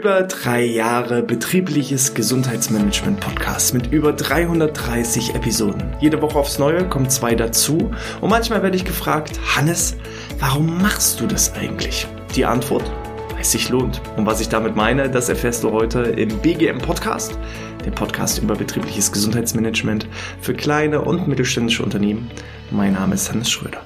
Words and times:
Über 0.00 0.22
drei 0.22 0.64
Jahre 0.64 1.22
betriebliches 1.22 2.14
Gesundheitsmanagement 2.14 3.20
Podcast 3.20 3.74
mit 3.74 3.92
über 3.92 4.14
330 4.14 5.34
Episoden. 5.34 5.94
Jede 6.00 6.22
Woche 6.22 6.38
aufs 6.38 6.58
Neue 6.58 6.88
kommen 6.88 7.10
zwei 7.10 7.34
dazu 7.34 7.90
und 8.22 8.30
manchmal 8.30 8.62
werde 8.62 8.78
ich 8.78 8.86
gefragt, 8.86 9.38
Hannes, 9.54 9.98
warum 10.38 10.80
machst 10.80 11.20
du 11.20 11.26
das 11.26 11.52
eigentlich? 11.52 12.06
Die 12.34 12.46
Antwort, 12.46 12.90
weil 13.32 13.42
es 13.42 13.52
sich 13.52 13.68
lohnt. 13.68 14.00
Und 14.16 14.24
was 14.24 14.40
ich 14.40 14.48
damit 14.48 14.74
meine, 14.74 15.10
das 15.10 15.28
erfährst 15.28 15.64
du 15.64 15.70
heute 15.70 16.00
im 16.00 16.38
BGM 16.38 16.78
Podcast, 16.78 17.38
der 17.84 17.90
Podcast 17.90 18.38
über 18.38 18.54
betriebliches 18.54 19.12
Gesundheitsmanagement 19.12 20.06
für 20.40 20.54
kleine 20.54 21.02
und 21.02 21.28
mittelständische 21.28 21.82
Unternehmen. 21.82 22.30
Mein 22.70 22.94
Name 22.94 23.16
ist 23.16 23.30
Hannes 23.30 23.50
Schröder. 23.50 23.82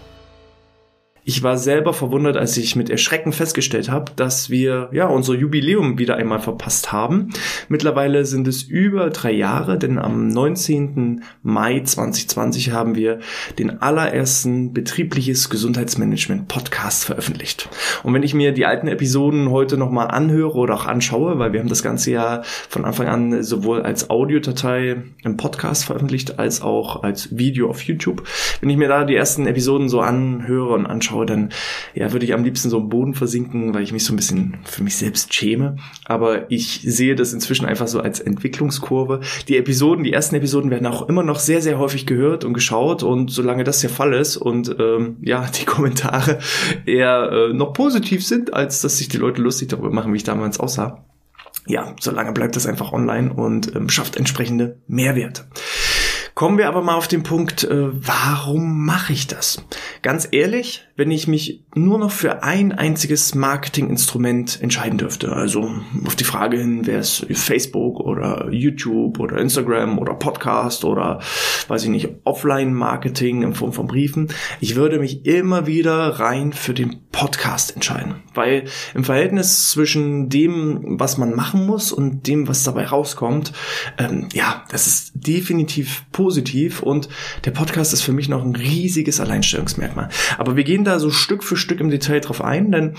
Ich 1.27 1.43
war 1.43 1.56
selber 1.56 1.95
verwundert, 1.95 2.36
als 2.36 2.54
ich 2.59 2.77
mit 2.77 2.91
Erschrecken 2.91 3.32
festgestellt 3.32 3.91
habe, 3.91 4.12
dass 4.15 4.51
wir 4.51 4.91
ja 4.92 5.06
unser 5.06 5.32
Jubiläum 5.32 5.98
wieder 5.98 6.16
einmal 6.16 6.38
verpasst 6.38 6.92
haben. 6.92 7.30
Mittlerweile 7.70 8.27
sind 8.27 8.46
es 8.46 8.62
über 8.62 9.09
drei 9.09 9.32
Jahre, 9.32 9.79
denn 9.79 9.98
am 9.98 10.29
19. 10.29 11.23
Mai 11.42 11.80
2020 11.80 12.73
haben 12.73 12.95
wir 12.95 13.20
den 13.59 13.80
allerersten 13.80 14.74
betriebliches 14.74 15.48
Gesundheitsmanagement 15.48 16.46
Podcast 16.48 17.06
veröffentlicht. 17.06 17.70
Und 18.02 18.12
wenn 18.12 18.23
ich 18.23 18.34
mir 18.34 18.52
die 18.52 18.66
alten 18.66 18.88
Episoden 18.88 19.51
heute 19.51 19.79
nochmal 19.79 20.09
anhöre 20.09 20.59
oder 20.59 20.74
auch 20.74 20.84
anschaue, 20.84 21.38
weil 21.38 21.54
wir 21.54 21.60
haben 21.60 21.70
das 21.70 21.82
ganze 21.82 22.10
ja 22.10 22.43
von 22.68 22.84
Anfang 22.84 23.06
an 23.06 23.43
sowohl 23.43 23.80
als 23.80 24.10
Audiodatei 24.10 25.02
im 25.23 25.38
Podcast 25.38 25.87
veröffentlicht 25.87 26.38
als 26.38 26.60
auch 26.60 27.02
als 27.02 27.34
Video 27.38 27.70
auf 27.70 27.80
YouTube. 27.80 28.24
Wenn 28.60 28.68
ich 28.68 28.77
mir 28.77 28.88
da 28.88 29.04
die 29.04 29.16
ersten 29.16 29.46
Episoden 29.46 29.88
so 29.88 30.02
anhöre 30.02 30.74
und 30.74 30.84
anschaue, 30.84 31.13
anschaue, 31.14 31.27
dann 31.27 31.50
ja, 31.95 32.12
würde 32.12 32.24
ich 32.24 32.34
am 32.34 32.45
liebsten 32.45 32.70
so 32.70 32.78
im 32.78 32.88
Boden 32.88 33.14
versinken, 33.14 33.74
weil 33.74 33.82
ich 33.82 33.92
mich 33.92 34.04
so 34.04 34.12
ein 34.12 34.16
bisschen 34.16 34.56
für 34.64 34.82
mich 34.82 34.96
selbst 34.96 35.32
schäme. 35.32 35.76
Aber 36.04 36.51
ich 36.51 36.82
sehe 36.84 37.15
das 37.15 37.32
inzwischen 37.32 37.66
einfach 37.66 37.88
so 37.88 38.01
als 38.01 38.21
Entwicklungskurve. 38.21 39.21
Die 39.48 39.56
Episoden, 39.56 40.04
die 40.04 40.12
ersten 40.12 40.34
Episoden 40.34 40.71
werden 40.71 40.87
auch 40.87 41.09
immer 41.09 41.23
noch 41.23 41.38
sehr, 41.38 41.62
sehr 41.62 41.79
häufig 41.79 42.06
gehört 42.06 42.45
und 42.45 42.54
geschaut. 42.54 43.02
Und 43.02 43.30
solange 43.30 43.65
das 43.65 43.80
der 43.80 43.90
Fall 43.90 44.12
ist 44.15 44.37
und 44.37 44.76
ähm, 44.79 45.16
ja, 45.23 45.46
die 45.60 45.65
Kommentare 45.65 46.38
eher 46.87 47.30
äh, 47.30 47.52
noch 47.52 47.73
positiv 47.73 48.26
sind, 48.26 48.52
als 48.52 48.80
dass 48.80 48.99
sich 48.99 49.09
die 49.09 49.18
Leute 49.18 49.40
lustig 49.40 49.68
darüber 49.68 49.90
machen, 49.90 50.12
wie 50.12 50.16
ich 50.16 50.24
damals 50.24 50.60
aussah, 50.60 51.04
ja, 51.66 51.95
solange 51.99 52.32
bleibt 52.32 52.56
das 52.56 52.66
einfach 52.66 52.93
online 52.93 53.32
und 53.32 53.74
ähm, 53.74 53.88
schafft 53.88 54.16
entsprechende 54.16 54.76
Mehrwerte. 54.87 55.46
Kommen 56.34 56.59
wir 56.59 56.66
aber 56.66 56.82
mal 56.82 56.96
auf 56.96 57.06
den 57.06 57.23
Punkt, 57.23 57.62
äh, 57.62 57.88
warum 57.93 58.84
mache 58.84 59.12
ich 59.12 59.28
das? 59.28 59.65
Ganz 60.02 60.26
ehrlich, 60.32 60.84
wenn 60.96 61.10
ich 61.10 61.26
mich 61.26 61.64
nur 61.74 61.98
noch 61.98 62.12
für 62.12 62.45
ein 62.45 62.70
einziges 62.70 63.34
Marketinginstrument 63.34 64.60
entscheiden 64.62 64.97
dürfte, 64.97 65.32
also 65.32 65.69
auf 66.06 66.14
die 66.14 66.25
Frage 66.25 66.59
hin, 66.59 66.87
wäre 66.87 67.00
es 67.00 67.26
Facebook 67.32 67.98
oder 67.98 68.48
YouTube 68.53 69.19
oder 69.19 69.38
Instagram 69.38 69.98
oder 69.98 70.15
Podcast 70.15 70.84
oder 70.84 71.20
weiß 71.66 71.82
ich 71.84 71.91
nicht, 71.91 72.09
Offline-Marketing 72.22 73.42
in 73.42 73.54
Form 73.54 73.72
von 73.72 73.88
Briefen, 73.88 74.28
ich 74.60 74.76
würde 74.76 75.00
mich 75.00 75.26
immer 75.26 75.66
wieder 75.66 76.20
rein 76.20 76.53
für 76.53 76.75
den 76.75 77.00
Podcast 77.10 77.75
entscheiden, 77.75 78.16
weil 78.34 78.65
im 78.94 79.04
Verhältnis 79.04 79.70
zwischen 79.70 80.28
dem, 80.28 80.98
was 81.00 81.19
man 81.19 81.34
machen 81.34 81.66
muss 81.66 81.92
und 81.92 82.26
dem, 82.26 82.47
was 82.47 82.62
dabei 82.62 82.87
rauskommt, 82.87 83.53
ähm, 83.98 84.28
ja, 84.32 84.65
das 84.70 84.87
ist 84.87 85.12
definitiv 85.15 86.04
positiv 86.12 86.82
und 86.82 87.09
der 87.44 87.50
Podcast 87.53 87.92
ist 87.92 88.03
für 88.03 88.12
mich 88.12 88.28
noch 88.28 88.44
ein 88.44 88.54
riesiges 88.54 89.20
Alleinstellungsmerkmal. 89.20 90.09
Aber 90.38 90.56
wir 90.56 90.65
gehen 90.65 90.84
da 90.84 90.99
so 90.99 91.10
Stück 91.10 91.43
für 91.43 91.56
Stück 91.56 91.81
im 91.81 91.91
Detail 91.91 92.21
drauf 92.21 92.43
ein, 92.43 92.71
denn 92.72 92.94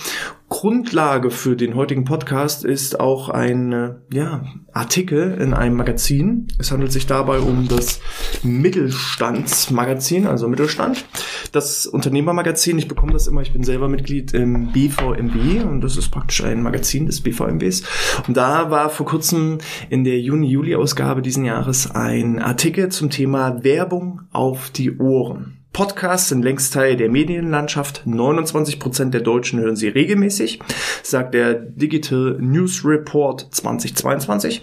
Grundlage 0.47 1.31
für 1.31 1.55
den 1.55 1.75
heutigen 1.75 2.05
Podcast 2.05 2.64
ist 2.64 3.00
auch 3.00 3.30
ein 3.30 3.73
äh, 3.73 3.95
ja, 4.14 4.44
Artikel 4.73 5.33
in 5.41 5.55
einem 5.55 5.75
Magazin. 5.75 6.47
Es 6.59 6.72
handelt 6.72 6.91
sich 6.91 7.07
dabei 7.07 7.40
um 7.40 7.68
das 7.68 8.00
Mittelstandsmagazin, 8.44 10.28
also 10.28 10.47
Mittelstand. 10.47 11.03
Das 11.51 11.88
Unternehmermagazin, 11.88 12.78
ich 12.78 12.88
bekomme 12.88 13.12
das 13.13 13.25
immer, 13.25 13.41
ich 13.41 13.53
bin 13.53 13.63
selber 13.63 13.90
Mitglied 13.90 14.34
im 14.35 14.72
BVMB 14.72 15.66
und 15.66 15.81
das 15.81 15.97
ist 15.97 16.09
praktisch 16.09 16.44
ein 16.44 16.62
Magazin 16.62 17.07
des 17.07 17.22
BVMBs. 17.22 17.84
Und 18.28 18.38
da 18.38 18.69
war 18.69 18.90
vor 18.90 19.07
kurzem 19.07 19.57
in 19.90 20.03
der 20.03 20.19
Juni-Juli-Ausgabe 20.19 21.23
diesen 21.23 21.46
Jahres 21.46 21.90
ein 21.90 22.40
Artikel 22.40 22.90
zum 22.90 23.09
Thema 23.09 23.63
Werbung 23.63 24.22
auf 24.31 24.69
die 24.69 24.97
Ohren. 25.00 25.54
Podcasts 25.75 26.30
sind 26.30 26.41
längst 26.41 26.74
Teil 26.74 26.96
der 26.96 27.09
Medienlandschaft. 27.09 28.03
29 28.06 28.80
Prozent 28.80 29.13
der 29.13 29.19
Deutschen 29.19 29.59
hören 29.59 29.75
sie 29.75 29.90
regelmäßig, 29.90 30.59
sagt 31.03 31.34
der 31.34 31.53
Digital 31.53 32.38
News 32.40 32.86
Report 32.86 33.46
2022. 33.52 34.62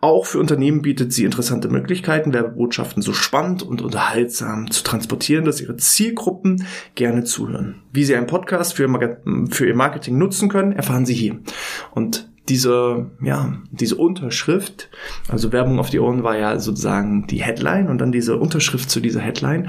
Auch 0.00 0.26
für 0.26 0.40
Unternehmen 0.40 0.82
bietet 0.82 1.12
sie 1.12 1.22
interessante 1.22 1.68
Möglichkeiten, 1.68 2.32
Werbebotschaften 2.34 3.04
so 3.04 3.12
spannend 3.12 3.62
und 3.62 3.82
unterhaltsam 3.82 4.68
zu 4.68 4.82
transportieren, 4.82 5.44
dass 5.44 5.60
ihre 5.60 5.76
Zielgruppen 5.76 6.66
gerne 6.96 7.22
zuhören. 7.22 7.76
Wie 7.92 8.02
sie 8.02 8.16
einen 8.16 8.26
Podcast 8.26 8.74
für, 8.74 8.88
für 9.50 9.64
ihr 9.64 9.76
Marketing 9.76 10.18
nutzen 10.18 10.48
können, 10.48 10.72
erfahren 10.72 11.06
Sie 11.06 11.14
hier. 11.14 11.38
Und 11.94 12.27
diese, 12.48 13.10
ja, 13.22 13.58
diese 13.70 13.96
Unterschrift, 13.96 14.88
also 15.28 15.52
Werbung 15.52 15.78
auf 15.78 15.90
die 15.90 16.00
Ohren 16.00 16.22
war 16.22 16.36
ja 16.36 16.58
sozusagen 16.58 17.26
die 17.26 17.42
Headline 17.42 17.88
und 17.88 17.98
dann 17.98 18.12
diese 18.12 18.36
Unterschrift 18.36 18.90
zu 18.90 19.00
dieser 19.00 19.20
Headline 19.20 19.68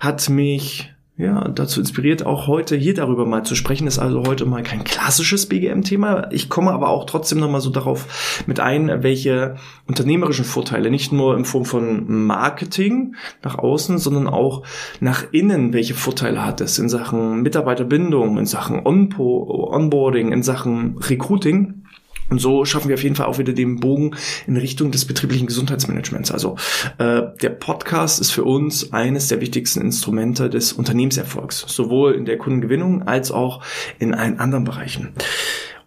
hat 0.00 0.28
mich 0.28 0.92
ja, 1.18 1.48
dazu 1.48 1.80
inspiriert, 1.80 2.26
auch 2.26 2.46
heute 2.46 2.76
hier 2.76 2.92
darüber 2.92 3.24
mal 3.24 3.42
zu 3.42 3.54
sprechen. 3.54 3.86
Ist 3.86 3.98
also 3.98 4.24
heute 4.26 4.44
mal 4.44 4.62
kein 4.62 4.84
klassisches 4.84 5.46
BGM-Thema. 5.46 6.30
Ich 6.30 6.50
komme 6.50 6.72
aber 6.72 6.90
auch 6.90 7.06
trotzdem 7.06 7.38
nochmal 7.38 7.62
so 7.62 7.70
darauf 7.70 8.44
mit 8.46 8.60
ein, 8.60 9.02
welche 9.02 9.56
unternehmerischen 9.86 10.44
Vorteile, 10.44 10.90
nicht 10.90 11.12
nur 11.12 11.34
in 11.36 11.46
Form 11.46 11.64
von 11.64 12.26
Marketing 12.26 13.14
nach 13.42 13.56
außen, 13.56 13.96
sondern 13.96 14.26
auch 14.26 14.62
nach 15.00 15.24
innen, 15.32 15.72
welche 15.72 15.94
Vorteile 15.94 16.44
hat 16.44 16.60
es 16.60 16.78
in 16.78 16.90
Sachen 16.90 17.40
Mitarbeiterbindung, 17.40 18.36
in 18.36 18.44
Sachen 18.44 18.80
Onboarding, 18.84 20.32
in 20.32 20.42
Sachen 20.42 20.98
Recruiting 20.98 21.85
und 22.30 22.40
so 22.40 22.64
schaffen 22.64 22.88
wir 22.88 22.94
auf 22.94 23.02
jeden 23.02 23.14
Fall 23.14 23.26
auch 23.26 23.38
wieder 23.38 23.52
den 23.52 23.80
Bogen 23.80 24.16
in 24.46 24.56
Richtung 24.56 24.90
des 24.90 25.04
betrieblichen 25.04 25.46
Gesundheitsmanagements. 25.46 26.30
Also 26.30 26.56
äh, 26.98 27.22
der 27.40 27.50
Podcast 27.50 28.20
ist 28.20 28.32
für 28.32 28.44
uns 28.44 28.92
eines 28.92 29.28
der 29.28 29.40
wichtigsten 29.40 29.80
Instrumente 29.80 30.50
des 30.50 30.72
Unternehmenserfolgs, 30.72 31.64
sowohl 31.68 32.14
in 32.14 32.24
der 32.24 32.38
Kundengewinnung 32.38 33.02
als 33.02 33.30
auch 33.30 33.62
in 33.98 34.14
allen 34.14 34.38
anderen 34.38 34.64
Bereichen 34.64 35.12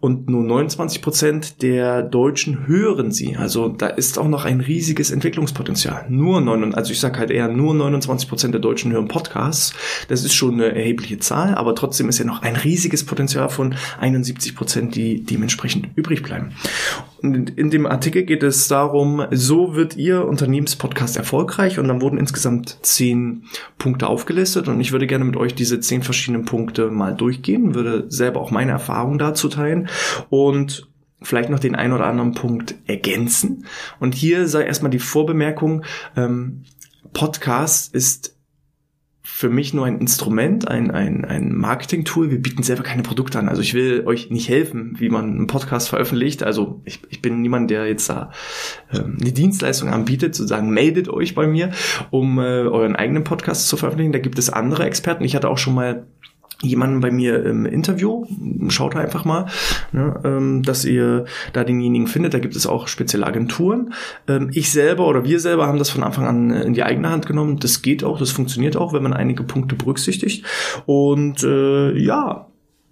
und 0.01 0.29
nur 0.29 0.43
29 0.43 1.01
Prozent 1.01 1.61
der 1.61 2.03
Deutschen 2.03 2.67
hören 2.67 3.11
sie. 3.11 3.35
Also 3.35 3.67
da 3.67 3.87
ist 3.87 4.17
auch 4.17 4.29
noch 4.29 4.45
ein 4.45 4.61
riesiges 4.61 5.11
Entwicklungspotenzial. 5.11 6.05
Nur 6.09 6.39
9, 6.39 6.73
also 6.73 6.93
ich 6.93 6.99
sage 6.99 7.19
halt 7.19 7.31
eher 7.31 7.49
nur 7.49 7.73
29 7.75 8.29
Prozent 8.29 8.53
der 8.53 8.61
Deutschen 8.61 8.93
hören 8.93 9.09
Podcasts. 9.09 9.73
Das 10.07 10.23
ist 10.23 10.33
schon 10.33 10.53
eine 10.53 10.73
erhebliche 10.73 11.19
Zahl, 11.19 11.53
aber 11.55 11.75
trotzdem 11.75 12.07
ist 12.07 12.17
ja 12.17 12.25
noch 12.25 12.41
ein 12.43 12.55
riesiges 12.55 13.05
Potenzial 13.05 13.49
von 13.49 13.75
71 13.99 14.55
Prozent, 14.55 14.95
die 14.95 15.21
dementsprechend 15.23 15.89
übrig 15.95 16.23
bleiben. 16.23 16.53
Und 17.21 17.57
in 17.57 17.69
dem 17.69 17.85
Artikel 17.85 18.23
geht 18.23 18.43
es 18.43 18.67
darum, 18.67 19.25
so 19.31 19.75
wird 19.75 19.97
Ihr 19.97 20.25
Unternehmenspodcast 20.25 21.17
erfolgreich 21.17 21.79
und 21.79 21.87
dann 21.87 22.01
wurden 22.01 22.17
insgesamt 22.17 22.77
zehn 22.81 23.43
Punkte 23.77 24.07
aufgelistet 24.07 24.67
und 24.67 24.79
ich 24.79 24.91
würde 24.91 25.07
gerne 25.07 25.25
mit 25.25 25.35
euch 25.35 25.53
diese 25.53 25.79
zehn 25.79 26.01
verschiedenen 26.01 26.45
Punkte 26.45 26.89
mal 26.89 27.13
durchgehen, 27.13 27.75
würde 27.75 28.05
selber 28.09 28.39
auch 28.39 28.51
meine 28.51 28.71
Erfahrungen 28.71 29.19
dazu 29.19 29.49
teilen 29.49 29.89
und 30.29 30.87
vielleicht 31.21 31.49
noch 31.49 31.59
den 31.59 31.75
einen 31.75 31.93
oder 31.93 32.05
anderen 32.05 32.33
Punkt 32.33 32.75
ergänzen. 32.85 33.65
Und 33.99 34.15
hier 34.15 34.47
sei 34.47 34.63
erstmal 34.63 34.91
die 34.91 34.99
Vorbemerkung, 34.99 35.83
ähm, 36.15 36.63
Podcast 37.13 37.93
ist 37.93 38.38
für 39.39 39.47
mich 39.47 39.73
nur 39.73 39.85
ein 39.85 39.99
Instrument, 39.99 40.67
ein, 40.67 40.91
ein, 40.91 41.23
ein 41.23 41.55
Marketing-Tool. 41.55 42.29
Wir 42.29 42.41
bieten 42.41 42.61
selber 42.61 42.83
keine 42.83 43.03
Produkte 43.03 43.39
an. 43.39 43.47
Also 43.47 43.61
ich 43.61 43.73
will 43.73 44.03
euch 44.05 44.29
nicht 44.29 44.49
helfen, 44.49 44.97
wie 44.99 45.07
man 45.07 45.29
einen 45.29 45.47
Podcast 45.47 45.87
veröffentlicht. 45.87 46.43
Also 46.43 46.81
ich, 46.83 46.99
ich 47.09 47.21
bin 47.21 47.41
niemand, 47.41 47.71
der 47.71 47.87
jetzt 47.87 48.09
da 48.09 48.33
ähm, 48.91 49.15
eine 49.21 49.31
Dienstleistung 49.31 49.87
anbietet, 49.87 50.35
sozusagen 50.35 50.71
meldet 50.71 51.07
euch 51.07 51.35
bei 51.35 51.47
mir, 51.47 51.71
um 52.09 52.37
äh, 52.37 52.41
euren 52.41 52.97
eigenen 52.97 53.23
Podcast 53.23 53.69
zu 53.69 53.77
veröffentlichen. 53.77 54.11
Da 54.11 54.19
gibt 54.19 54.37
es 54.37 54.49
andere 54.49 54.83
Experten. 54.83 55.23
Ich 55.23 55.37
hatte 55.37 55.47
auch 55.47 55.57
schon 55.57 55.73
mal 55.73 56.05
jemanden 56.61 56.99
bei 56.99 57.09
mir 57.09 57.45
im 57.45 57.65
Interview, 57.65 58.25
schaut 58.67 58.95
einfach 58.95 59.23
mal, 59.23 59.45
ne, 59.91 60.19
ähm, 60.25 60.63
dass 60.63 60.83
ihr 60.83 61.25
da 61.53 61.63
denjenigen 61.63 62.07
findet. 62.07 62.33
Da 62.33 62.39
gibt 62.39 62.55
es 62.55 62.67
auch 62.67 62.87
spezielle 62.87 63.25
Agenturen. 63.25 63.93
Ähm, 64.27 64.49
ich 64.53 64.71
selber 64.71 65.07
oder 65.07 65.23
wir 65.23 65.39
selber 65.39 65.67
haben 65.67 65.79
das 65.79 65.89
von 65.89 66.03
Anfang 66.03 66.25
an 66.25 66.51
in 66.51 66.73
die 66.73 66.83
eigene 66.83 67.09
Hand 67.09 67.25
genommen. 67.27 67.59
Das 67.59 67.81
geht 67.81 68.03
auch, 68.03 68.19
das 68.19 68.31
funktioniert 68.31 68.75
auch, 68.75 68.93
wenn 68.93 69.03
man 69.03 69.13
einige 69.13 69.43
Punkte 69.43 69.75
berücksichtigt. 69.75 70.45
Und 70.85 71.43
äh, 71.43 71.97
ja, 71.97 72.47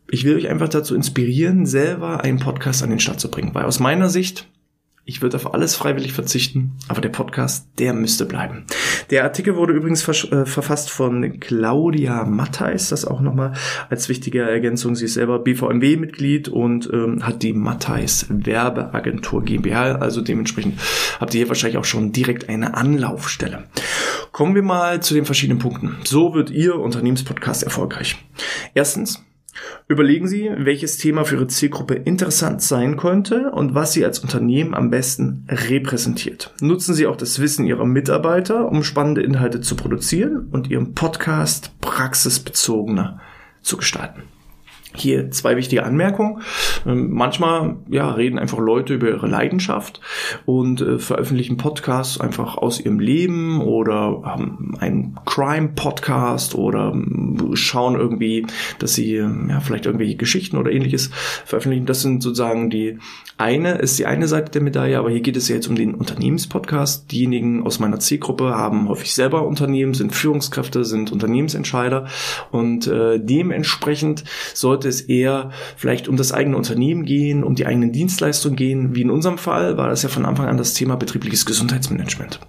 ich 0.09 0.23
will 0.23 0.37
euch 0.37 0.49
einfach 0.49 0.69
dazu 0.69 0.95
inspirieren, 0.95 1.65
selber 1.65 2.21
einen 2.21 2.39
Podcast 2.39 2.83
an 2.83 2.89
den 2.89 2.99
Start 2.99 3.19
zu 3.19 3.29
bringen. 3.29 3.53
Weil 3.53 3.65
aus 3.65 3.79
meiner 3.79 4.07
Sicht 4.07 4.47
Ich 5.09 5.21
würde 5.21 5.37
auf 5.37 5.53
alles 5.53 5.73
freiwillig 5.73 6.11
verzichten, 6.11 6.73
aber 6.89 6.99
der 6.99 7.07
Podcast, 7.07 7.69
der 7.79 7.93
müsste 7.93 8.25
bleiben. 8.25 8.65
Der 9.09 9.23
Artikel 9.23 9.55
wurde 9.55 9.71
übrigens 9.71 10.05
äh, 10.05 10.45
verfasst 10.45 10.89
von 10.89 11.39
Claudia 11.39 12.25
Matthijs, 12.25 12.89
das 12.89 13.05
auch 13.05 13.21
nochmal 13.21 13.53
als 13.89 14.09
wichtige 14.09 14.41
Ergänzung. 14.41 14.95
Sie 14.95 15.05
ist 15.05 15.13
selber 15.13 15.39
BVMW-Mitglied 15.39 16.49
und 16.49 16.89
ähm, 16.91 17.25
hat 17.25 17.41
die 17.41 17.53
Matthijs 17.53 18.25
Werbeagentur 18.27 19.45
GmbH, 19.45 19.95
also 19.95 20.19
dementsprechend 20.19 20.77
habt 21.21 21.33
ihr 21.33 21.37
hier 21.39 21.47
wahrscheinlich 21.47 21.77
auch 21.77 21.85
schon 21.85 22.11
direkt 22.11 22.49
eine 22.49 22.73
Anlaufstelle. 22.73 23.63
Kommen 24.33 24.55
wir 24.55 24.61
mal 24.61 25.01
zu 25.01 25.13
den 25.13 25.23
verschiedenen 25.23 25.59
Punkten. 25.59 25.95
So 26.03 26.33
wird 26.33 26.49
Ihr 26.49 26.75
Unternehmenspodcast 26.75 27.63
erfolgreich. 27.63 28.17
Erstens, 28.73 29.23
Überlegen 29.87 30.27
Sie, 30.27 30.51
welches 30.57 30.97
Thema 30.97 31.25
für 31.25 31.35
Ihre 31.35 31.47
Zielgruppe 31.47 31.95
interessant 31.95 32.61
sein 32.61 32.97
könnte 32.97 33.51
und 33.51 33.73
was 33.73 33.93
Sie 33.93 34.03
als 34.03 34.19
Unternehmen 34.19 34.73
am 34.73 34.89
besten 34.89 35.45
repräsentiert. 35.49 36.53
Nutzen 36.61 36.93
Sie 36.93 37.07
auch 37.07 37.15
das 37.15 37.39
Wissen 37.39 37.65
Ihrer 37.65 37.85
Mitarbeiter, 37.85 38.69
um 38.69 38.83
spannende 38.83 39.21
Inhalte 39.21 39.61
zu 39.61 39.75
produzieren 39.75 40.47
und 40.51 40.69
Ihren 40.69 40.93
Podcast 40.93 41.71
praxisbezogener 41.81 43.21
zu 43.61 43.77
gestalten. 43.77 44.23
Hier 44.95 45.29
zwei 45.31 45.57
wichtige 45.57 45.83
Anmerkungen. 45.83 46.41
Ähm, 46.85 47.11
manchmal 47.11 47.75
ja, 47.89 48.09
reden 48.11 48.39
einfach 48.39 48.57
Leute 48.57 48.93
über 48.93 49.09
ihre 49.09 49.27
Leidenschaft 49.27 50.01
und 50.45 50.81
äh, 50.81 50.97
veröffentlichen 50.97 51.57
Podcasts 51.57 52.19
einfach 52.19 52.57
aus 52.57 52.79
ihrem 52.79 52.99
Leben 52.99 53.61
oder 53.61 54.21
haben 54.23 54.75
einen 54.79 55.19
Crime-Podcast 55.25 56.55
oder 56.55 56.91
ähm, 56.93 57.51
schauen 57.53 57.95
irgendwie, 57.95 58.47
dass 58.79 58.95
sie 58.95 59.15
ähm, 59.15 59.47
ja, 59.49 59.59
vielleicht 59.59 59.85
irgendwelche 59.85 60.15
Geschichten 60.15 60.57
oder 60.57 60.71
ähnliches 60.71 61.11
veröffentlichen. 61.45 61.85
Das 61.85 62.01
sind 62.01 62.23
sozusagen 62.23 62.69
die 62.69 62.97
eine, 63.37 63.75
ist 63.75 63.99
die 63.99 64.05
eine 64.07 64.27
Seite 64.27 64.51
der 64.51 64.61
Medaille, 64.61 64.97
aber 64.97 65.11
hier 65.11 65.21
geht 65.21 65.37
es 65.37 65.47
ja 65.47 65.55
jetzt 65.55 65.67
um 65.67 65.75
den 65.75 65.93
Unternehmenspodcast. 65.93 67.11
Diejenigen 67.11 67.63
aus 67.63 67.79
meiner 67.79 67.99
Zielgruppe 67.99 68.55
haben 68.55 68.89
häufig 68.89 69.13
selber 69.13 69.45
Unternehmen, 69.45 69.93
sind 69.93 70.15
Führungskräfte, 70.15 70.85
sind 70.85 71.11
Unternehmensentscheider 71.11 72.07
und 72.51 72.87
äh, 72.87 73.19
dementsprechend 73.19 74.23
sollte 74.53 74.76
sollte 74.77 74.89
es 74.89 75.01
eher 75.01 75.49
vielleicht 75.75 76.07
um 76.07 76.17
das 76.17 76.31
eigene 76.31 76.55
Unternehmen 76.55 77.03
gehen, 77.03 77.43
um 77.43 77.55
die 77.55 77.65
eigenen 77.65 77.91
Dienstleistungen 77.91 78.55
gehen. 78.55 78.95
Wie 78.95 79.01
in 79.01 79.09
unserem 79.09 79.39
Fall 79.39 79.75
war 79.75 79.89
das 79.89 80.03
ja 80.03 80.09
von 80.09 80.25
Anfang 80.25 80.47
an 80.47 80.57
das 80.57 80.75
Thema 80.75 80.95
betriebliches 80.97 81.47
Gesundheitsmanagement. 81.47 82.39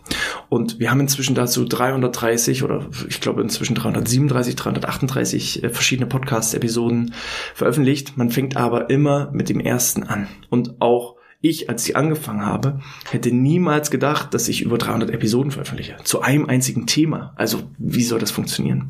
Und 0.50 0.78
wir 0.78 0.90
haben 0.90 1.00
inzwischen 1.00 1.34
dazu 1.34 1.64
330 1.64 2.64
oder 2.64 2.86
ich 3.08 3.22
glaube 3.22 3.40
inzwischen 3.40 3.74
337, 3.74 4.56
338 4.56 5.64
äh, 5.64 5.70
verschiedene 5.70 6.06
Podcast-Episoden 6.06 7.14
veröffentlicht. 7.54 8.18
Man 8.18 8.30
fängt 8.30 8.58
aber 8.58 8.90
immer 8.90 9.30
mit 9.32 9.48
dem 9.48 9.60
ersten 9.60 10.02
an. 10.02 10.28
Und 10.50 10.82
auch 10.82 11.17
ich, 11.40 11.70
als 11.70 11.88
ich 11.88 11.96
angefangen 11.96 12.44
habe, 12.44 12.80
hätte 13.10 13.30
niemals 13.30 13.92
gedacht, 13.92 14.34
dass 14.34 14.48
ich 14.48 14.62
über 14.62 14.76
300 14.76 15.10
Episoden 15.10 15.52
veröffentliche. 15.52 15.96
Zu 16.02 16.20
einem 16.20 16.46
einzigen 16.46 16.86
Thema. 16.86 17.32
Also, 17.36 17.62
wie 17.78 18.02
soll 18.02 18.18
das 18.18 18.32
funktionieren? 18.32 18.88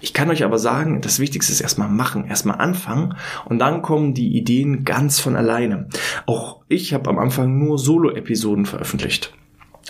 Ich 0.00 0.14
kann 0.14 0.30
euch 0.30 0.42
aber 0.42 0.58
sagen, 0.58 1.02
das 1.02 1.18
Wichtigste 1.18 1.52
ist 1.52 1.60
erstmal 1.60 1.90
machen, 1.90 2.24
erstmal 2.24 2.58
anfangen 2.58 3.16
und 3.44 3.58
dann 3.58 3.82
kommen 3.82 4.14
die 4.14 4.36
Ideen 4.36 4.84
ganz 4.84 5.20
von 5.20 5.36
alleine. 5.36 5.88
Auch 6.24 6.62
ich 6.68 6.94
habe 6.94 7.10
am 7.10 7.18
Anfang 7.18 7.58
nur 7.58 7.78
Solo-Episoden 7.78 8.64
veröffentlicht. 8.64 9.34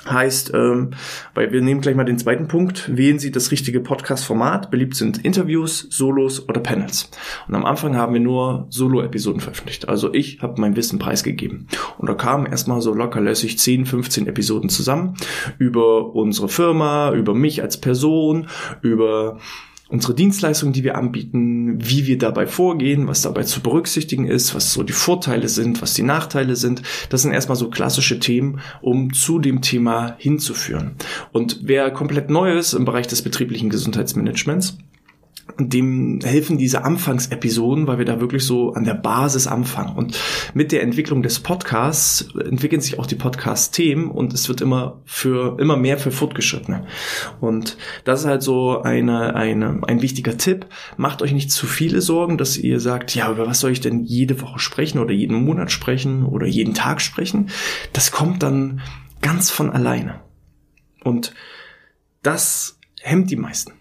Heißt, 0.09 0.53
ähm, 0.55 0.93
weil 1.35 1.53
wir 1.53 1.61
nehmen 1.61 1.83
gleich 1.83 1.95
mal 1.95 2.05
den 2.05 2.19
zweiten 2.19 2.49
Punkt, 2.49 2.97
wählen 2.97 3.19
Sie 3.19 3.31
das 3.31 3.51
richtige 3.51 3.81
Podcast-Format. 3.81 4.71
Beliebt 4.71 4.97
sind 4.97 5.23
Interviews, 5.25 5.87
Solos 5.91 6.49
oder 6.49 6.61
Panels. 6.61 7.11
Und 7.47 7.55
am 7.55 7.67
Anfang 7.67 7.97
haben 7.97 8.15
wir 8.15 8.21
nur 8.21 8.67
Solo-Episoden 8.71 9.41
veröffentlicht. 9.41 9.89
Also 9.91 10.13
ich 10.15 10.41
habe 10.41 10.59
mein 10.59 10.75
Wissen 10.75 10.99
preisgegeben. 10.99 11.69
Und 11.99 12.09
da 12.09 12.15
kamen 12.15 12.47
erstmal 12.47 12.81
so 12.81 12.95
locker 12.95 13.21
lässig 13.21 13.59
10, 13.59 13.85
15 13.85 14.27
Episoden 14.27 14.71
zusammen 14.71 15.17
über 15.59 16.15
unsere 16.15 16.49
Firma, 16.49 17.13
über 17.13 17.35
mich 17.35 17.61
als 17.61 17.79
Person, 17.79 18.49
über 18.81 19.39
unsere 19.91 20.15
Dienstleistungen, 20.15 20.73
die 20.73 20.85
wir 20.85 20.97
anbieten, 20.97 21.79
wie 21.81 22.07
wir 22.07 22.17
dabei 22.17 22.47
vorgehen, 22.47 23.09
was 23.09 23.23
dabei 23.23 23.43
zu 23.43 23.61
berücksichtigen 23.61 24.27
ist, 24.27 24.55
was 24.55 24.73
so 24.73 24.83
die 24.83 24.93
Vorteile 24.93 25.49
sind, 25.49 25.83
was 25.83 25.95
die 25.95 26.03
Nachteile 26.03 26.57
sind. 26.57 26.83
Das 27.11 27.23
sind 27.23 27.33
erstmal 27.33 27.57
so 27.57 27.69
klassische 27.69 28.21
Themen, 28.21 28.61
um 28.81 29.13
zu 29.13 29.39
dem 29.39 29.63
Thema 29.63 30.15
hinzuführen. 30.19 30.93
Und 31.33 31.61
wer 31.63 31.91
komplett 31.91 32.31
neu 32.31 32.57
ist 32.57 32.73
im 32.73 32.85
Bereich 32.85 33.09
des 33.09 33.23
betrieblichen 33.23 33.69
Gesundheitsmanagements, 33.69 34.79
dem 35.59 36.21
helfen 36.23 36.59
diese 36.59 36.85
Anfangsepisoden, 36.85 37.87
weil 37.87 37.99
wir 37.99 38.05
da 38.05 38.21
wirklich 38.21 38.45
so 38.45 38.73
an 38.73 38.85
der 38.85 38.95
Basis 38.95 39.47
anfangen. 39.47 39.97
Und 39.97 40.19
mit 40.55 40.73
der 40.73 40.83
Entwicklung 40.83 41.23
des 41.23 41.41
Podcasts 41.41 42.29
entwickeln 42.35 42.81
sich 42.81 42.99
auch 42.99 43.07
die 43.07 43.15
Podcast-Themen 43.15 44.11
und 44.11 44.33
es 44.33 44.49
wird 44.49 44.61
immer 44.61 45.01
für, 45.05 45.59
immer 45.61 45.77
mehr 45.77 45.99
für 45.99 46.11
Fortgeschrittene. 46.11 46.87
Und 47.41 47.77
das 48.05 48.21
ist 48.21 48.27
halt 48.27 48.43
so 48.43 48.83
eine, 48.83 49.35
eine, 49.35 49.81
ein 49.87 50.03
wichtiger 50.03 50.37
Tipp. 50.37 50.67
Macht 50.97 51.23
euch 51.23 51.33
nicht 51.33 51.51
zu 51.51 51.67
viele 51.67 52.01
Sorgen, 52.01 52.39
dass 52.39 52.57
ihr 52.57 52.81
sagt, 52.81 53.15
ja, 53.15 53.31
über 53.31 53.47
was 53.47 53.61
soll 53.61 53.73
ich 53.73 53.81
denn 53.81 54.05
jede 54.05 54.41
Woche 54.41 54.59
sprechen 54.59 54.99
oder 54.99 55.13
jeden 55.13 55.45
Monat 55.45 55.71
sprechen 55.71 56.25
oder 56.25 56.47
jeden 56.47 56.75
Tag 56.75 57.01
sprechen? 57.01 57.51
Das 57.93 58.11
kommt 58.11 58.43
dann 58.43 58.81
ganz 59.21 59.51
von 59.51 59.71
alleine. 59.71 60.21
Und 61.03 61.35
das 62.23 62.79
hemmt 63.01 63.31
die 63.31 63.37
meisten. 63.37 63.73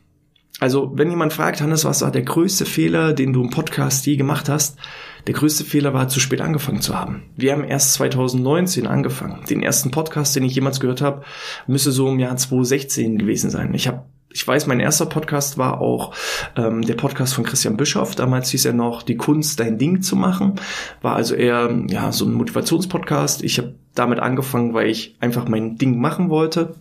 Also, 0.59 0.91
wenn 0.93 1.09
jemand 1.09 1.31
fragt, 1.31 1.61
Hannes, 1.61 1.85
was 1.85 2.01
war 2.01 2.11
der 2.11 2.23
größte 2.23 2.65
Fehler, 2.65 3.13
den 3.13 3.31
du 3.31 3.41
im 3.41 3.49
Podcast 3.49 4.05
je 4.05 4.17
gemacht 4.17 4.49
hast? 4.49 4.77
Der 5.25 5.33
größte 5.33 5.63
Fehler 5.63 5.93
war, 5.93 6.09
zu 6.09 6.19
spät 6.19 6.41
angefangen 6.41 6.81
zu 6.81 6.99
haben. 6.99 7.23
Wir 7.37 7.53
haben 7.53 7.63
erst 7.63 7.93
2019 7.93 8.85
angefangen. 8.85 9.39
Den 9.49 9.63
ersten 9.63 9.91
Podcast, 9.91 10.35
den 10.35 10.43
ich 10.43 10.55
jemals 10.55 10.81
gehört 10.81 11.01
habe, 11.01 11.23
müsste 11.67 11.91
so 11.91 12.09
im 12.09 12.19
Jahr 12.19 12.35
2016 12.35 13.17
gewesen 13.17 13.49
sein. 13.49 13.73
Ich 13.73 13.87
habe 13.87 14.03
ich 14.31 14.47
weiß, 14.47 14.67
mein 14.67 14.79
erster 14.79 15.07
Podcast 15.07 15.57
war 15.57 15.81
auch 15.81 16.13
ähm, 16.55 16.83
der 16.83 16.93
Podcast 16.93 17.33
von 17.33 17.43
Christian 17.43 17.77
Bischoff. 17.77 18.13
Damals 18.13 18.51
hieß 18.51 18.65
er 18.65 18.73
noch 18.73 19.01
Die 19.01 19.17
Kunst, 19.17 19.59
dein 19.59 19.79
Ding 19.79 20.03
zu 20.03 20.15
machen. 20.15 20.59
War 21.01 21.15
also 21.15 21.33
eher 21.33 21.83
ja 21.87 22.11
so 22.11 22.25
ein 22.25 22.33
Motivationspodcast. 22.33 23.43
Ich 23.43 23.57
habe 23.57 23.73
damit 23.95 24.19
angefangen, 24.19 24.75
weil 24.75 24.87
ich 24.87 25.15
einfach 25.19 25.47
mein 25.47 25.77
Ding 25.77 25.99
machen 25.99 26.29
wollte 26.29 26.75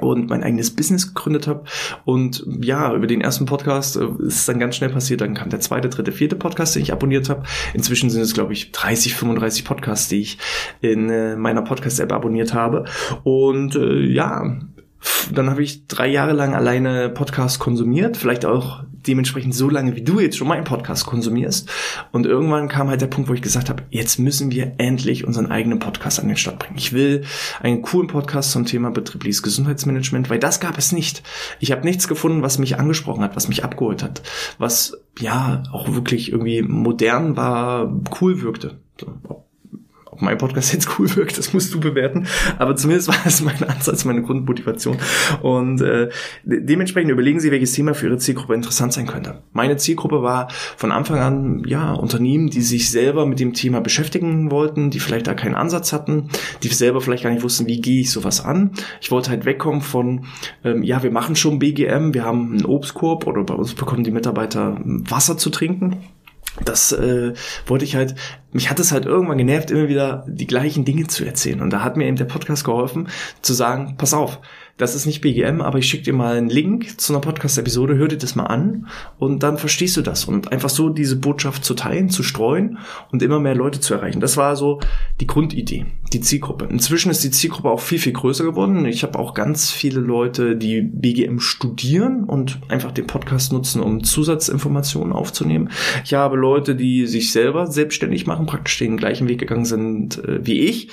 und 0.00 0.28
mein 0.28 0.42
eigenes 0.42 0.74
Business 0.74 1.08
gegründet 1.08 1.46
habe. 1.46 1.64
Und 2.04 2.44
ja, 2.60 2.94
über 2.94 3.06
den 3.06 3.20
ersten 3.20 3.46
Podcast 3.46 3.96
äh, 3.96 4.06
ist 4.26 4.36
es 4.36 4.46
dann 4.46 4.58
ganz 4.58 4.76
schnell 4.76 4.90
passiert. 4.90 5.20
Dann 5.20 5.34
kam 5.34 5.50
der 5.50 5.60
zweite, 5.60 5.88
dritte, 5.88 6.12
vierte 6.12 6.36
Podcast, 6.36 6.74
den 6.74 6.82
ich 6.82 6.92
abonniert 6.92 7.28
habe. 7.28 7.44
Inzwischen 7.74 8.10
sind 8.10 8.22
es, 8.22 8.34
glaube 8.34 8.52
ich, 8.52 8.72
30, 8.72 9.14
35 9.14 9.64
Podcasts, 9.64 10.08
die 10.08 10.20
ich 10.20 10.38
in 10.80 11.10
äh, 11.10 11.36
meiner 11.36 11.62
Podcast-App 11.62 12.12
abonniert 12.12 12.54
habe. 12.54 12.84
Und 13.24 13.74
äh, 13.76 14.00
ja, 14.00 14.58
dann 15.32 15.50
habe 15.50 15.62
ich 15.62 15.86
drei 15.86 16.08
Jahre 16.08 16.32
lang 16.32 16.54
alleine 16.54 17.08
Podcast 17.08 17.58
konsumiert, 17.58 18.16
vielleicht 18.16 18.44
auch 18.44 18.84
dementsprechend 19.06 19.54
so 19.54 19.68
lange, 19.70 19.96
wie 19.96 20.02
du 20.02 20.20
jetzt 20.20 20.36
schon 20.36 20.48
meinen 20.48 20.64
Podcast 20.64 21.06
konsumierst. 21.06 21.68
Und 22.12 22.26
irgendwann 22.26 22.68
kam 22.68 22.88
halt 22.88 23.00
der 23.00 23.06
Punkt, 23.06 23.28
wo 23.28 23.34
ich 23.34 23.42
gesagt 23.42 23.68
habe, 23.68 23.84
jetzt 23.90 24.18
müssen 24.18 24.50
wir 24.50 24.74
endlich 24.78 25.26
unseren 25.26 25.50
eigenen 25.50 25.78
Podcast 25.78 26.20
an 26.20 26.28
den 26.28 26.36
Start 26.36 26.58
bringen. 26.58 26.78
Ich 26.78 26.92
will 26.92 27.24
einen 27.60 27.82
coolen 27.82 28.08
Podcast 28.08 28.52
zum 28.52 28.64
Thema 28.64 28.90
betriebliches 28.90 29.42
Gesundheitsmanagement, 29.42 30.30
weil 30.30 30.38
das 30.38 30.60
gab 30.60 30.78
es 30.78 30.92
nicht. 30.92 31.22
Ich 31.60 31.72
habe 31.72 31.84
nichts 31.84 32.08
gefunden, 32.08 32.42
was 32.42 32.58
mich 32.58 32.78
angesprochen 32.78 33.22
hat, 33.22 33.36
was 33.36 33.48
mich 33.48 33.64
abgeholt 33.64 34.02
hat, 34.02 34.22
was 34.58 34.98
ja 35.18 35.62
auch 35.72 35.94
wirklich 35.94 36.32
irgendwie 36.32 36.62
modern 36.62 37.36
war, 37.36 38.00
cool 38.20 38.42
wirkte. 38.42 38.78
So, 39.00 39.35
ob 40.16 40.22
mein 40.22 40.38
Podcast 40.38 40.72
jetzt 40.72 40.98
cool 40.98 41.14
wirkt, 41.16 41.36
das 41.38 41.52
musst 41.52 41.72
du 41.74 41.80
bewerten. 41.80 42.26
Aber 42.58 42.74
zumindest 42.74 43.08
war 43.08 43.16
es 43.24 43.42
mein 43.42 43.62
Ansatz, 43.62 44.04
meine 44.04 44.22
Grundmotivation. 44.22 44.96
Und 45.42 45.80
äh, 45.82 46.08
dementsprechend 46.44 47.10
überlegen 47.10 47.40
Sie, 47.40 47.50
welches 47.50 47.72
Thema 47.72 47.94
für 47.94 48.06
Ihre 48.06 48.18
Zielgruppe 48.18 48.54
interessant 48.54 48.92
sein 48.92 49.06
könnte. 49.06 49.42
Meine 49.52 49.76
Zielgruppe 49.76 50.22
war 50.22 50.48
von 50.76 50.90
Anfang 50.90 51.18
an 51.18 51.62
ja 51.66 51.92
Unternehmen, 51.92 52.48
die 52.48 52.62
sich 52.62 52.90
selber 52.90 53.26
mit 53.26 53.40
dem 53.40 53.52
Thema 53.52 53.80
beschäftigen 53.80 54.50
wollten, 54.50 54.90
die 54.90 55.00
vielleicht 55.00 55.26
da 55.26 55.34
keinen 55.34 55.54
Ansatz 55.54 55.92
hatten, 55.92 56.28
die 56.62 56.68
selber 56.68 57.00
vielleicht 57.00 57.24
gar 57.24 57.30
nicht 57.30 57.42
wussten, 57.42 57.66
wie 57.66 57.80
gehe 57.80 58.00
ich 58.00 58.10
sowas 58.10 58.44
an. 58.44 58.70
Ich 59.00 59.10
wollte 59.10 59.30
halt 59.30 59.44
wegkommen 59.44 59.82
von 59.82 60.24
ähm, 60.64 60.82
ja, 60.82 61.02
wir 61.02 61.10
machen 61.10 61.36
schon 61.36 61.58
BGM, 61.58 62.14
wir 62.14 62.24
haben 62.24 62.52
einen 62.52 62.64
Obstkorb 62.64 63.26
oder 63.26 63.44
bei 63.44 63.54
uns 63.54 63.74
bekommen 63.74 64.04
die 64.04 64.10
Mitarbeiter 64.10 64.80
Wasser 64.84 65.36
zu 65.36 65.50
trinken 65.50 65.96
das 66.64 66.92
äh, 66.92 67.34
wollte 67.66 67.84
ich 67.84 67.96
halt, 67.96 68.14
mich 68.52 68.70
hat 68.70 68.80
es 68.80 68.92
halt 68.92 69.04
irgendwann 69.04 69.38
genervt, 69.38 69.70
immer 69.70 69.88
wieder 69.88 70.24
die 70.28 70.46
gleichen 70.46 70.84
Dinge 70.84 71.06
zu 71.06 71.24
erzählen. 71.24 71.60
Und 71.60 71.70
da 71.70 71.82
hat 71.82 71.96
mir 71.96 72.06
eben 72.06 72.16
der 72.16 72.24
Podcast 72.24 72.64
geholfen, 72.64 73.08
zu 73.42 73.52
sagen, 73.52 73.96
pass 73.98 74.14
auf, 74.14 74.40
das 74.76 74.94
ist 74.94 75.06
nicht 75.06 75.22
BGM, 75.22 75.62
aber 75.62 75.78
ich 75.78 75.88
schicke 75.88 76.04
dir 76.04 76.12
mal 76.12 76.36
einen 76.36 76.50
Link 76.50 77.00
zu 77.00 77.12
einer 77.12 77.20
Podcast-Episode, 77.20 77.96
hör 77.96 78.08
dir 78.08 78.18
das 78.18 78.34
mal 78.34 78.44
an 78.44 78.88
und 79.18 79.42
dann 79.42 79.56
verstehst 79.56 79.96
du 79.96 80.02
das. 80.02 80.26
Und 80.26 80.52
einfach 80.52 80.68
so 80.68 80.90
diese 80.90 81.16
Botschaft 81.16 81.64
zu 81.64 81.72
teilen, 81.72 82.10
zu 82.10 82.22
streuen 82.22 82.78
und 83.10 83.22
immer 83.22 83.40
mehr 83.40 83.54
Leute 83.54 83.80
zu 83.80 83.94
erreichen. 83.94 84.20
Das 84.20 84.36
war 84.36 84.54
so 84.54 84.80
die 85.20 85.26
Grundidee, 85.26 85.86
die 86.12 86.20
Zielgruppe. 86.20 86.66
Inzwischen 86.66 87.10
ist 87.10 87.24
die 87.24 87.30
Zielgruppe 87.30 87.70
auch 87.70 87.80
viel, 87.80 87.98
viel 87.98 88.12
größer 88.12 88.44
geworden. 88.44 88.84
Ich 88.84 89.02
habe 89.02 89.18
auch 89.18 89.32
ganz 89.32 89.70
viele 89.70 90.00
Leute, 90.00 90.56
die 90.56 90.82
BGM 90.82 91.40
studieren 91.40 92.24
und 92.24 92.60
einfach 92.68 92.92
den 92.92 93.06
Podcast 93.06 93.54
nutzen, 93.54 93.80
um 93.80 94.04
Zusatzinformationen 94.04 95.14
aufzunehmen. 95.14 95.70
Ich 96.04 96.12
habe 96.12 96.36
Leute, 96.36 96.76
die 96.76 97.06
sich 97.06 97.32
selber 97.32 97.66
selbstständig 97.66 98.26
machen, 98.26 98.44
praktisch 98.44 98.78
den 98.78 98.98
gleichen 98.98 99.26
Weg 99.26 99.38
gegangen 99.38 99.64
sind 99.64 100.22
äh, 100.22 100.44
wie 100.44 100.60
ich 100.60 100.90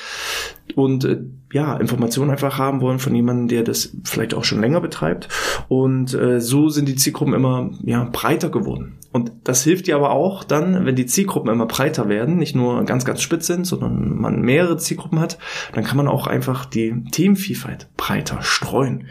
und 0.75 1.06
äh, 1.06 1.22
ja, 1.51 1.77
Informationen 1.77 2.32
einfach 2.32 2.58
haben 2.58 2.82
wollen 2.82 3.00
von 3.00 3.13
jemandem, 3.13 3.48
der 3.48 3.63
das 3.63 3.96
vielleicht 4.03 4.34
auch 4.34 4.44
schon 4.44 4.60
länger 4.60 4.82
betreibt. 4.82 5.30
Und 5.68 6.13
äh, 6.13 6.42
so 6.42 6.70
sind 6.70 6.88
die 6.88 6.96
Zielgruppen 6.96 7.34
immer 7.34 7.70
ja, 7.84 8.10
breiter 8.12 8.50
geworden. 8.50 8.98
Und 9.12 9.32
das 9.44 9.63
hilft 9.63 9.86
dir 9.86 9.96
aber 9.96 10.12
auch 10.12 10.44
dann, 10.44 10.86
wenn 10.86 10.96
die 10.96 11.06
Zielgruppen 11.06 11.51
immer 11.51 11.68
breiter 11.68 12.10
werden, 12.10 12.38
nicht 12.38 12.56
nur 12.56 12.84
ganz, 12.86 13.06
ganz 13.06 13.22
spitz 13.22 13.46
sind, 13.46 13.65
sondern 13.65 14.18
man 14.20 14.42
mehrere 14.42 14.77
Zielgruppen 14.77 15.20
hat, 15.20 15.38
dann 15.74 15.84
kann 15.84 15.98
man 15.98 16.08
auch 16.08 16.25
einfach 16.25 16.65
die 16.65 17.03
Themenvielfalt 17.12 17.88
breiter 17.98 18.42
streuen. 18.42 19.06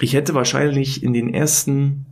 Ich 0.00 0.14
hätte 0.14 0.34
wahrscheinlich 0.34 1.02
in 1.02 1.12
den 1.12 1.34
ersten 1.34 2.06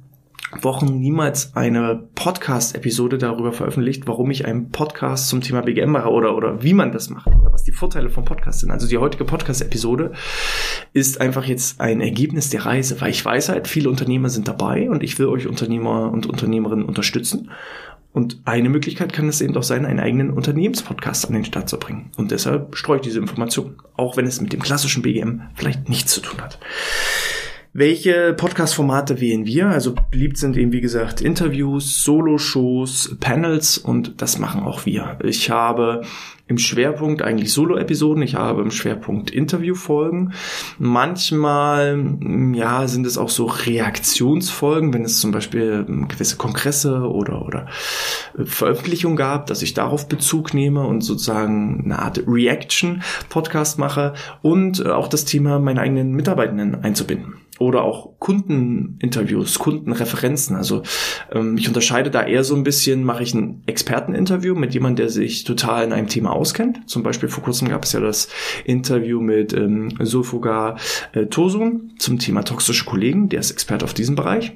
Wochen 0.60 0.98
niemals 1.00 1.56
eine 1.56 2.08
Podcast-Episode 2.14 3.18
darüber 3.18 3.52
veröffentlicht, 3.52 4.06
warum 4.06 4.30
ich 4.30 4.46
einen 4.46 4.70
Podcast 4.70 5.28
zum 5.28 5.40
Thema 5.40 5.62
BGM 5.62 5.90
mache 5.90 6.08
oder, 6.08 6.36
oder 6.36 6.62
wie 6.62 6.72
man 6.72 6.92
das 6.92 7.10
macht 7.10 7.26
oder 7.26 7.52
was 7.52 7.64
die 7.64 7.72
Vorteile 7.72 8.10
vom 8.10 8.24
Podcast 8.24 8.60
sind. 8.60 8.70
Also 8.70 8.86
die 8.86 8.98
heutige 8.98 9.24
Podcast-Episode 9.24 10.12
ist 10.92 11.20
einfach 11.20 11.44
jetzt 11.44 11.80
ein 11.80 12.00
Ergebnis 12.00 12.48
der 12.50 12.64
Reise, 12.64 13.00
weil 13.00 13.10
ich 13.10 13.24
weiß 13.24 13.48
halt, 13.48 13.66
viele 13.66 13.90
Unternehmer 13.90 14.28
sind 14.28 14.46
dabei 14.46 14.88
und 14.88 15.02
ich 15.02 15.18
will 15.18 15.26
euch 15.26 15.48
Unternehmer 15.48 16.12
und 16.12 16.26
Unternehmerinnen 16.26 16.84
unterstützen. 16.84 17.50
Und 18.12 18.40
eine 18.46 18.70
Möglichkeit 18.70 19.12
kann 19.12 19.28
es 19.28 19.42
eben 19.42 19.54
auch 19.56 19.62
sein, 19.62 19.84
einen 19.84 20.00
eigenen 20.00 20.30
Unternehmenspodcast 20.30 21.26
an 21.26 21.34
den 21.34 21.44
Start 21.44 21.68
zu 21.68 21.78
bringen. 21.78 22.12
Und 22.16 22.30
deshalb 22.30 22.74
streue 22.74 22.96
ich 22.96 23.02
diese 23.02 23.18
Information, 23.18 23.76
auch 23.94 24.16
wenn 24.16 24.26
es 24.26 24.40
mit 24.40 24.54
dem 24.54 24.62
klassischen 24.62 25.02
BGM 25.02 25.42
vielleicht 25.54 25.90
nichts 25.90 26.14
zu 26.14 26.22
tun 26.22 26.40
hat. 26.40 26.58
Welche 27.78 28.32
Podcast-Formate 28.32 29.20
wählen 29.20 29.44
wir? 29.44 29.68
Also 29.68 29.94
beliebt 30.10 30.38
sind 30.38 30.56
eben, 30.56 30.72
wie 30.72 30.80
gesagt, 30.80 31.20
Interviews, 31.20 32.02
Solo-Shows, 32.04 33.18
Panels 33.20 33.76
und 33.76 34.22
das 34.22 34.38
machen 34.38 34.62
auch 34.62 34.86
wir. 34.86 35.18
Ich 35.22 35.50
habe 35.50 36.00
im 36.46 36.56
Schwerpunkt 36.56 37.20
eigentlich 37.20 37.52
Solo-Episoden, 37.52 38.22
ich 38.22 38.34
habe 38.34 38.62
im 38.62 38.70
Schwerpunkt 38.70 39.30
Interview-Folgen. 39.30 40.32
Manchmal, 40.78 42.16
ja, 42.54 42.88
sind 42.88 43.04
es 43.06 43.18
auch 43.18 43.28
so 43.28 43.44
Reaktionsfolgen, 43.44 44.94
wenn 44.94 45.04
es 45.04 45.20
zum 45.20 45.32
Beispiel 45.32 45.84
gewisse 46.08 46.38
Kongresse 46.38 47.00
oder, 47.00 47.44
oder 47.44 47.66
Veröffentlichungen 48.42 49.18
gab, 49.18 49.48
dass 49.48 49.60
ich 49.60 49.74
darauf 49.74 50.08
Bezug 50.08 50.54
nehme 50.54 50.86
und 50.86 51.02
sozusagen 51.02 51.82
eine 51.84 51.98
Art 51.98 52.22
Reaction-Podcast 52.26 53.78
mache 53.78 54.14
und 54.40 54.86
auch 54.86 55.08
das 55.08 55.26
Thema 55.26 55.58
meine 55.58 55.82
eigenen 55.82 56.12
Mitarbeitenden 56.12 56.82
einzubinden 56.82 57.34
oder 57.58 57.82
auch 57.82 58.18
Kundeninterviews, 58.18 59.58
Kundenreferenzen. 59.58 60.56
Also 60.56 60.82
ähm, 61.32 61.56
ich 61.56 61.68
unterscheide 61.68 62.10
da 62.10 62.22
eher 62.22 62.44
so 62.44 62.54
ein 62.54 62.64
bisschen, 62.64 63.04
mache 63.04 63.22
ich 63.22 63.34
ein 63.34 63.62
Experteninterview 63.66 64.54
mit 64.54 64.74
jemandem, 64.74 65.06
der 65.06 65.10
sich 65.10 65.44
total 65.44 65.84
in 65.84 65.92
einem 65.92 66.08
Thema 66.08 66.32
auskennt. 66.32 66.88
Zum 66.88 67.02
Beispiel 67.02 67.28
vor 67.28 67.44
kurzem 67.44 67.68
gab 67.68 67.84
es 67.84 67.92
ja 67.92 68.00
das 68.00 68.28
Interview 68.64 69.20
mit 69.20 69.52
ähm, 69.52 69.94
Sulfuga 70.00 70.76
äh, 71.12 71.26
Tosun 71.26 71.94
zum 71.98 72.18
Thema 72.18 72.42
toxische 72.42 72.84
Kollegen, 72.84 73.28
der 73.28 73.40
ist 73.40 73.50
Experte 73.50 73.84
auf 73.84 73.94
diesem 73.94 74.14
Bereich. 74.14 74.52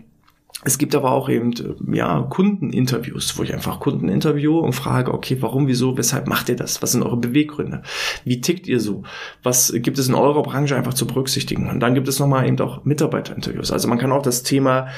Es 0.63 0.77
gibt 0.77 0.95
aber 0.95 1.13
auch 1.13 1.31
eben 1.31 1.55
ja 1.91 2.21
Kundeninterviews, 2.29 3.39
wo 3.39 3.43
ich 3.43 3.55
einfach 3.55 3.81
Kunden 3.81 4.11
interviewe 4.11 4.59
und 4.59 4.75
frage, 4.75 5.15
okay, 5.15 5.39
warum, 5.41 5.69
wieso, 5.69 5.97
weshalb 5.97 6.29
macht 6.29 6.51
ihr 6.51 6.57
das? 6.57 6.83
Was 6.83 6.93
sind 6.93 7.03
eure 7.03 7.17
Beweggründe? 7.17 7.83
Wie 8.25 8.43
tickt 8.43 8.67
ihr 8.67 8.79
so? 8.79 9.03
Was 9.43 9.73
gibt 9.75 9.99
es 9.99 10.09
in 10.09 10.15
eurer 10.15 10.43
Branche 10.43 10.77
einfach 10.77 10.93
zu 10.93 11.07
berücksichtigen? 11.07 11.71
Und 11.71 11.81
dann 11.81 11.95
gibt 11.95 12.09
es 12.09 12.19
nochmal 12.19 12.47
eben 12.47 12.61
auch 12.61 12.85
Mitarbeiterinterviews. 12.85 13.73
Also 13.73 13.89
man 13.89 13.99
kann 13.99 14.13
auch 14.13 14.23
das 14.23 14.43
Thema 14.43 14.89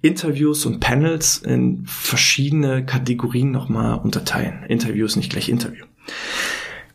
Interviews 0.00 0.64
und 0.64 0.80
Panels 0.80 1.38
in 1.38 1.82
verschiedene 1.84 2.86
Kategorien 2.86 3.50
nochmal 3.50 3.98
unterteilen. 3.98 4.64
Interviews 4.68 5.16
nicht 5.16 5.30
gleich 5.32 5.50
Interview. 5.50 5.84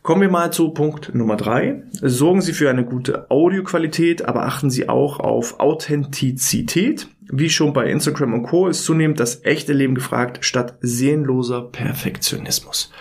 Kommen 0.02 0.20
wir 0.20 0.30
mal 0.30 0.52
zu 0.52 0.70
Punkt 0.70 1.14
Nummer 1.14 1.36
drei. 1.36 1.82
Sorgen 1.90 2.40
Sie 2.40 2.52
für 2.52 2.70
eine 2.70 2.84
gute 2.84 3.28
Audioqualität, 3.28 4.24
aber 4.24 4.46
achten 4.46 4.70
Sie 4.70 4.88
auch 4.88 5.18
auf 5.18 5.58
Authentizität. 5.58 7.08
Wie 7.28 7.50
schon 7.50 7.72
bei 7.72 7.90
Instagram 7.90 8.34
und 8.34 8.42
Co. 8.44 8.68
ist 8.68 8.84
zunehmend 8.84 9.18
das 9.18 9.44
echte 9.44 9.72
Leben 9.72 9.94
gefragt, 9.94 10.44
statt 10.44 10.78
seelenloser 10.80 11.62
Perfektionismus. 11.62 12.92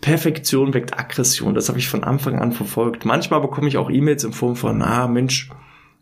Perfektion 0.00 0.74
weckt 0.74 0.98
Aggression. 0.98 1.54
Das 1.54 1.68
habe 1.68 1.78
ich 1.78 1.88
von 1.88 2.04
Anfang 2.04 2.38
an 2.38 2.52
verfolgt. 2.52 3.04
Manchmal 3.04 3.40
bekomme 3.40 3.68
ich 3.68 3.78
auch 3.78 3.90
E-Mails 3.90 4.24
in 4.24 4.32
Form 4.32 4.56
von, 4.56 4.82
ah 4.82 5.06
Mensch, 5.06 5.50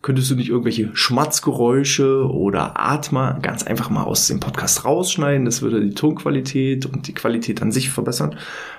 könntest 0.00 0.30
du 0.30 0.34
nicht 0.34 0.48
irgendwelche 0.48 0.90
Schmatzgeräusche 0.94 2.26
oder 2.28 2.80
Atmer 2.80 3.38
ganz 3.40 3.62
einfach 3.62 3.90
mal 3.90 4.02
aus 4.02 4.26
dem 4.26 4.40
Podcast 4.40 4.84
rausschneiden? 4.84 5.44
Das 5.44 5.62
würde 5.62 5.80
die 5.80 5.94
Tonqualität 5.94 6.86
und 6.86 7.06
die 7.06 7.14
Qualität 7.14 7.62
an 7.62 7.70
sich 7.72 7.90
verbessern. 7.90 8.36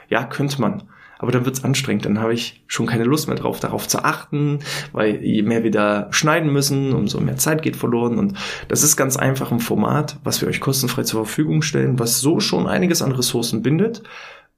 Ja, 0.09 0.25
könnte 0.25 0.59
man 0.59 0.83
aber 1.23 1.31
dann 1.31 1.45
wird's 1.45 1.63
anstrengend. 1.63 2.03
Dann 2.03 2.19
habe 2.19 2.33
ich 2.33 2.61
schon 2.67 2.85
keine 2.85 3.05
Lust 3.05 3.27
mehr 3.29 3.37
drauf, 3.37 3.61
darauf 3.61 3.87
zu 3.87 4.03
achten, 4.03 4.59
weil 4.91 5.23
je 5.23 5.41
mehr 5.41 5.63
wir 5.63 5.71
da 5.71 6.07
schneiden 6.11 6.51
müssen, 6.51 6.91
umso 6.91 7.21
mehr 7.21 7.37
Zeit 7.37 7.61
geht 7.61 7.77
verloren. 7.77 8.19
Und 8.19 8.37
das 8.67 8.83
ist 8.83 8.97
ganz 8.97 9.15
einfach 9.15 9.49
ein 9.53 9.61
Format, 9.61 10.17
was 10.25 10.41
wir 10.41 10.49
euch 10.49 10.59
kostenfrei 10.59 11.03
zur 11.03 11.23
Verfügung 11.25 11.61
stellen, 11.61 11.97
was 11.97 12.19
so 12.19 12.41
schon 12.41 12.67
einiges 12.67 13.01
an 13.01 13.13
Ressourcen 13.13 13.61
bindet, 13.61 14.03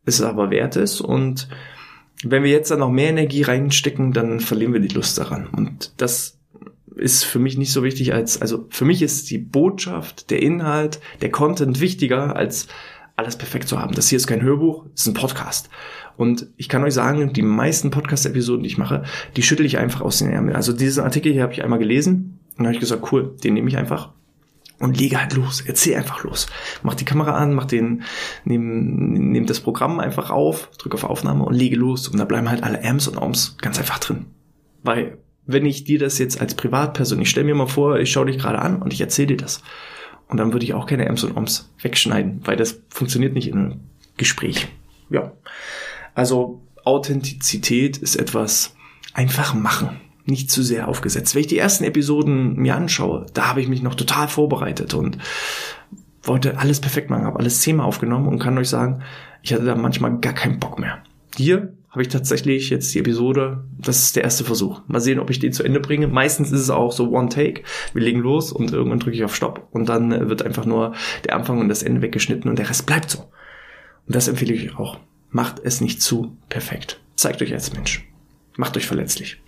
es 0.06 0.24
aber 0.24 0.50
wert 0.50 0.76
ist. 0.76 1.02
Und 1.02 1.50
wenn 2.24 2.42
wir 2.42 2.50
jetzt 2.50 2.72
dann 2.72 2.80
noch 2.80 2.90
mehr 2.90 3.10
Energie 3.10 3.44
reinstecken, 3.44 4.12
dann 4.12 4.40
verlieren 4.40 4.74
wir 4.74 4.80
die 4.80 4.96
Lust 4.96 5.20
daran. 5.20 5.46
Und 5.46 5.94
das 5.98 6.40
ist 6.96 7.26
für 7.26 7.38
mich 7.38 7.60
nicht 7.60 7.74
so 7.74 7.84
wichtig 7.84 8.16
als, 8.16 8.42
also 8.42 8.66
für 8.72 8.86
mich 8.86 9.04
ist 9.04 9.30
die 9.30 9.38
Botschaft, 9.38 10.32
der 10.32 10.42
Inhalt, 10.42 11.00
der 11.22 11.30
Content 11.30 11.80
wichtiger 11.80 12.36
als 12.36 12.68
alles 13.16 13.38
perfekt 13.38 13.68
zu 13.68 13.80
haben. 13.80 13.94
Das 13.94 14.10
hier 14.10 14.18
ist 14.18 14.28
kein 14.28 14.42
Hörbuch, 14.42 14.86
das 14.92 15.02
ist 15.02 15.08
ein 15.08 15.14
Podcast. 15.14 15.70
Und 16.18 16.48
ich 16.58 16.70
kann 16.70 16.84
euch 16.84 16.94
sagen, 16.94 17.34
die 17.34 17.42
meisten 17.42 17.92
Podcast-Episoden, 17.92 18.64
die 18.64 18.70
ich 18.70 18.78
mache, 18.78 19.04
die 19.36 19.44
schüttel 19.44 19.66
ich 19.66 19.78
einfach 19.78 20.02
aus 20.02 20.20
den 20.20 20.32
Ärmeln. 20.32 20.56
Also 20.56 20.74
diesen 20.74 21.04
Artikel 21.04 21.34
hier 21.34 21.44
habe 21.44 21.54
ich 21.54 21.64
einmal 21.64 21.80
gelesen 21.80 22.40
und 22.58 22.66
habe 22.66 22.74
ich 22.74 22.80
gesagt, 22.80 23.12
cool, 23.12 23.36
den 23.44 23.54
nehme 23.54 23.68
ich 23.68 23.78
einfach 23.78 24.12
und 24.80 25.00
lege 25.00 25.20
halt 25.20 25.34
los, 25.34 25.62
erzähl 25.66 25.96
einfach 25.96 26.24
los. 26.24 26.48
Mach 26.84 26.96
die 26.96 27.06
Kamera 27.06 27.34
an, 27.34 27.54
mach 27.54 27.66
den, 27.66 28.04
nehm, 28.44 29.32
nehm 29.32 29.46
das 29.46 29.60
Programm 29.60 30.00
einfach 30.00 30.30
auf, 30.30 30.70
drücke 30.78 30.96
auf 30.96 31.04
Aufnahme 31.04 31.46
und 31.46 31.54
lege 31.54 31.76
los. 31.76 32.08
Und 32.08 32.18
da 32.18 32.26
bleiben 32.26 32.50
halt 32.50 32.64
alle 32.64 32.84
Ams 32.84 33.08
und 33.08 33.18
Oms 33.18 33.58
ganz 33.62 33.80
einfach 33.80 34.00
drin. 34.00 34.26
Weil, 34.84 35.18
wenn 35.46 35.66
ich 35.66 35.84
dir 35.86 36.00
das 36.00 36.18
jetzt 36.18 36.42
als 36.42 36.56
Privatperson, 36.56 37.22
ich 37.22 37.30
stelle 37.30 37.46
mir 37.46 37.56
mal 37.56 37.68
vor, 37.68 38.00
ich 38.00 38.12
schaue 38.12 38.26
dich 38.26 38.38
gerade 38.38 38.60
an 38.60 38.82
und 38.82 38.92
ich 38.94 39.02
erzähle 39.02 39.28
dir 39.28 39.38
das. 39.38 39.64
Und 40.28 40.38
dann 40.38 40.54
würde 40.54 40.66
ich 40.66 40.74
auch 40.74 40.88
keine 40.88 41.06
Ms 41.06 41.24
und 41.24 41.38
Oms 41.38 41.72
wegschneiden, 41.82 42.42
weil 42.44 42.58
das 42.58 42.82
funktioniert 42.90 43.34
nicht 43.34 43.48
in 43.48 43.58
einem 43.58 43.80
Gespräch. 44.18 44.68
Ja. 45.10 45.32
Also 46.16 46.62
Authentizität 46.84 47.98
ist 47.98 48.16
etwas 48.16 48.76
einfach 49.14 49.54
machen, 49.54 50.02
nicht 50.26 50.50
zu 50.50 50.64
sehr 50.64 50.88
aufgesetzt. 50.88 51.36
Wenn 51.36 51.42
ich 51.42 51.48
die 51.48 51.58
ersten 51.58 51.84
Episoden 51.84 52.56
mir 52.56 52.76
anschaue, 52.76 53.28
da 53.34 53.50
habe 53.50 53.62
ich 53.62 53.68
mich 53.68 53.84
noch 53.84 53.96
total 53.96 54.28
vorbereitet 54.28 54.94
und 54.94 55.18
wollte 56.24 56.58
alles 56.58 56.80
perfekt 56.80 57.10
machen, 57.10 57.26
habe 57.26 57.40
alles 57.40 57.62
zehnmal 57.62 57.86
aufgenommen 57.86 58.28
und 58.28 58.40
kann 58.40 58.58
euch 58.58 58.70
sagen, 58.70 59.04
ich 59.44 59.54
hatte 59.54 59.66
da 59.66 59.76
manchmal 59.76 60.20
gar 60.20 60.34
keinen 60.34 60.60
Bock 60.60 60.80
mehr. 60.80 61.04
Hier 61.36 61.74
habe 61.90 62.02
ich 62.02 62.08
tatsächlich 62.10 62.70
jetzt 62.70 62.94
die 62.94 63.00
Episode, 63.00 63.64
das 63.78 64.00
ist 64.00 64.16
der 64.16 64.24
erste 64.24 64.44
Versuch. 64.44 64.82
Mal 64.88 65.00
sehen, 65.00 65.20
ob 65.20 65.30
ich 65.30 65.40
den 65.40 65.54
zu 65.54 65.64
Ende 65.64 65.80
bringe. 65.80 66.08
Meistens 66.08 66.52
ist 66.52 66.62
es 66.62 66.70
auch 66.70 66.92
so 66.92 67.10
One 67.12 67.30
Take. 67.30 67.64
Wir 67.94 68.04
legen 68.04 68.20
los 68.20 68.52
und 68.52 68.74
irgendwann 68.74 69.00
drücke 69.00 69.16
ich 69.16 69.24
auf 69.24 69.36
Stopp 69.36 69.68
und 69.72 69.88
dann 69.88 70.30
wird 70.30 70.42
einfach 70.42 70.66
nur 70.66 70.94
der 71.24 71.36
Anfang 71.36 71.60
und 71.60 71.70
das 71.70 71.84
Ende 71.84 72.02
weggeschnitten 72.02 72.50
und 72.50 72.60
der 72.60 72.70
Rest 72.70 72.86
bleibt 72.86 73.12
so. 73.12 73.20
Und 73.20 74.16
das 74.16 74.28
empfehle 74.28 74.54
ich 74.54 74.76
auch. 74.76 75.00
Macht 75.36 75.60
es 75.62 75.82
nicht 75.82 76.02
zu 76.02 76.38
perfekt. 76.48 77.02
Zeigt 77.18 77.42
euch 77.42 77.52
als 77.52 77.74
Mensch. 77.74 78.08
Macht 78.56 78.78
euch 78.78 78.88
verletzlich. 78.88 79.42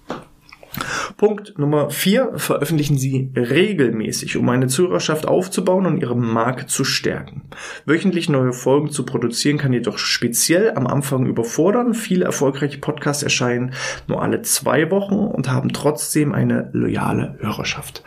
Punkt 1.15 1.57
Nummer 1.57 1.91
vier: 1.91 2.33
Veröffentlichen 2.35 2.97
Sie 2.97 3.31
regelmäßig, 3.37 4.35
um 4.35 4.49
eine 4.49 4.67
Zuhörerschaft 4.67 5.29
aufzubauen 5.29 5.85
und 5.85 6.01
Ihre 6.01 6.17
Marke 6.17 6.65
zu 6.65 6.83
stärken. 6.83 7.43
Wöchentlich 7.85 8.27
neue 8.27 8.51
Folgen 8.51 8.91
zu 8.91 9.05
produzieren 9.05 9.57
kann 9.57 9.71
jedoch 9.71 9.97
speziell 9.97 10.73
am 10.75 10.87
Anfang 10.87 11.25
überfordern. 11.25 11.93
Viele 11.93 12.25
erfolgreiche 12.25 12.79
Podcasts 12.79 13.23
erscheinen 13.23 13.71
nur 14.07 14.21
alle 14.21 14.41
zwei 14.41 14.91
Wochen 14.91 15.15
und 15.15 15.49
haben 15.49 15.71
trotzdem 15.71 16.33
eine 16.33 16.69
loyale 16.73 17.37
Hörerschaft 17.39 18.03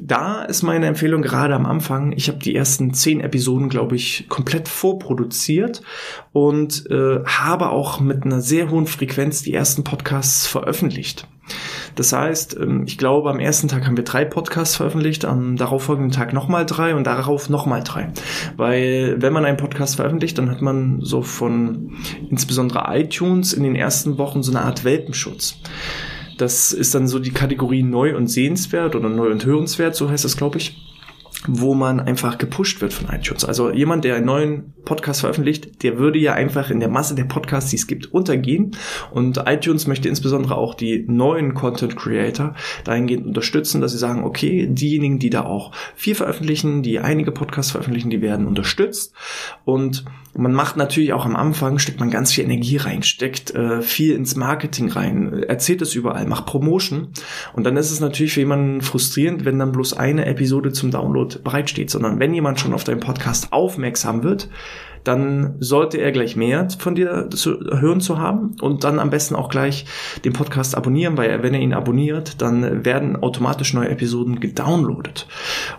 da 0.00 0.42
ist 0.42 0.62
meine 0.62 0.86
Empfehlung 0.86 1.22
gerade 1.22 1.54
am 1.54 1.66
Anfang. 1.66 2.12
Ich 2.12 2.28
habe 2.28 2.38
die 2.38 2.54
ersten 2.54 2.94
zehn 2.94 3.20
Episoden, 3.20 3.68
glaube 3.68 3.96
ich, 3.96 4.26
komplett 4.28 4.68
vorproduziert 4.68 5.82
und 6.32 6.90
äh, 6.90 7.24
habe 7.24 7.70
auch 7.70 8.00
mit 8.00 8.24
einer 8.24 8.40
sehr 8.40 8.70
hohen 8.70 8.86
Frequenz 8.86 9.42
die 9.42 9.54
ersten 9.54 9.84
Podcasts 9.84 10.46
veröffentlicht. 10.46 11.26
Das 11.94 12.12
heißt, 12.12 12.56
ähm, 12.60 12.84
ich 12.86 12.98
glaube, 12.98 13.30
am 13.30 13.40
ersten 13.40 13.68
Tag 13.68 13.86
haben 13.86 13.96
wir 13.96 14.04
drei 14.04 14.24
Podcasts 14.24 14.76
veröffentlicht, 14.76 15.24
am 15.24 15.56
darauffolgenden 15.56 16.12
Tag 16.12 16.32
nochmal 16.32 16.66
drei 16.66 16.94
und 16.94 17.06
darauf 17.06 17.48
nochmal 17.48 17.82
drei. 17.82 18.12
Weil 18.56 19.16
wenn 19.18 19.32
man 19.32 19.44
einen 19.44 19.56
Podcast 19.56 19.96
veröffentlicht, 19.96 20.38
dann 20.38 20.50
hat 20.50 20.62
man 20.62 21.00
so 21.00 21.22
von 21.22 21.92
insbesondere 22.30 22.84
iTunes 22.88 23.52
in 23.52 23.62
den 23.62 23.74
ersten 23.74 24.18
Wochen 24.18 24.42
so 24.42 24.52
eine 24.52 24.62
Art 24.62 24.84
Welpenschutz. 24.84 25.60
Das 26.38 26.72
ist 26.72 26.94
dann 26.94 27.06
so 27.06 27.18
die 27.18 27.32
Kategorie 27.32 27.82
neu 27.82 28.16
und 28.16 28.28
sehenswert 28.28 28.94
oder 28.94 29.10
neu 29.10 29.30
und 29.30 29.44
hörenswert, 29.44 29.94
so 29.94 30.08
heißt 30.08 30.24
das, 30.24 30.36
glaube 30.36 30.56
ich. 30.56 30.76
wo 31.46 31.74
man 31.74 32.00
einfach 32.00 32.36
gepusht 32.36 32.80
wird 32.80 32.92
von 32.92 33.08
iTunes. 33.14 33.44
Also 33.44 33.70
jemand, 33.70 34.04
der 34.04 34.16
einen 34.16 34.26
neuen 34.26 34.74
Podcast 34.84 35.20
veröffentlicht, 35.20 35.84
der 35.84 35.98
würde 35.98 36.18
ja 36.18 36.32
einfach 36.32 36.70
in 36.70 36.80
der 36.80 36.88
Masse 36.88 37.14
der 37.14 37.24
Podcasts, 37.24 37.70
die 37.70 37.76
es 37.76 37.86
gibt, 37.86 38.12
untergehen. 38.12 38.72
Und 39.12 39.40
iTunes 39.46 39.86
möchte 39.86 40.08
insbesondere 40.08 40.56
auch 40.56 40.74
die 40.74 41.04
neuen 41.06 41.54
Content 41.54 41.96
Creator 41.96 42.54
dahingehend 42.82 43.24
unterstützen, 43.26 43.80
dass 43.80 43.92
sie 43.92 43.98
sagen, 43.98 44.24
okay, 44.24 44.66
diejenigen, 44.68 45.20
die 45.20 45.30
da 45.30 45.44
auch 45.44 45.70
viel 45.94 46.16
veröffentlichen, 46.16 46.82
die 46.82 46.98
einige 46.98 47.30
Podcasts 47.30 47.70
veröffentlichen, 47.70 48.10
die 48.10 48.20
werden 48.20 48.46
unterstützt. 48.46 49.14
Und 49.64 50.04
man 50.38 50.52
macht 50.52 50.76
natürlich 50.76 51.12
auch 51.12 51.26
am 51.26 51.34
Anfang, 51.34 51.78
steckt 51.78 51.98
man 51.98 52.10
ganz 52.10 52.32
viel 52.32 52.44
Energie 52.44 52.76
rein, 52.76 53.02
steckt 53.02 53.54
äh, 53.54 53.82
viel 53.82 54.14
ins 54.14 54.36
Marketing 54.36 54.88
rein, 54.88 55.42
erzählt 55.42 55.82
es 55.82 55.96
überall, 55.96 56.26
macht 56.26 56.46
Promotion. 56.46 57.08
Und 57.54 57.64
dann 57.64 57.76
ist 57.76 57.90
es 57.90 57.98
natürlich 57.98 58.34
für 58.34 58.40
jemanden 58.40 58.80
frustrierend, 58.80 59.44
wenn 59.44 59.58
dann 59.58 59.72
bloß 59.72 59.94
eine 59.94 60.26
Episode 60.26 60.72
zum 60.72 60.92
Download 60.92 61.40
bereitsteht, 61.42 61.90
sondern 61.90 62.20
wenn 62.20 62.32
jemand 62.32 62.60
schon 62.60 62.72
auf 62.72 62.84
deinen 62.84 63.00
Podcast 63.00 63.52
aufmerksam 63.52 64.22
wird, 64.22 64.48
dann 65.08 65.56
sollte 65.58 65.96
er 65.96 66.12
gleich 66.12 66.36
mehr 66.36 66.68
von 66.78 66.94
dir 66.94 67.30
zu 67.30 67.58
hören 67.60 68.02
zu 68.02 68.18
haben 68.18 68.56
und 68.60 68.84
dann 68.84 68.98
am 68.98 69.08
besten 69.08 69.36
auch 69.36 69.48
gleich 69.48 69.86
den 70.26 70.34
Podcast 70.34 70.76
abonnieren, 70.76 71.16
weil 71.16 71.42
wenn 71.42 71.54
er 71.54 71.60
ihn 71.60 71.72
abonniert, 71.72 72.42
dann 72.42 72.84
werden 72.84 73.16
automatisch 73.16 73.72
neue 73.72 73.88
Episoden 73.88 74.38
gedownloadet. 74.38 75.26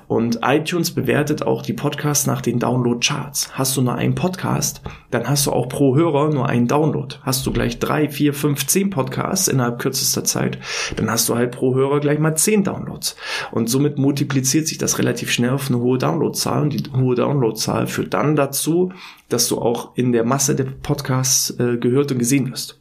Und 0.07 0.39
iTunes 0.43 0.89
bewertet 0.89 1.43
auch 1.43 1.61
die 1.61 1.73
Podcasts 1.73 2.25
nach 2.25 2.41
den 2.41 2.57
Download-Charts. 2.57 3.51
Hast 3.53 3.77
du 3.77 3.83
nur 3.83 3.93
einen 3.93 4.15
Podcast, 4.15 4.81
dann 5.11 5.29
hast 5.29 5.45
du 5.45 5.51
auch 5.51 5.69
pro 5.69 5.95
Hörer 5.95 6.33
nur 6.33 6.49
einen 6.49 6.67
Download. 6.67 7.15
Hast 7.21 7.45
du 7.45 7.51
gleich 7.51 7.77
drei, 7.77 8.09
vier, 8.09 8.33
fünf, 8.33 8.65
zehn 8.65 8.89
Podcasts 8.89 9.47
innerhalb 9.47 9.77
kürzester 9.77 10.23
Zeit, 10.23 10.57
dann 10.95 11.11
hast 11.11 11.29
du 11.29 11.35
halt 11.35 11.51
pro 11.51 11.75
Hörer 11.75 11.99
gleich 11.99 12.17
mal 12.17 12.35
zehn 12.35 12.63
Downloads. 12.63 13.15
Und 13.51 13.69
somit 13.69 13.99
multipliziert 13.99 14.67
sich 14.67 14.79
das 14.79 14.97
relativ 14.97 15.31
schnell 15.31 15.51
auf 15.51 15.69
eine 15.69 15.79
hohe 15.79 15.99
Downloadzahl 15.99 16.63
und 16.63 16.73
die 16.73 16.91
hohe 16.91 17.13
Downloadzahl 17.13 17.85
führt 17.85 18.15
dann 18.15 18.35
dazu, 18.35 18.91
dass 19.29 19.47
du 19.47 19.59
auch 19.59 19.95
in 19.95 20.11
der 20.11 20.25
Masse 20.25 20.55
der 20.55 20.65
Podcasts 20.65 21.51
äh, 21.59 21.77
gehört 21.77 22.11
und 22.11 22.19
gesehen 22.19 22.51
wirst. 22.51 22.79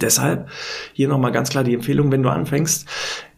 Deshalb 0.00 0.48
hier 0.92 1.08
nochmal 1.08 1.32
ganz 1.32 1.50
klar 1.50 1.64
die 1.64 1.74
Empfehlung, 1.74 2.12
wenn 2.12 2.22
du 2.22 2.28
anfängst, 2.28 2.86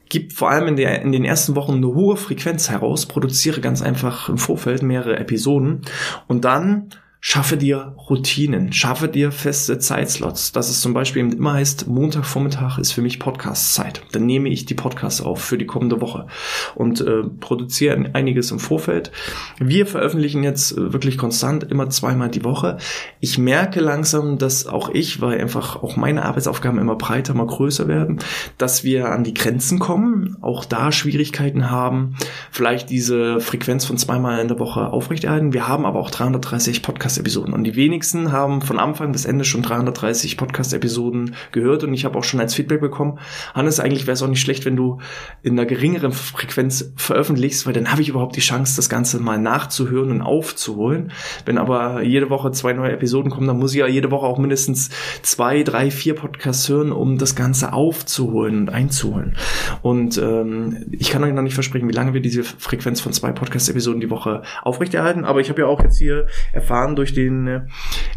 gib 0.08 0.32
vor 0.32 0.50
allem 0.50 0.68
in, 0.68 0.76
der, 0.76 1.02
in 1.02 1.12
den 1.12 1.24
ersten 1.24 1.54
Wochen 1.54 1.74
eine 1.74 1.86
hohe 1.86 2.16
Frequenz 2.16 2.68
heraus, 2.68 3.06
produziere 3.06 3.60
ganz 3.60 3.80
einfach 3.80 4.28
im 4.28 4.38
Vorfeld 4.38 4.82
mehrere 4.82 5.16
Episoden 5.16 5.82
und 6.26 6.44
dann 6.44 6.90
Schaffe 7.22 7.58
dir 7.58 7.94
Routinen, 8.08 8.72
schaffe 8.72 9.06
dir 9.06 9.30
feste 9.30 9.78
Zeitslots. 9.78 10.52
Dass 10.52 10.70
es 10.70 10.80
zum 10.80 10.94
Beispiel 10.94 11.30
immer 11.30 11.52
heißt, 11.52 11.86
Montagvormittag 11.86 12.78
ist 12.78 12.92
für 12.92 13.02
mich 13.02 13.18
Podcast-Zeit. 13.18 14.00
Dann 14.12 14.24
nehme 14.24 14.48
ich 14.48 14.64
die 14.64 14.72
Podcasts 14.72 15.20
auf 15.20 15.42
für 15.42 15.58
die 15.58 15.66
kommende 15.66 16.00
Woche 16.00 16.28
und 16.74 17.02
äh, 17.02 17.24
produziere 17.24 18.10
einiges 18.14 18.50
im 18.52 18.58
Vorfeld. 18.58 19.12
Wir 19.58 19.86
veröffentlichen 19.86 20.42
jetzt 20.42 20.72
äh, 20.72 20.94
wirklich 20.94 21.18
konstant 21.18 21.64
immer 21.64 21.90
zweimal 21.90 22.30
die 22.30 22.42
Woche. 22.42 22.78
Ich 23.20 23.36
merke 23.36 23.80
langsam, 23.80 24.38
dass 24.38 24.66
auch 24.66 24.88
ich, 24.88 25.20
weil 25.20 25.38
einfach 25.38 25.82
auch 25.82 25.96
meine 25.96 26.24
Arbeitsaufgaben 26.24 26.78
immer 26.78 26.96
breiter, 26.96 27.34
immer 27.34 27.46
größer 27.46 27.86
werden, 27.86 28.20
dass 28.56 28.82
wir 28.82 29.10
an 29.10 29.24
die 29.24 29.34
Grenzen 29.34 29.78
kommen, 29.78 30.38
auch 30.40 30.64
da 30.64 30.90
Schwierigkeiten 30.90 31.70
haben, 31.70 32.16
vielleicht 32.50 32.88
diese 32.88 33.40
Frequenz 33.40 33.84
von 33.84 33.98
zweimal 33.98 34.40
in 34.40 34.48
der 34.48 34.58
Woche 34.58 34.88
aufrechterhalten. 34.88 35.52
Wir 35.52 35.68
haben 35.68 35.84
aber 35.84 36.00
auch 36.00 36.10
330 36.10 36.82
Podcasts 36.82 37.09
Podcast-Episoden. 37.10 37.54
Und 37.54 37.64
die 37.64 37.74
wenigsten 37.74 38.30
haben 38.30 38.62
von 38.62 38.78
Anfang 38.78 39.10
bis 39.12 39.24
Ende 39.24 39.44
schon 39.44 39.62
330 39.62 40.36
Podcast-Episoden 40.36 41.34
gehört. 41.50 41.82
Und 41.82 41.92
ich 41.92 42.04
habe 42.04 42.16
auch 42.16 42.24
schon 42.24 42.38
als 42.38 42.54
Feedback 42.54 42.80
bekommen, 42.80 43.18
Hannes, 43.54 43.80
eigentlich 43.80 44.06
wäre 44.06 44.12
es 44.12 44.22
auch 44.22 44.28
nicht 44.28 44.40
schlecht, 44.40 44.64
wenn 44.64 44.76
du 44.76 44.98
in 45.42 45.58
einer 45.58 45.66
geringeren 45.66 46.12
Frequenz 46.12 46.92
veröffentlichst, 46.96 47.66
weil 47.66 47.72
dann 47.72 47.90
habe 47.90 48.02
ich 48.02 48.08
überhaupt 48.08 48.36
die 48.36 48.40
Chance, 48.40 48.76
das 48.76 48.88
Ganze 48.88 49.18
mal 49.18 49.38
nachzuhören 49.38 50.10
und 50.10 50.22
aufzuholen. 50.22 51.12
Wenn 51.44 51.58
aber 51.58 52.02
jede 52.02 52.30
Woche 52.30 52.52
zwei 52.52 52.72
neue 52.72 52.92
Episoden 52.92 53.30
kommen, 53.30 53.48
dann 53.48 53.58
muss 53.58 53.72
ich 53.72 53.80
ja 53.80 53.88
jede 53.88 54.10
Woche 54.10 54.26
auch 54.26 54.38
mindestens 54.38 54.90
zwei, 55.22 55.64
drei, 55.64 55.90
vier 55.90 56.14
Podcasts 56.14 56.68
hören, 56.68 56.92
um 56.92 57.18
das 57.18 57.34
Ganze 57.34 57.72
aufzuholen 57.72 58.60
und 58.60 58.68
einzuholen. 58.70 59.36
Und 59.82 60.16
ähm, 60.18 60.86
ich 60.92 61.10
kann 61.10 61.24
euch 61.24 61.32
noch 61.32 61.42
nicht 61.42 61.54
versprechen, 61.54 61.88
wie 61.88 61.94
lange 61.94 62.14
wir 62.14 62.20
diese 62.20 62.44
Frequenz 62.44 63.00
von 63.00 63.12
zwei 63.12 63.32
Podcast-Episoden 63.32 64.00
die 64.00 64.10
Woche 64.10 64.42
aufrechterhalten. 64.62 65.24
Aber 65.24 65.40
ich 65.40 65.48
habe 65.48 65.62
ja 65.62 65.66
auch 65.66 65.82
jetzt 65.82 65.98
hier 65.98 66.26
erfahren 66.52 66.94
durch 67.00 67.14
den 67.14 67.46
äh, 67.46 67.62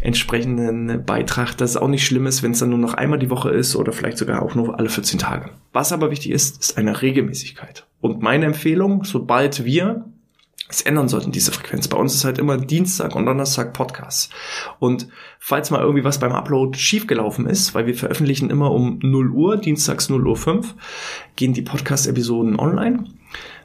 entsprechenden 0.02 1.04
Beitrag, 1.06 1.56
dass 1.56 1.70
es 1.70 1.76
auch 1.78 1.88
nicht 1.88 2.06
schlimm 2.06 2.26
ist, 2.26 2.42
wenn 2.42 2.52
es 2.52 2.58
dann 2.58 2.68
nur 2.68 2.78
noch 2.78 2.94
einmal 2.94 3.18
die 3.18 3.30
Woche 3.30 3.50
ist 3.50 3.76
oder 3.76 3.92
vielleicht 3.92 4.18
sogar 4.18 4.42
auch 4.42 4.54
nur 4.54 4.78
alle 4.78 4.90
14 4.90 5.18
Tage. 5.18 5.50
Was 5.72 5.90
aber 5.90 6.10
wichtig 6.10 6.32
ist, 6.32 6.60
ist 6.60 6.76
eine 6.76 7.00
Regelmäßigkeit. 7.00 7.86
Und 8.02 8.20
meine 8.20 8.44
Empfehlung, 8.44 9.04
sobald 9.04 9.64
wir 9.64 10.04
es 10.68 10.82
ändern 10.82 11.08
sollten, 11.08 11.32
diese 11.32 11.52
Frequenz. 11.52 11.88
Bei 11.88 11.96
uns 11.96 12.14
ist 12.14 12.24
halt 12.24 12.38
immer 12.38 12.58
Dienstag 12.58 13.14
und 13.16 13.24
Donnerstag 13.24 13.72
Podcasts. 13.72 14.28
Und 14.78 15.08
falls 15.38 15.70
mal 15.70 15.80
irgendwie 15.80 16.04
was 16.04 16.18
beim 16.18 16.32
Upload 16.32 16.78
schiefgelaufen 16.78 17.46
ist, 17.46 17.74
weil 17.74 17.86
wir 17.86 17.94
veröffentlichen 17.94 18.50
immer 18.50 18.70
um 18.70 18.98
0 19.02 19.30
Uhr, 19.30 19.56
dienstags 19.56 20.10
0 20.10 20.26
Uhr 20.26 20.36
5, 20.36 20.74
gehen 21.36 21.54
die 21.54 21.62
Podcast-Episoden 21.62 22.58
online 22.58 23.04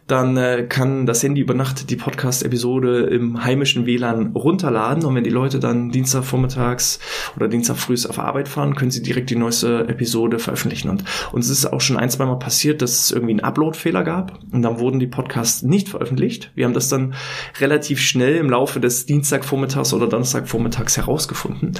dann 0.09 0.37
äh, 0.37 0.65
kann 0.67 1.05
das 1.05 1.21
Handy 1.21 1.41
über 1.41 1.53
Nacht 1.53 1.89
die 1.91 1.95
Podcast-Episode 1.95 3.01
im 3.03 3.43
heimischen 3.43 3.85
WLAN 3.85 4.31
runterladen 4.33 5.05
und 5.05 5.13
wenn 5.13 5.23
die 5.23 5.29
Leute 5.29 5.59
dann 5.59 5.91
Dienstag 5.91 6.23
vormittags 6.23 6.99
oder 7.35 7.47
Dienstag 7.47 7.77
früh 7.77 7.95
auf 8.07 8.17
Arbeit 8.17 8.47
fahren, 8.47 8.75
können 8.75 8.91
sie 8.91 9.03
direkt 9.03 9.29
die 9.29 9.35
neueste 9.35 9.87
Episode 9.87 10.39
veröffentlichen. 10.39 10.89
Und 10.89 11.03
uns 11.31 11.49
ist 11.49 11.65
auch 11.65 11.81
schon 11.81 11.97
ein, 11.97 12.09
zwei 12.09 12.25
Mal 12.25 12.39
passiert, 12.39 12.81
dass 12.81 13.03
es 13.03 13.11
irgendwie 13.11 13.33
einen 13.33 13.41
Upload-Fehler 13.41 14.03
gab 14.03 14.39
und 14.51 14.63
dann 14.63 14.79
wurden 14.79 14.99
die 14.99 15.07
Podcasts 15.07 15.61
nicht 15.61 15.89
veröffentlicht. 15.89 16.51
Wir 16.55 16.65
haben 16.65 16.73
das 16.73 16.89
dann 16.89 17.13
relativ 17.59 17.99
schnell 17.99 18.35
im 18.35 18.49
Laufe 18.49 18.79
des 18.79 19.05
Dienstagvormittags 19.05 19.93
oder 19.93 20.07
Donnerstagvormittags 20.07 20.97
herausgefunden, 20.97 21.73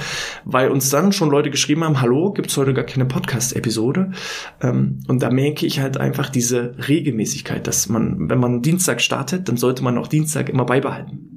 weil 0.44 0.70
uns 0.70 0.90
dann 0.90 1.12
schon 1.12 1.30
Leute 1.30 1.50
geschrieben 1.50 1.82
haben, 1.82 2.00
hallo, 2.00 2.32
gibt's 2.32 2.56
heute 2.56 2.74
gar 2.74 2.84
keine 2.84 3.06
Podcast-Episode? 3.06 4.12
Ähm, 4.60 5.00
und 5.08 5.20
da 5.20 5.30
merke 5.30 5.66
ich 5.66 5.80
halt 5.80 5.96
einfach 5.96 6.30
diese 6.30 6.74
Regelmäßigkeit, 6.88 7.66
dass 7.66 7.88
man 7.88 8.19
wenn 8.28 8.38
man 8.38 8.62
Dienstag 8.62 9.00
startet, 9.00 9.48
dann 9.48 9.56
sollte 9.56 9.82
man 9.82 9.96
auch 9.98 10.08
Dienstag 10.08 10.48
immer 10.48 10.64
beibehalten. 10.64 11.30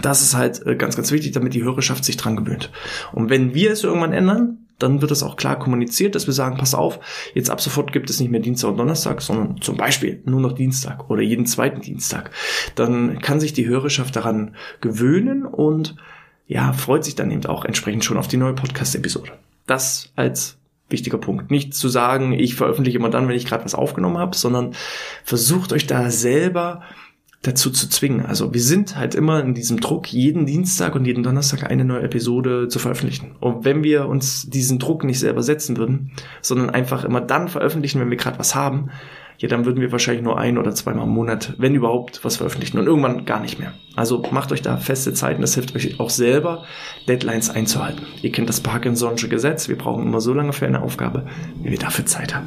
Das 0.00 0.22
ist 0.22 0.34
halt 0.34 0.64
äh, 0.66 0.76
ganz, 0.76 0.96
ganz 0.96 1.10
wichtig, 1.12 1.32
damit 1.32 1.54
die 1.54 1.62
Hörerschaft 1.62 2.04
sich 2.04 2.16
dran 2.16 2.36
gewöhnt. 2.36 2.70
Und 3.12 3.30
wenn 3.30 3.54
wir 3.54 3.72
es 3.72 3.84
irgendwann 3.84 4.12
ändern, 4.12 4.58
dann 4.78 5.00
wird 5.00 5.12
es 5.12 5.22
auch 5.22 5.36
klar 5.36 5.58
kommuniziert, 5.58 6.14
dass 6.14 6.26
wir 6.26 6.34
sagen, 6.34 6.56
pass 6.56 6.74
auf, 6.74 6.98
jetzt 7.32 7.50
ab 7.50 7.60
sofort 7.60 7.92
gibt 7.92 8.10
es 8.10 8.18
nicht 8.18 8.30
mehr 8.30 8.40
Dienstag 8.40 8.70
und 8.70 8.76
Donnerstag, 8.76 9.22
sondern 9.22 9.60
zum 9.60 9.76
Beispiel 9.76 10.20
nur 10.24 10.40
noch 10.40 10.52
Dienstag 10.52 11.10
oder 11.10 11.22
jeden 11.22 11.46
zweiten 11.46 11.80
Dienstag. 11.80 12.30
Dann 12.74 13.20
kann 13.20 13.38
sich 13.38 13.52
die 13.52 13.66
Hörerschaft 13.66 14.16
daran 14.16 14.56
gewöhnen 14.80 15.46
und 15.46 15.96
ja, 16.46 16.72
freut 16.72 17.04
sich 17.04 17.14
dann 17.14 17.30
eben 17.30 17.46
auch 17.46 17.64
entsprechend 17.64 18.04
schon 18.04 18.16
auf 18.16 18.28
die 18.28 18.36
neue 18.36 18.54
Podcast-Episode. 18.54 19.32
Das 19.66 20.12
als 20.16 20.58
wichtiger 20.88 21.18
Punkt. 21.18 21.50
Nicht 21.50 21.74
zu 21.74 21.88
sagen, 21.88 22.32
ich 22.32 22.54
veröffentliche 22.54 22.98
immer 22.98 23.10
dann, 23.10 23.28
wenn 23.28 23.36
ich 23.36 23.46
gerade 23.46 23.64
was 23.64 23.74
aufgenommen 23.74 24.18
habe, 24.18 24.36
sondern 24.36 24.74
versucht 25.24 25.72
euch 25.72 25.86
da 25.86 26.10
selber 26.10 26.82
dazu 27.46 27.70
zu 27.70 27.88
zwingen. 27.88 28.26
Also 28.26 28.52
wir 28.52 28.60
sind 28.60 28.96
halt 28.96 29.14
immer 29.14 29.40
in 29.40 29.54
diesem 29.54 29.80
Druck, 29.80 30.12
jeden 30.12 30.46
Dienstag 30.46 30.94
und 30.94 31.04
jeden 31.04 31.22
Donnerstag 31.22 31.70
eine 31.70 31.84
neue 31.84 32.02
Episode 32.02 32.68
zu 32.68 32.78
veröffentlichen. 32.78 33.36
Und 33.40 33.64
wenn 33.64 33.84
wir 33.84 34.08
uns 34.08 34.48
diesen 34.48 34.78
Druck 34.78 35.04
nicht 35.04 35.20
selber 35.20 35.42
setzen 35.42 35.76
würden, 35.76 36.12
sondern 36.42 36.70
einfach 36.70 37.04
immer 37.04 37.20
dann 37.20 37.48
veröffentlichen, 37.48 38.00
wenn 38.00 38.10
wir 38.10 38.16
gerade 38.16 38.38
was 38.38 38.54
haben, 38.54 38.90
ja, 39.38 39.48
dann 39.48 39.64
würden 39.64 39.80
wir 39.80 39.90
wahrscheinlich 39.90 40.22
nur 40.22 40.38
ein 40.38 40.58
oder 40.58 40.74
zweimal 40.74 41.06
im 41.06 41.12
Monat, 41.12 41.54
wenn 41.58 41.74
überhaupt, 41.74 42.24
was 42.24 42.36
veröffentlichen 42.36 42.78
und 42.78 42.86
irgendwann 42.86 43.24
gar 43.24 43.40
nicht 43.40 43.58
mehr. 43.58 43.74
Also 43.96 44.22
macht 44.30 44.52
euch 44.52 44.62
da 44.62 44.76
feste 44.76 45.12
Zeiten, 45.12 45.40
das 45.40 45.54
hilft 45.54 45.74
euch 45.74 45.98
auch 45.98 46.10
selber, 46.10 46.64
Deadlines 47.08 47.50
einzuhalten. 47.50 48.06
Ihr 48.22 48.30
kennt 48.30 48.48
das 48.48 48.64
Parkinson'sche 48.64 49.28
Gesetz, 49.28 49.68
wir 49.68 49.76
brauchen 49.76 50.04
immer 50.04 50.20
so 50.20 50.32
lange 50.34 50.52
für 50.52 50.66
eine 50.66 50.82
Aufgabe, 50.82 51.26
wie 51.62 51.70
wir 51.70 51.78
dafür 51.78 52.06
Zeit 52.06 52.34
haben. 52.34 52.46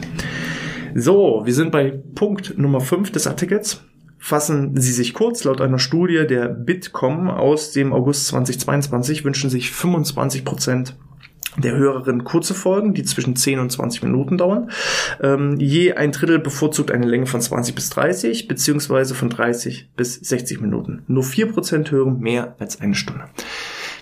So, 0.96 1.42
wir 1.44 1.54
sind 1.54 1.72
bei 1.72 1.92
Punkt 2.16 2.58
Nummer 2.58 2.80
5 2.80 3.12
des 3.12 3.28
Artikels. 3.28 3.82
Fassen 4.28 4.76
Sie 4.76 4.92
sich 4.92 5.14
kurz, 5.14 5.46
laut 5.46 5.62
einer 5.62 5.80
Studie 5.80 6.28
der 6.28 6.50
Bitkom 6.50 7.30
aus 7.30 7.72
dem 7.72 7.94
August 7.94 8.28
2022 8.28 9.24
wünschen 9.24 9.50
sich 9.50 9.72
25 9.72 10.44
Prozent 10.44 10.98
der 11.56 11.78
Hörerinnen 11.78 12.26
kurze 12.26 12.54
Folgen, 12.54 12.94
die 12.94 13.04
zwischen 13.04 13.38
10 13.38 13.60
und 13.60 13.72
20 13.72 14.04
Minuten 14.04 14.38
dauern. 14.38 14.70
Ähm, 15.22 15.56
je 15.62 15.94
ein 15.94 16.12
Drittel 16.12 16.40
bevorzugt 16.40 16.92
eine 16.92 17.06
Länge 17.06 17.26
von 17.26 17.40
20 17.40 17.74
bis 17.74 17.90
30, 17.92 18.50
beziehungsweise 18.50 19.16
von 19.16 19.30
30 19.30 19.92
bis 19.96 20.16
60 20.16 20.60
Minuten. 20.60 21.04
Nur 21.08 21.24
4% 21.24 21.90
hören 21.92 22.20
mehr 22.20 22.58
als 22.60 22.82
eine 22.82 22.96
Stunde. 22.96 23.30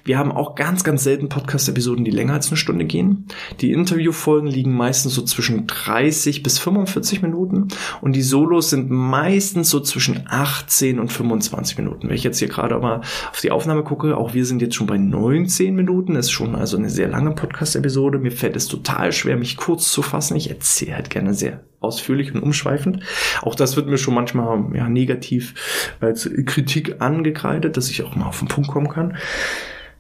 Wir 0.06 0.20
haben 0.20 0.32
auch 0.32 0.54
ganz, 0.54 0.84
ganz 0.84 1.04
selten 1.04 1.30
Podcast-Episoden, 1.30 2.06
die 2.06 2.12
länger 2.12 2.34
als 2.34 2.50
eine 2.50 2.58
Stunde 2.58 2.86
gehen. 2.86 3.26
Die 3.60 3.72
Interviewfolgen 3.72 4.48
liegen 4.48 4.72
meistens 4.72 5.16
so 5.16 5.24
zwischen 5.24 5.66
30 5.66 6.44
bis 6.44 6.60
45 6.60 7.24
Minuten 7.24 7.70
und 8.02 8.16
die 8.16 8.22
Solos 8.22 8.70
sind 8.70 8.92
meistens 8.92 9.72
so 9.72 9.80
zwischen 9.80 10.28
18 10.28 11.00
und 11.00 11.12
25 11.12 11.80
Minuten. 11.80 12.08
Wenn 12.08 12.16
ich 12.16 12.24
jetzt 12.24 12.38
hier 12.38 12.50
gerade 12.50 12.78
mal 12.78 13.02
auf 13.32 13.42
die 13.42 13.50
Aufnahme 13.50 13.84
gucke, 13.84 14.16
auch 14.16 14.36
wir 14.36 14.46
sind 14.46 14.62
jetzt 14.62 14.76
schon 14.76 14.86
bei 14.86 15.00
19 15.00 15.74
Minuten, 15.74 16.14
das 16.14 16.28
ist 16.28 16.34
schon 16.34 16.54
also 16.54 16.78
eine 16.78 16.92
sehr 16.92 17.08
lange 17.08 17.32
Podcast-Episode. 17.32 18.20
Mir 18.20 18.32
fällt 18.32 18.56
es 18.56 18.68
total 18.68 19.12
schwer, 19.12 19.38
mich 19.38 19.58
kurz 19.58 19.90
zu 19.90 20.04
fassen. 20.04 20.36
Ich 20.36 20.52
erzähle 20.52 20.98
halt 20.98 21.10
gerne 21.10 21.34
sehr 21.34 21.62
ausführlich 21.80 22.32
und 22.32 22.44
umschweifend. 22.44 23.02
Auch 23.42 23.56
das 23.56 23.76
wird 23.76 23.88
mir 23.88 23.98
schon 23.98 24.14
manchmal 24.14 24.66
ja, 24.76 24.88
negativ 24.88 25.96
als 26.00 26.30
Kritik 26.46 27.02
angekreidet, 27.02 27.76
dass 27.76 27.90
ich 27.90 28.04
auch 28.04 28.16
mal 28.16 28.28
auf 28.28 28.38
den 28.38 28.50
Punkt 28.50 28.70
kommen 28.70 28.90
kann. 28.90 29.18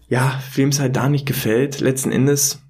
Ja, 0.07 0.39
wem 0.53 0.69
es 0.69 0.79
halt 0.79 0.95
da 0.95 1.09
nicht 1.09 1.25
gefällt, 1.25 1.79
letzten 1.79 2.11
Endes, 2.11 2.61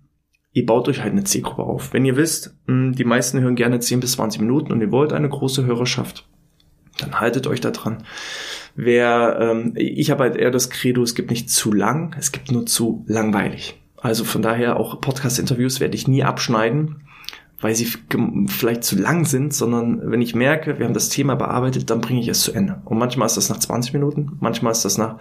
ihr 0.53 0.65
baut 0.65 0.87
euch 0.87 1.01
halt 1.01 1.11
eine 1.11 1.25
Zielgruppe 1.25 1.63
auf. 1.63 1.93
Wenn 1.93 2.05
ihr 2.05 2.15
wisst, 2.15 2.55
hm, 2.67 2.93
die 2.93 3.03
meisten 3.03 3.41
hören 3.41 3.55
gerne 3.55 3.79
10 3.79 3.99
bis 3.99 4.13
20 4.13 4.41
Minuten 4.41 4.71
und 4.71 4.81
ihr 4.81 4.91
wollt 4.91 5.11
eine 5.11 5.29
große 5.29 5.65
Hörerschaft, 5.65 6.27
dann 6.99 7.19
haltet 7.19 7.45
euch 7.47 7.59
da 7.59 7.71
dran. 7.71 8.03
Wer, 8.75 9.37
ähm, 9.41 9.73
ich 9.75 10.11
habe 10.11 10.23
halt 10.23 10.37
eher 10.37 10.51
das 10.51 10.69
Credo, 10.69 11.03
es 11.03 11.15
gibt 11.15 11.29
nicht 11.29 11.49
zu 11.49 11.73
lang, 11.73 12.15
es 12.17 12.31
gibt 12.31 12.51
nur 12.51 12.65
zu 12.65 13.03
langweilig. 13.07 13.81
Also 13.97 14.23
von 14.23 14.41
daher 14.41 14.77
auch 14.77 15.01
Podcast-Interviews 15.01 15.79
werde 15.79 15.95
ich 15.95 16.07
nie 16.07 16.23
abschneiden 16.23 17.05
weil 17.61 17.73
sie 17.73 17.87
vielleicht 18.47 18.83
zu 18.83 18.95
lang 18.95 19.25
sind, 19.25 19.53
sondern 19.53 20.11
wenn 20.11 20.21
ich 20.21 20.35
merke, 20.35 20.77
wir 20.77 20.85
haben 20.85 20.93
das 20.93 21.09
Thema 21.09 21.35
bearbeitet, 21.35 21.89
dann 21.89 22.01
bringe 22.01 22.19
ich 22.19 22.27
es 22.27 22.41
zu 22.41 22.51
Ende. 22.51 22.81
Und 22.85 22.97
manchmal 22.97 23.27
ist 23.27 23.37
das 23.37 23.49
nach 23.49 23.59
20 23.59 23.93
Minuten, 23.93 24.37
manchmal 24.39 24.73
ist 24.73 24.83
das 24.83 24.97
nach 24.97 25.17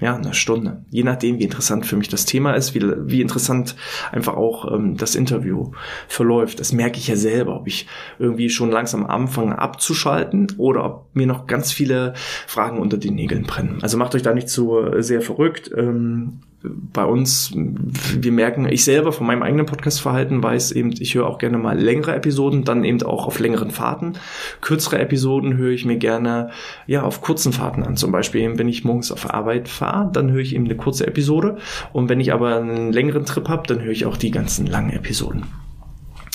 ja, 0.00 0.14
eine 0.14 0.32
Stunde. 0.32 0.84
Je 0.90 1.02
nachdem, 1.02 1.38
wie 1.38 1.44
interessant 1.44 1.84
für 1.84 1.96
mich 1.96 2.08
das 2.08 2.24
Thema 2.24 2.52
ist, 2.52 2.74
wie, 2.74 2.82
wie 2.82 3.20
interessant 3.20 3.74
einfach 4.12 4.36
auch 4.36 4.72
ähm, 4.72 4.96
das 4.96 5.16
Interview 5.16 5.72
verläuft. 6.06 6.60
Das 6.60 6.72
merke 6.72 6.98
ich 6.98 7.08
ja 7.08 7.16
selber, 7.16 7.56
ob 7.56 7.66
ich 7.66 7.86
irgendwie 8.18 8.48
schon 8.48 8.70
langsam 8.70 9.06
anfange 9.06 9.58
abzuschalten 9.58 10.52
oder 10.56 10.84
ob 10.84 11.06
mir 11.14 11.26
noch 11.26 11.46
ganz 11.46 11.72
viele 11.72 12.14
Fragen 12.46 12.78
unter 12.78 12.96
den 12.96 13.16
Nägeln 13.16 13.42
brennen. 13.42 13.78
Also 13.82 13.96
macht 13.96 14.14
euch 14.14 14.22
da 14.22 14.34
nicht 14.34 14.48
zu 14.48 14.78
äh, 14.78 15.02
sehr 15.02 15.20
verrückt. 15.20 15.70
Ähm, 15.76 16.40
bei 16.62 17.04
uns, 17.04 17.52
wir 17.54 18.32
merken, 18.32 18.66
ich 18.68 18.82
selber 18.82 19.12
von 19.12 19.26
meinem 19.26 19.44
eigenen 19.44 19.66
Podcast-Verhalten 19.66 20.42
weiß 20.42 20.72
eben, 20.72 20.92
ich 20.98 21.14
höre 21.14 21.26
auch 21.26 21.38
gerne 21.38 21.56
mal 21.56 21.78
längere 21.78 22.16
Episoden, 22.16 22.64
dann 22.64 22.82
eben 22.82 23.00
auch 23.02 23.26
auf 23.26 23.38
längeren 23.38 23.70
Fahrten. 23.70 24.14
Kürzere 24.60 24.98
Episoden 24.98 25.56
höre 25.56 25.70
ich 25.70 25.84
mir 25.84 25.98
gerne 25.98 26.50
ja 26.86 27.02
auf 27.02 27.20
kurzen 27.20 27.52
Fahrten 27.52 27.84
an. 27.84 27.96
Zum 27.96 28.10
Beispiel, 28.10 28.58
wenn 28.58 28.68
ich 28.68 28.84
morgens 28.84 29.12
auf 29.12 29.32
Arbeit 29.32 29.68
fahre, 29.68 30.10
dann 30.12 30.32
höre 30.32 30.40
ich 30.40 30.54
eben 30.54 30.64
eine 30.64 30.76
kurze 30.76 31.06
Episode. 31.06 31.58
Und 31.92 32.08
wenn 32.08 32.18
ich 32.18 32.32
aber 32.32 32.56
einen 32.56 32.92
längeren 32.92 33.24
Trip 33.24 33.48
habe, 33.48 33.66
dann 33.68 33.80
höre 33.80 33.92
ich 33.92 34.06
auch 34.06 34.16
die 34.16 34.32
ganzen 34.32 34.66
langen 34.66 34.90
Episoden. 34.90 35.44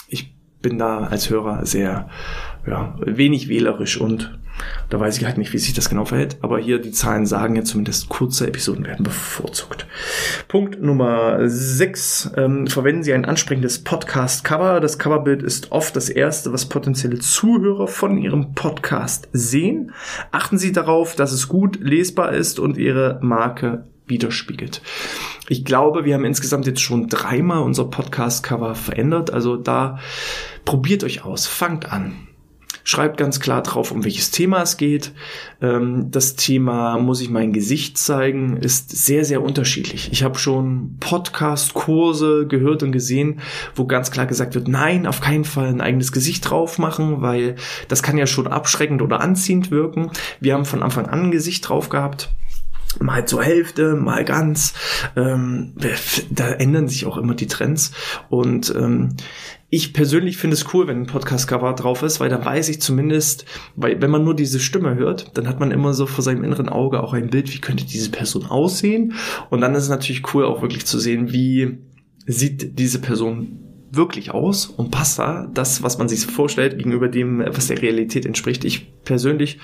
Ich 0.07 0.33
bin 0.61 0.79
da 0.79 0.99
als 0.99 1.29
Hörer 1.29 1.65
sehr 1.65 2.07
ja, 2.65 2.95
wenig 3.05 3.49
wählerisch 3.49 3.99
und 3.99 4.39
da 4.89 4.99
weiß 4.99 5.17
ich 5.17 5.25
halt 5.25 5.37
nicht, 5.37 5.53
wie 5.53 5.57
sich 5.57 5.73
das 5.73 5.89
genau 5.89 6.05
verhält, 6.05 6.37
aber 6.41 6.59
hier 6.59 6.79
die 6.79 6.91
Zahlen 6.91 7.25
sagen 7.25 7.55
ja 7.55 7.63
zumindest, 7.63 8.09
kurze 8.09 8.47
Episoden 8.47 8.85
werden 8.85 9.03
bevorzugt. 9.03 9.87
Punkt 10.47 10.81
Nummer 10.81 11.49
6. 11.49 12.31
Ähm, 12.37 12.67
verwenden 12.67 13.03
Sie 13.03 13.13
ein 13.13 13.25
ansprechendes 13.25 13.83
Podcast-Cover. 13.83 14.79
Das 14.79 14.99
Coverbild 14.99 15.43
ist 15.43 15.71
oft 15.71 15.95
das 15.95 16.09
erste, 16.09 16.53
was 16.53 16.67
potenzielle 16.67 17.19
Zuhörer 17.19 17.87
von 17.87 18.17
Ihrem 18.17 18.53
Podcast 18.53 19.29
sehen. 19.33 19.91
Achten 20.31 20.57
Sie 20.57 20.71
darauf, 20.71 21.15
dass 21.15 21.31
es 21.31 21.47
gut 21.47 21.79
lesbar 21.81 22.33
ist 22.33 22.59
und 22.59 22.77
Ihre 22.77 23.19
Marke 23.21 23.85
widerspiegelt. 24.05 24.81
Ich 25.47 25.65
glaube, 25.65 26.05
wir 26.05 26.15
haben 26.15 26.25
insgesamt 26.25 26.67
jetzt 26.67 26.81
schon 26.81 27.07
dreimal 27.07 27.63
unser 27.63 27.85
Podcast-Cover 27.85 28.75
verändert. 28.75 29.31
Also 29.31 29.57
da 29.57 29.99
probiert 30.65 31.03
euch 31.03 31.23
aus, 31.23 31.47
fangt 31.47 31.91
an 31.91 32.27
schreibt 32.83 33.17
ganz 33.17 33.39
klar 33.39 33.63
drauf, 33.63 33.91
um 33.91 34.03
welches 34.03 34.31
Thema 34.31 34.61
es 34.61 34.77
geht. 34.77 35.11
Ähm, 35.61 36.11
das 36.11 36.35
Thema 36.35 36.97
muss 36.97 37.21
ich 37.21 37.29
mein 37.29 37.53
Gesicht 37.53 37.97
zeigen, 37.97 38.57
ist 38.57 38.91
sehr, 38.91 39.25
sehr 39.25 39.41
unterschiedlich. 39.41 40.09
Ich 40.11 40.23
habe 40.23 40.37
schon 40.37 40.97
Podcast-Kurse 40.99 42.47
gehört 42.47 42.83
und 42.83 42.91
gesehen, 42.91 43.39
wo 43.75 43.85
ganz 43.85 44.11
klar 44.11 44.25
gesagt 44.25 44.55
wird, 44.55 44.67
nein, 44.67 45.07
auf 45.07 45.21
keinen 45.21 45.45
Fall 45.45 45.67
ein 45.67 45.81
eigenes 45.81 46.11
Gesicht 46.11 46.49
drauf 46.49 46.79
machen, 46.79 47.21
weil 47.21 47.55
das 47.87 48.03
kann 48.03 48.17
ja 48.17 48.27
schon 48.27 48.47
abschreckend 48.47 49.01
oder 49.01 49.21
anziehend 49.21 49.71
wirken. 49.71 50.11
Wir 50.39 50.53
haben 50.53 50.65
von 50.65 50.83
Anfang 50.83 51.05
an 51.07 51.23
ein 51.23 51.31
Gesicht 51.31 51.69
drauf 51.69 51.89
gehabt 51.89 52.29
mal 52.99 53.25
zur 53.25 53.43
Hälfte, 53.43 53.95
mal 53.95 54.25
ganz. 54.25 54.73
Ähm, 55.15 55.73
da 56.29 56.49
ändern 56.49 56.87
sich 56.87 57.05
auch 57.05 57.17
immer 57.17 57.35
die 57.35 57.47
Trends. 57.47 57.91
Und 58.29 58.73
ähm, 58.75 59.15
ich 59.69 59.93
persönlich 59.93 60.37
finde 60.37 60.53
es 60.53 60.71
cool, 60.73 60.87
wenn 60.87 61.01
ein 61.01 61.07
Podcast-Cover 61.07 61.73
drauf 61.73 62.03
ist, 62.03 62.19
weil 62.19 62.29
dann 62.29 62.45
weiß 62.45 62.69
ich 62.69 62.79
zumindest, 62.79 63.45
weil 63.75 63.99
wenn 64.01 64.11
man 64.11 64.23
nur 64.23 64.35
diese 64.35 64.59
Stimme 64.59 64.95
hört, 64.95 65.35
dann 65.35 65.47
hat 65.47 65.59
man 65.59 65.71
immer 65.71 65.93
so 65.93 66.05
vor 66.05 66.23
seinem 66.23 66.43
inneren 66.43 66.69
Auge 66.69 67.01
auch 67.01 67.13
ein 67.13 67.29
Bild, 67.29 67.51
wie 67.53 67.59
könnte 67.59 67.85
diese 67.85 68.11
Person 68.11 68.45
aussehen. 68.45 69.13
Und 69.49 69.61
dann 69.61 69.73
ist 69.73 69.83
es 69.83 69.89
natürlich 69.89 70.33
cool, 70.33 70.45
auch 70.45 70.61
wirklich 70.61 70.85
zu 70.85 70.99
sehen, 70.99 71.31
wie 71.31 71.79
sieht 72.27 72.77
diese 72.77 72.99
Person 72.99 73.59
wirklich 73.91 74.31
aus 74.31 74.65
und 74.65 74.91
passt 74.91 75.19
da 75.19 75.47
das, 75.53 75.83
was 75.83 75.97
man 75.97 76.09
sich 76.09 76.25
vorstellt, 76.25 76.77
gegenüber 76.77 77.07
dem, 77.07 77.39
was 77.39 77.67
der 77.67 77.81
Realität 77.81 78.25
entspricht. 78.25 78.65
Ich 78.65 79.03
persönlich 79.03 79.59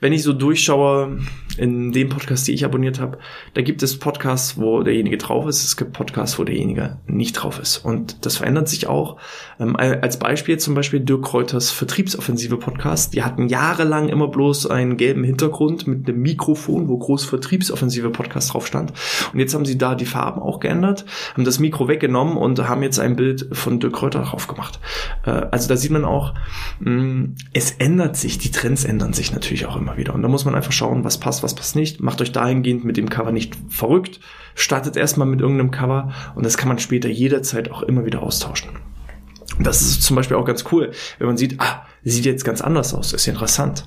wenn 0.00 0.12
ich 0.12 0.22
so 0.22 0.32
durchschaue 0.32 1.18
in 1.56 1.90
dem 1.90 2.08
Podcast, 2.08 2.46
die 2.46 2.52
ich 2.52 2.64
abonniert 2.64 3.00
habe, 3.00 3.18
da 3.54 3.62
gibt 3.62 3.82
es 3.82 3.98
Podcasts, 3.98 4.56
wo 4.56 4.82
derjenige 4.82 5.18
drauf 5.18 5.46
ist, 5.46 5.64
es 5.64 5.76
gibt 5.76 5.92
Podcasts, 5.92 6.38
wo 6.38 6.44
derjenige 6.44 6.98
nicht 7.06 7.32
drauf 7.32 7.58
ist. 7.58 7.78
Und 7.78 8.24
das 8.24 8.36
verändert 8.36 8.68
sich 8.68 8.86
auch. 8.86 9.16
Ähm, 9.58 9.74
als 9.74 10.20
Beispiel 10.20 10.58
zum 10.58 10.74
Beispiel 10.74 11.00
Dirk 11.00 11.24
Kräuters 11.24 11.72
Vertriebsoffensive 11.72 12.58
Podcast. 12.58 13.12
Die 13.14 13.24
hatten 13.24 13.48
jahrelang 13.48 14.08
immer 14.08 14.28
bloß 14.28 14.68
einen 14.68 14.96
gelben 14.96 15.24
Hintergrund 15.24 15.88
mit 15.88 16.08
einem 16.08 16.22
Mikrofon, 16.22 16.86
wo 16.86 16.96
groß 16.96 17.24
Vertriebsoffensive 17.24 18.10
Podcast 18.10 18.54
drauf 18.54 18.66
stand. 18.66 18.92
Und 19.32 19.40
jetzt 19.40 19.54
haben 19.54 19.64
sie 19.64 19.78
da 19.78 19.96
die 19.96 20.06
Farben 20.06 20.40
auch 20.40 20.60
geändert, 20.60 21.06
haben 21.34 21.44
das 21.44 21.58
Mikro 21.58 21.88
weggenommen 21.88 22.36
und 22.36 22.68
haben 22.68 22.84
jetzt 22.84 23.00
ein 23.00 23.16
Bild 23.16 23.48
von 23.50 23.80
Dirk 23.80 23.94
Kräuter 23.94 24.22
drauf 24.22 24.46
gemacht. 24.46 24.78
Äh, 25.26 25.30
also 25.30 25.68
da 25.68 25.76
sieht 25.76 25.90
man 25.90 26.04
auch, 26.04 26.34
mh, 26.78 27.30
es 27.52 27.72
ändert 27.72 28.16
sich, 28.16 28.38
die 28.38 28.52
Trends 28.52 28.84
ändern 28.84 29.12
sich 29.12 29.32
natürlich 29.32 29.66
auch 29.66 29.76
immer 29.76 29.87
immer 29.88 29.96
wieder. 29.96 30.14
Und 30.14 30.22
da 30.22 30.28
muss 30.28 30.44
man 30.44 30.54
einfach 30.54 30.72
schauen, 30.72 31.04
was 31.04 31.18
passt, 31.18 31.42
was 31.42 31.54
passt 31.54 31.76
nicht. 31.76 32.00
Macht 32.00 32.20
euch 32.20 32.32
dahingehend 32.32 32.84
mit 32.84 32.96
dem 32.96 33.08
Cover 33.08 33.32
nicht 33.32 33.56
verrückt. 33.68 34.20
Startet 34.54 34.96
erstmal 34.96 35.26
mit 35.26 35.40
irgendeinem 35.40 35.70
Cover 35.70 36.12
und 36.34 36.44
das 36.44 36.56
kann 36.56 36.68
man 36.68 36.78
später 36.78 37.08
jederzeit 37.08 37.70
auch 37.70 37.82
immer 37.82 38.04
wieder 38.04 38.22
austauschen. 38.22 38.70
Das 39.60 39.80
ist 39.80 40.02
zum 40.02 40.16
Beispiel 40.16 40.36
auch 40.36 40.44
ganz 40.44 40.64
cool, 40.72 40.92
wenn 41.18 41.26
man 41.26 41.36
sieht, 41.36 41.60
ah, 41.60 41.86
sieht 42.04 42.26
jetzt 42.26 42.44
ganz 42.44 42.60
anders 42.60 42.94
aus, 42.94 43.12
ist 43.12 43.26
interessant. 43.26 43.84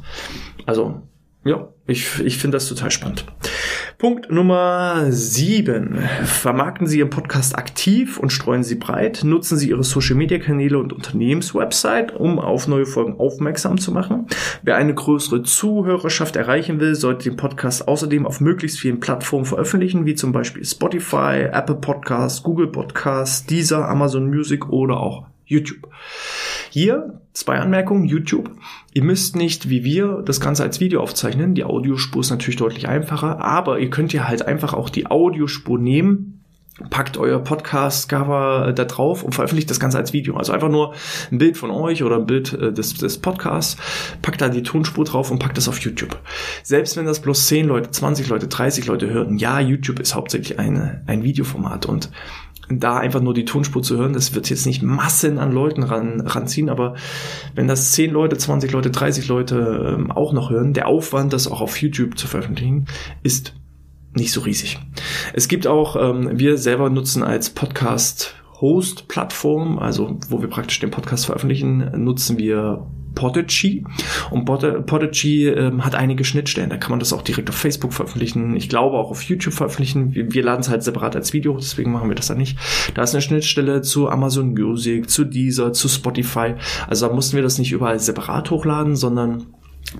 Also, 0.65 1.07
ja, 1.45 1.69
ich, 1.87 2.19
ich 2.19 2.37
finde 2.37 2.57
das 2.57 2.67
total 2.67 2.91
spannend. 2.91 3.25
Punkt 4.01 4.31
Nummer 4.31 5.11
sieben: 5.11 5.99
Vermarkten 6.23 6.87
Sie 6.87 6.97
Ihren 6.97 7.11
Podcast 7.11 7.55
aktiv 7.55 8.17
und 8.17 8.31
streuen 8.31 8.63
Sie 8.63 8.73
breit. 8.73 9.21
Nutzen 9.23 9.59
Sie 9.59 9.69
Ihre 9.69 9.83
Social-Media-Kanäle 9.83 10.79
und 10.79 10.91
Unternehmenswebsite, 10.91 12.17
um 12.17 12.39
auf 12.39 12.67
neue 12.67 12.87
Folgen 12.87 13.19
aufmerksam 13.19 13.77
zu 13.77 13.91
machen. 13.91 14.25
Wer 14.63 14.77
eine 14.77 14.95
größere 14.95 15.43
Zuhörerschaft 15.43 16.35
erreichen 16.35 16.79
will, 16.79 16.95
sollte 16.95 17.29
den 17.29 17.37
Podcast 17.37 17.87
außerdem 17.87 18.25
auf 18.25 18.41
möglichst 18.41 18.79
vielen 18.79 18.99
Plattformen 18.99 19.45
veröffentlichen, 19.45 20.07
wie 20.07 20.15
zum 20.15 20.31
Beispiel 20.31 20.65
Spotify, 20.65 21.49
Apple 21.51 21.75
Podcasts, 21.75 22.41
Google 22.41 22.69
Podcasts, 22.69 23.45
Deezer, 23.45 23.87
Amazon 23.87 24.31
Music 24.31 24.67
oder 24.69 24.99
auch 24.99 25.30
YouTube. 25.51 25.89
Hier 26.69 27.19
zwei 27.33 27.59
Anmerkungen. 27.59 28.05
YouTube. 28.05 28.51
Ihr 28.93 29.03
müsst 29.03 29.35
nicht 29.35 29.69
wie 29.69 29.83
wir 29.83 30.23
das 30.25 30.39
Ganze 30.39 30.63
als 30.63 30.79
Video 30.79 31.01
aufzeichnen. 31.01 31.53
Die 31.53 31.63
Audiospur 31.63 32.21
ist 32.21 32.29
natürlich 32.29 32.57
deutlich 32.57 32.87
einfacher, 32.87 33.43
aber 33.43 33.79
ihr 33.79 33.89
könnt 33.89 34.13
ja 34.13 34.27
halt 34.27 34.47
einfach 34.47 34.73
auch 34.73 34.89
die 34.89 35.07
Audiospur 35.07 35.77
nehmen 35.77 36.41
packt 36.89 37.17
euer 37.17 37.39
Podcast-Cover 37.39 38.73
da 38.73 38.85
drauf 38.85 39.23
und 39.23 39.35
veröffentlicht 39.35 39.69
das 39.69 39.79
Ganze 39.79 39.97
als 39.97 40.13
Video. 40.13 40.37
Also 40.37 40.53
einfach 40.53 40.69
nur 40.69 40.93
ein 41.31 41.37
Bild 41.37 41.57
von 41.57 41.69
euch 41.69 42.03
oder 42.03 42.15
ein 42.15 42.25
Bild 42.25 42.53
äh, 42.53 42.73
des, 42.73 42.95
des 42.95 43.17
Podcasts, 43.19 43.77
packt 44.21 44.41
da 44.41 44.49
die 44.49 44.63
Tonspur 44.63 45.05
drauf 45.05 45.31
und 45.31 45.39
packt 45.39 45.57
das 45.57 45.67
auf 45.67 45.79
YouTube. 45.79 46.17
Selbst 46.63 46.97
wenn 46.97 47.05
das 47.05 47.21
bloß 47.21 47.47
10 47.47 47.67
Leute, 47.67 47.91
20 47.91 48.29
Leute, 48.29 48.47
30 48.47 48.87
Leute 48.87 49.09
hören, 49.09 49.37
ja, 49.37 49.59
YouTube 49.59 49.99
ist 49.99 50.15
hauptsächlich 50.15 50.59
eine, 50.59 51.03
ein 51.07 51.23
Videoformat 51.23 51.85
und 51.85 52.09
da 52.79 52.97
einfach 52.97 53.21
nur 53.21 53.33
die 53.33 53.45
Tonspur 53.45 53.81
zu 53.81 53.97
hören, 53.97 54.13
das 54.13 54.35
wird 54.35 54.49
jetzt 54.49 54.65
nicht 54.65 54.81
Massen 54.83 55.37
an 55.37 55.51
Leuten 55.51 55.83
ran, 55.83 56.21
ranziehen, 56.21 56.69
aber 56.69 56.95
wenn 57.55 57.67
das 57.67 57.91
10 57.93 58.11
Leute, 58.11 58.37
20 58.37 58.71
Leute, 58.71 58.91
30 58.91 59.27
Leute 59.27 59.95
ähm, 59.97 60.11
auch 60.11 60.33
noch 60.33 60.49
hören, 60.49 60.73
der 60.73 60.87
Aufwand, 60.87 61.33
das 61.33 61.47
auch 61.47 61.61
auf 61.61 61.81
YouTube 61.81 62.17
zu 62.17 62.27
veröffentlichen, 62.27 62.85
ist 63.23 63.53
nicht 64.13 64.31
so 64.31 64.41
riesig. 64.41 64.79
Es 65.33 65.47
gibt 65.47 65.67
auch, 65.67 65.95
ähm, 65.95 66.37
wir 66.37 66.57
selber 66.57 66.89
nutzen 66.89 67.23
als 67.23 67.49
Podcast 67.49 68.35
Host-Plattform, 68.61 69.79
also 69.79 70.17
wo 70.29 70.41
wir 70.41 70.49
praktisch 70.49 70.79
den 70.79 70.91
Podcast 70.91 71.25
veröffentlichen, 71.25 72.03
nutzen 72.03 72.37
wir 72.37 72.87
Podigy. 73.15 73.83
Und 74.29 74.45
Podigy 74.45 75.47
ähm, 75.47 75.83
hat 75.83 75.95
einige 75.95 76.23
Schnittstellen. 76.23 76.69
Da 76.69 76.77
kann 76.77 76.91
man 76.91 76.99
das 76.99 77.13
auch 77.13 77.21
direkt 77.21 77.49
auf 77.49 77.55
Facebook 77.55 77.93
veröffentlichen. 77.93 78.55
Ich 78.55 78.69
glaube 78.69 78.97
auch 78.97 79.11
auf 79.11 79.23
YouTube 79.23 79.53
veröffentlichen. 79.53 80.13
Wir, 80.13 80.31
wir 80.33 80.43
laden 80.43 80.61
es 80.61 80.69
halt 80.69 80.83
separat 80.83 81.15
als 81.15 81.33
Video, 81.33 81.57
deswegen 81.57 81.91
machen 81.91 82.09
wir 82.09 82.15
das 82.15 82.27
da 82.27 82.35
nicht. 82.35 82.57
Da 82.93 83.03
ist 83.03 83.13
eine 83.13 83.21
Schnittstelle 83.21 83.81
zu 83.81 84.09
Amazon 84.09 84.53
Music, 84.53 85.09
zu 85.09 85.25
Deezer, 85.25 85.73
zu 85.73 85.89
Spotify. 85.89 86.55
Also 86.87 87.07
da 87.07 87.13
mussten 87.13 87.35
wir 87.35 87.43
das 87.43 87.57
nicht 87.57 87.71
überall 87.71 87.99
separat 87.99 88.49
hochladen, 88.49 88.95
sondern 88.95 89.47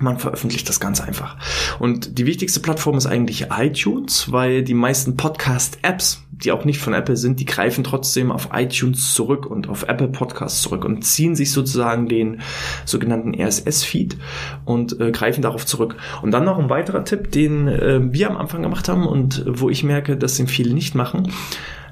man 0.00 0.18
veröffentlicht 0.18 0.68
das 0.68 0.80
ganz 0.80 1.00
einfach. 1.00 1.36
Und 1.78 2.18
die 2.18 2.26
wichtigste 2.26 2.60
Plattform 2.60 2.96
ist 2.96 3.06
eigentlich 3.06 3.48
iTunes, 3.50 4.32
weil 4.32 4.62
die 4.62 4.74
meisten 4.74 5.16
Podcast-Apps, 5.16 6.21
die 6.44 6.52
auch 6.52 6.64
nicht 6.64 6.78
von 6.78 6.94
Apple 6.94 7.16
sind, 7.16 7.40
die 7.40 7.44
greifen 7.44 7.84
trotzdem 7.84 8.30
auf 8.30 8.48
iTunes 8.52 9.14
zurück 9.14 9.46
und 9.46 9.68
auf 9.68 9.84
Apple 9.84 10.08
Podcasts 10.08 10.62
zurück 10.62 10.84
und 10.84 11.02
ziehen 11.04 11.34
sich 11.34 11.52
sozusagen 11.52 12.08
den 12.08 12.40
sogenannten 12.84 13.34
RSS-Feed 13.34 14.16
und 14.64 15.00
äh, 15.00 15.10
greifen 15.10 15.42
darauf 15.42 15.66
zurück. 15.66 15.96
Und 16.22 16.32
dann 16.32 16.44
noch 16.44 16.58
ein 16.58 16.70
weiterer 16.70 17.04
Tipp, 17.04 17.30
den 17.32 17.68
äh, 17.68 18.00
wir 18.12 18.30
am 18.30 18.36
Anfang 18.36 18.62
gemacht 18.62 18.88
haben 18.88 19.06
und 19.06 19.44
wo 19.46 19.70
ich 19.70 19.84
merke, 19.84 20.16
dass 20.16 20.36
den 20.36 20.48
viele 20.48 20.74
nicht 20.74 20.94
machen 20.94 21.28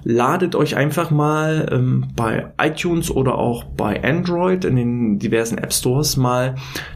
ladet 0.03 0.55
euch 0.55 0.77
einfach 0.77 1.11
mal 1.11 1.69
ähm, 1.71 2.09
bei 2.17 2.53
iTunes 2.59 3.11
oder 3.11 3.37
auch 3.37 3.65
bei 3.65 4.03
Android 4.03 4.65
in 4.65 4.77
den 4.77 5.19
diversen 5.19 5.59
App 5.59 5.73
Stores 5.73 6.17
mal 6.17 6.55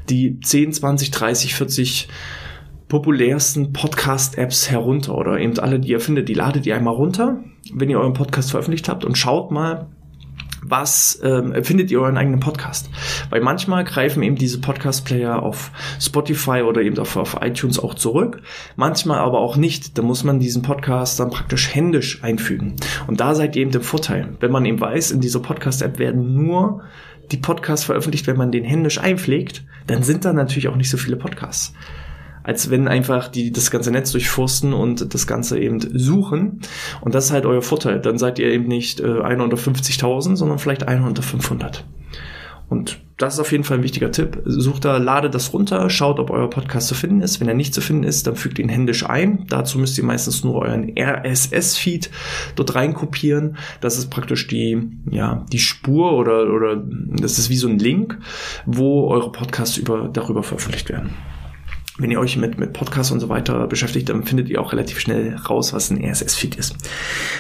die 0.09 0.41
10, 0.41 0.73
20, 0.73 1.11
30, 1.11 1.55
40 1.55 2.09
populärsten 2.95 3.73
Podcast-Apps 3.73 4.71
herunter 4.71 5.19
oder 5.19 5.41
eben 5.41 5.59
alle, 5.59 5.81
die 5.81 5.89
ihr 5.89 5.99
findet, 5.99 6.29
die 6.29 6.35
ladet 6.35 6.65
ihr 6.65 6.77
einmal 6.77 6.95
runter, 6.95 7.41
wenn 7.73 7.91
ihr 7.91 7.99
euren 7.99 8.13
Podcast 8.13 8.53
veröffentlicht 8.53 8.89
habt 8.89 9.05
und 9.05 9.19
schaut 9.19 9.51
mal, 9.51 9.89
was 10.63 11.19
ähm, 11.25 11.53
findet 11.65 11.91
ihr 11.91 12.01
euren 12.01 12.17
eigenen 12.17 12.39
Podcast? 12.39 12.89
Weil 13.31 13.41
manchmal 13.41 13.83
greifen 13.83 14.23
eben 14.23 14.37
diese 14.37 14.61
Podcast-Player 14.61 15.43
auf 15.43 15.73
Spotify 16.01 16.63
oder 16.63 16.83
eben 16.83 16.97
auf, 17.01 17.17
auf 17.17 17.39
iTunes 17.41 17.81
auch 17.81 17.95
zurück, 17.95 18.43
manchmal 18.77 19.19
aber 19.19 19.41
auch 19.41 19.57
nicht. 19.57 19.99
Da 19.99 20.03
muss 20.03 20.23
man 20.23 20.39
diesen 20.39 20.63
Podcast 20.63 21.19
dann 21.19 21.31
praktisch 21.31 21.75
händisch 21.75 22.23
einfügen. 22.23 22.77
Und 23.09 23.19
da 23.19 23.35
seid 23.35 23.57
ihr 23.57 23.63
eben 23.63 23.73
im 23.73 23.83
Vorteil. 23.83 24.37
Wenn 24.39 24.53
man 24.53 24.65
eben 24.67 24.81
weiß, 24.81 25.11
in 25.11 25.21
dieser 25.21 25.41
Podcast-App 25.41 25.99
werden 25.99 26.37
nur 26.37 26.85
die 27.33 27.39
Podcasts 27.39 27.87
veröffentlicht, 27.87 28.29
wenn 28.29 28.37
man 28.37 28.53
den 28.53 28.63
händisch 28.63 29.01
einpflegt, 29.01 29.65
dann 29.89 30.05
sind 30.05 30.25
da 30.25 30.33
natürlich 30.33 30.69
auch 30.69 30.77
nicht 30.77 30.91
so 30.91 30.97
viele 30.97 31.17
Podcasts 31.17 31.75
als 32.45 32.71
wenn 32.71 32.87
einfach 32.87 33.29
die 33.29 33.51
das 33.51 33.71
ganze 33.71 33.91
Netz 33.91 34.13
durchforsten 34.13 34.73
und 34.73 35.13
das 35.13 35.27
Ganze 35.27 35.59
eben 35.59 35.81
suchen. 35.81 36.61
Und 37.01 37.15
das 37.15 37.27
ist 37.27 37.33
halt 37.33 37.47
euer 37.47 37.63
Vorteil. 37.63 38.01
Dann 38.01 38.19
seid 38.19 38.39
ihr 38.39 38.47
eben 38.53 38.69
nicht 38.69 39.01
äh, 39.01 39.21
einer 39.23 39.43
unter 39.43 39.57
50.000, 39.57 40.37
sondern 40.37 40.59
vielleicht 40.59 40.87
einer 40.87 41.07
unter 41.07 41.23
500. 41.23 41.85
Und 42.69 43.01
das 43.19 43.35
ist 43.35 43.41
auf 43.41 43.53
jeden 43.53 43.63
Fall 43.65 43.79
ein 43.79 43.83
wichtiger 43.83 44.11
Tipp. 44.11 44.43
Sucht 44.45 44.85
da, 44.85 44.97
ladet 44.97 45.35
das 45.35 45.53
runter, 45.53 45.89
schaut, 45.89 46.19
ob 46.19 46.31
euer 46.31 46.51
Podcast 46.51 46.89
zu 46.89 46.95
finden 46.95 47.21
ist. 47.21 47.41
Wenn 47.41 47.49
er 47.49 47.55
nicht 47.55 47.73
zu 47.73 47.81
finden 47.81 48.05
ist, 48.05 48.27
dann 48.27 48.37
fügt 48.37 48.59
ihn 48.59 48.69
händisch 48.69 49.09
ein. 49.09 49.47
Dazu 49.49 49.79
müsst 49.79 49.97
ihr 49.97 50.05
meistens 50.05 50.45
nur 50.45 50.63
euren 50.63 50.93
RSS-Feed 50.99 52.11
dort 52.57 52.75
reinkopieren. 52.75 53.57
Das 53.81 53.97
ist 53.97 54.11
praktisch 54.11 54.49
die, 54.49 54.91
ja, 55.11 55.47
die 55.53 55.61
Spur 55.61 56.13
oder, 56.13 56.53
oder 56.53 56.77
das 56.77 57.39
ist 57.39 57.49
wie 57.51 57.57
so 57.57 57.69
ein 57.69 57.79
Link, 57.79 58.19
wo 58.67 59.09
eure 59.09 59.31
Podcasts 59.31 59.77
über, 59.77 60.09
darüber 60.13 60.43
veröffentlicht 60.43 60.89
werden 60.89 61.11
wenn 61.97 62.11
ihr 62.11 62.19
euch 62.19 62.37
mit, 62.37 62.59
mit 62.59 62.73
Podcasts 62.73 63.13
und 63.13 63.21
so 63.21 63.29
weiter 63.29 63.69
beschäftigt, 63.69 64.09
dann 64.09 64.25
findet 64.25 64.49
ihr 64.49 64.61
auch 64.61 64.73
relativ 64.73 64.99
schnell 64.99 65.37
raus, 65.37 65.73
was 65.73 65.91
ein 65.91 66.05
RSS-Feed 66.05 66.57
ist. 66.57 66.75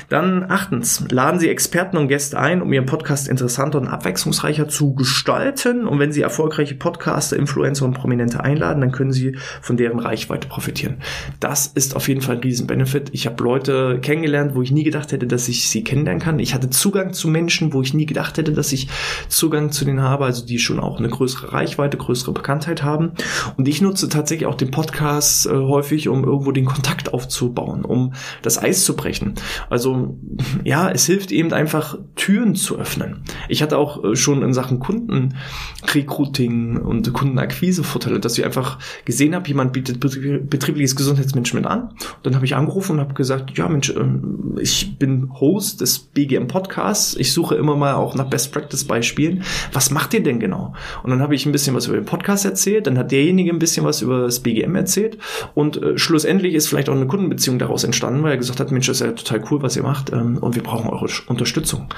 Dann 0.08 0.48
achtens, 0.48 1.04
laden 1.10 1.40
Sie 1.40 1.48
Experten 1.48 1.96
und 1.96 2.06
Gäste 2.06 2.38
ein, 2.38 2.62
um 2.62 2.72
Ihren 2.72 2.86
Podcast 2.86 3.26
interessanter 3.26 3.80
und 3.80 3.88
abwechslungsreicher 3.88 4.68
zu 4.68 4.94
gestalten. 4.94 5.88
Und 5.88 5.98
wenn 5.98 6.12
Sie 6.12 6.22
erfolgreiche 6.22 6.76
Podcaster, 6.76 7.36
Influencer 7.36 7.84
und 7.84 7.94
Prominente 7.94 8.44
einladen, 8.44 8.80
dann 8.80 8.92
können 8.92 9.10
Sie 9.10 9.36
von 9.60 9.76
deren 9.76 9.98
Reichweite 9.98 10.46
profitieren. 10.46 10.98
Das 11.40 11.66
ist 11.66 11.96
auf 11.96 12.06
jeden 12.06 12.20
Fall 12.20 12.36
ein 12.36 12.42
riesen 12.42 12.68
Benefit. 12.68 13.08
Ich 13.10 13.26
habe 13.26 13.42
Leute 13.42 13.98
kennengelernt, 14.00 14.54
wo 14.54 14.62
ich 14.62 14.70
nie 14.70 14.84
gedacht 14.84 15.10
hätte, 15.10 15.26
dass 15.26 15.48
ich 15.48 15.68
sie 15.68 15.82
kennenlernen 15.82 16.22
kann. 16.22 16.38
Ich 16.38 16.54
hatte 16.54 16.70
Zugang 16.70 17.12
zu 17.12 17.26
Menschen, 17.26 17.72
wo 17.72 17.82
ich 17.82 17.92
nie 17.92 18.06
gedacht 18.06 18.38
hätte, 18.38 18.52
dass 18.52 18.70
ich 18.70 18.88
Zugang 19.28 19.72
zu 19.72 19.84
denen 19.84 20.02
habe, 20.02 20.24
also 20.24 20.46
die 20.46 20.60
schon 20.60 20.78
auch 20.78 21.00
eine 21.00 21.08
größere 21.08 21.52
Reichweite, 21.52 21.96
größere 21.96 22.32
Bekanntheit 22.32 22.84
haben. 22.84 23.14
Und 23.56 23.66
ich 23.66 23.82
nutze 23.82 24.08
tatsächlich 24.08 24.43
auch 24.46 24.54
den 24.54 24.70
Podcast 24.70 25.46
äh, 25.46 25.50
häufig, 25.50 26.08
um 26.08 26.24
irgendwo 26.24 26.52
den 26.52 26.64
Kontakt 26.64 27.12
aufzubauen, 27.12 27.84
um 27.84 28.14
das 28.42 28.62
Eis 28.62 28.84
zu 28.84 28.96
brechen. 28.96 29.34
Also 29.70 30.18
ja, 30.64 30.90
es 30.90 31.06
hilft 31.06 31.32
eben 31.32 31.52
einfach 31.52 31.98
Türen 32.16 32.54
zu 32.54 32.78
öffnen. 32.78 33.22
Ich 33.48 33.62
hatte 33.62 33.78
auch 33.78 34.02
äh, 34.04 34.16
schon 34.16 34.42
in 34.42 34.52
Sachen 34.52 34.78
Kundenrecruiting 34.80 36.78
und 36.78 37.12
Kundenakquise 37.12 37.84
Vorteile, 37.84 38.20
dass 38.20 38.38
ich 38.38 38.44
einfach 38.44 38.78
gesehen 39.04 39.34
habe, 39.34 39.48
jemand 39.48 39.72
bietet 39.72 40.00
betriebliches 40.00 40.96
Gesundheitsmanagement 40.96 41.66
an. 41.66 41.88
Und 41.88 41.98
dann 42.22 42.34
habe 42.34 42.44
ich 42.44 42.54
angerufen 42.54 42.92
und 42.92 43.00
habe 43.00 43.14
gesagt, 43.14 43.56
ja 43.56 43.68
Mensch, 43.68 43.90
ähm, 43.90 44.56
ich 44.60 44.98
bin 44.98 45.30
Host 45.40 45.80
des 45.80 45.98
BGM 45.98 46.48
Podcasts. 46.48 47.16
Ich 47.16 47.32
suche 47.32 47.54
immer 47.54 47.76
mal 47.76 47.94
auch 47.94 48.14
nach 48.14 48.28
Best 48.28 48.52
Practice 48.52 48.84
Beispielen. 48.84 49.42
Was 49.72 49.90
macht 49.90 50.14
ihr 50.14 50.22
denn 50.22 50.40
genau? 50.40 50.74
Und 51.02 51.10
dann 51.10 51.20
habe 51.20 51.34
ich 51.34 51.46
ein 51.46 51.52
bisschen 51.52 51.74
was 51.74 51.86
über 51.86 51.96
den 51.96 52.04
Podcast 52.04 52.44
erzählt. 52.44 52.86
Dann 52.86 52.98
hat 52.98 53.12
derjenige 53.12 53.50
ein 53.50 53.58
bisschen 53.58 53.84
was 53.84 54.02
über 54.02 54.30
das 54.34 54.42
BGM 54.42 54.74
erzählt 54.74 55.18
und 55.54 55.82
äh, 55.82 55.98
schlussendlich 55.98 56.54
ist 56.54 56.68
vielleicht 56.68 56.88
auch 56.88 56.94
eine 56.94 57.06
Kundenbeziehung 57.06 57.58
daraus 57.58 57.84
entstanden, 57.84 58.22
weil 58.22 58.32
er 58.32 58.38
gesagt 58.38 58.60
hat, 58.60 58.70
Mensch, 58.70 58.86
das 58.86 59.00
ist 59.00 59.06
ja 59.06 59.12
total 59.12 59.44
cool, 59.50 59.62
was 59.62 59.76
ihr 59.76 59.82
macht 59.82 60.12
ähm, 60.12 60.38
und 60.38 60.54
wir 60.54 60.62
brauchen 60.62 60.90
eure 60.90 61.08
Unterstützung. 61.26 61.88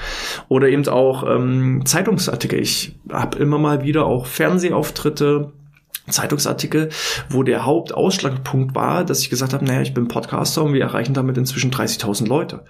Oder 0.47 0.69
eben 0.69 0.87
auch 0.87 1.27
ähm, 1.27 1.81
Zeitungsartikel. 1.85 2.59
Ich 2.59 2.95
habe 3.11 3.37
immer 3.39 3.57
mal 3.57 3.83
wieder 3.83 4.05
auch 4.05 4.25
Fernsehauftritte, 4.25 5.51
Zeitungsartikel, 6.09 6.89
wo 7.29 7.43
der 7.43 7.65
Hauptausschlagpunkt 7.65 8.75
war, 8.75 9.03
dass 9.03 9.21
ich 9.21 9.29
gesagt 9.29 9.53
habe, 9.53 9.65
naja, 9.65 9.81
ich 9.81 9.93
bin 9.93 10.07
Podcaster 10.07 10.63
und 10.63 10.73
wir 10.73 10.81
erreichen 10.81 11.13
damit 11.13 11.37
inzwischen 11.37 11.71
30.000 11.71 12.27
Leute 12.27 12.63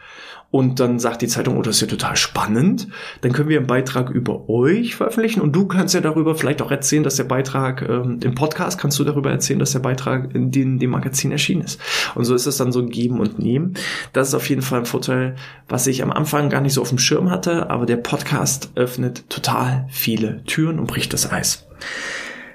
und 0.50 0.80
dann 0.80 0.98
sagt 1.00 1.22
die 1.22 1.28
Zeitung, 1.28 1.58
oh, 1.58 1.62
das 1.62 1.76
ist 1.76 1.82
ja 1.82 1.88
total 1.88 2.16
spannend, 2.16 2.88
dann 3.22 3.34
können 3.34 3.50
wir 3.50 3.58
einen 3.58 3.68
Beitrag 3.68 4.10
über 4.10 4.50
euch 4.50 4.96
veröffentlichen 4.96 5.42
und 5.42 5.54
du 5.54 5.68
kannst 5.68 5.94
ja 5.94 6.02
darüber 6.02 6.36
vielleicht 6.36 6.62
auch 6.62 6.72
erzählen, 6.72 7.04
dass 7.04 7.18
der 7.18 7.26
Beitrag 7.26 7.82
ähm, 7.88 8.20
im 8.24 8.34
Podcast 8.34 8.80
kannst 8.80 8.98
du 8.98 9.04
darüber 9.04 9.30
erzählen, 9.30 9.60
dass 9.60 9.74
der 9.74 9.80
Beitrag 9.80 10.34
in 10.34 10.52
dem, 10.52 10.80
dem 10.80 10.92
Magazin 10.92 11.32
erschienen 11.32 11.62
ist. 11.62 11.82
Und 12.16 12.24
so 12.24 12.34
ist 12.34 12.46
es 12.46 12.58
dann 12.58 12.72
so 12.72 12.80
ein 12.80 12.90
Geben 12.90 13.20
und 13.20 13.40
Nehmen. 13.40 13.74
Das 14.14 14.30
ist 14.30 14.36
auf 14.36 14.50
jeden 14.50 14.62
Fall 14.62 14.80
ein 14.80 14.86
Vorteil, 14.86 15.36
was 15.68 15.86
ich 15.88 16.02
am 16.02 16.12
Anfang 16.12 16.50
gar 16.50 16.62
nicht 16.62 16.74
so 16.74 16.82
auf 16.82 16.90
dem 16.90 16.98
Schirm 16.98 17.30
hatte, 17.30 17.70
aber 17.70 17.86
der 17.86 17.98
Podcast 17.98 18.72
öffnet 18.76 19.30
total 19.30 19.86
viele 19.90 20.44
Türen 20.46 20.80
und 20.80 20.88
bricht 20.88 21.14
das 21.14 21.32
Eis. 21.32 21.68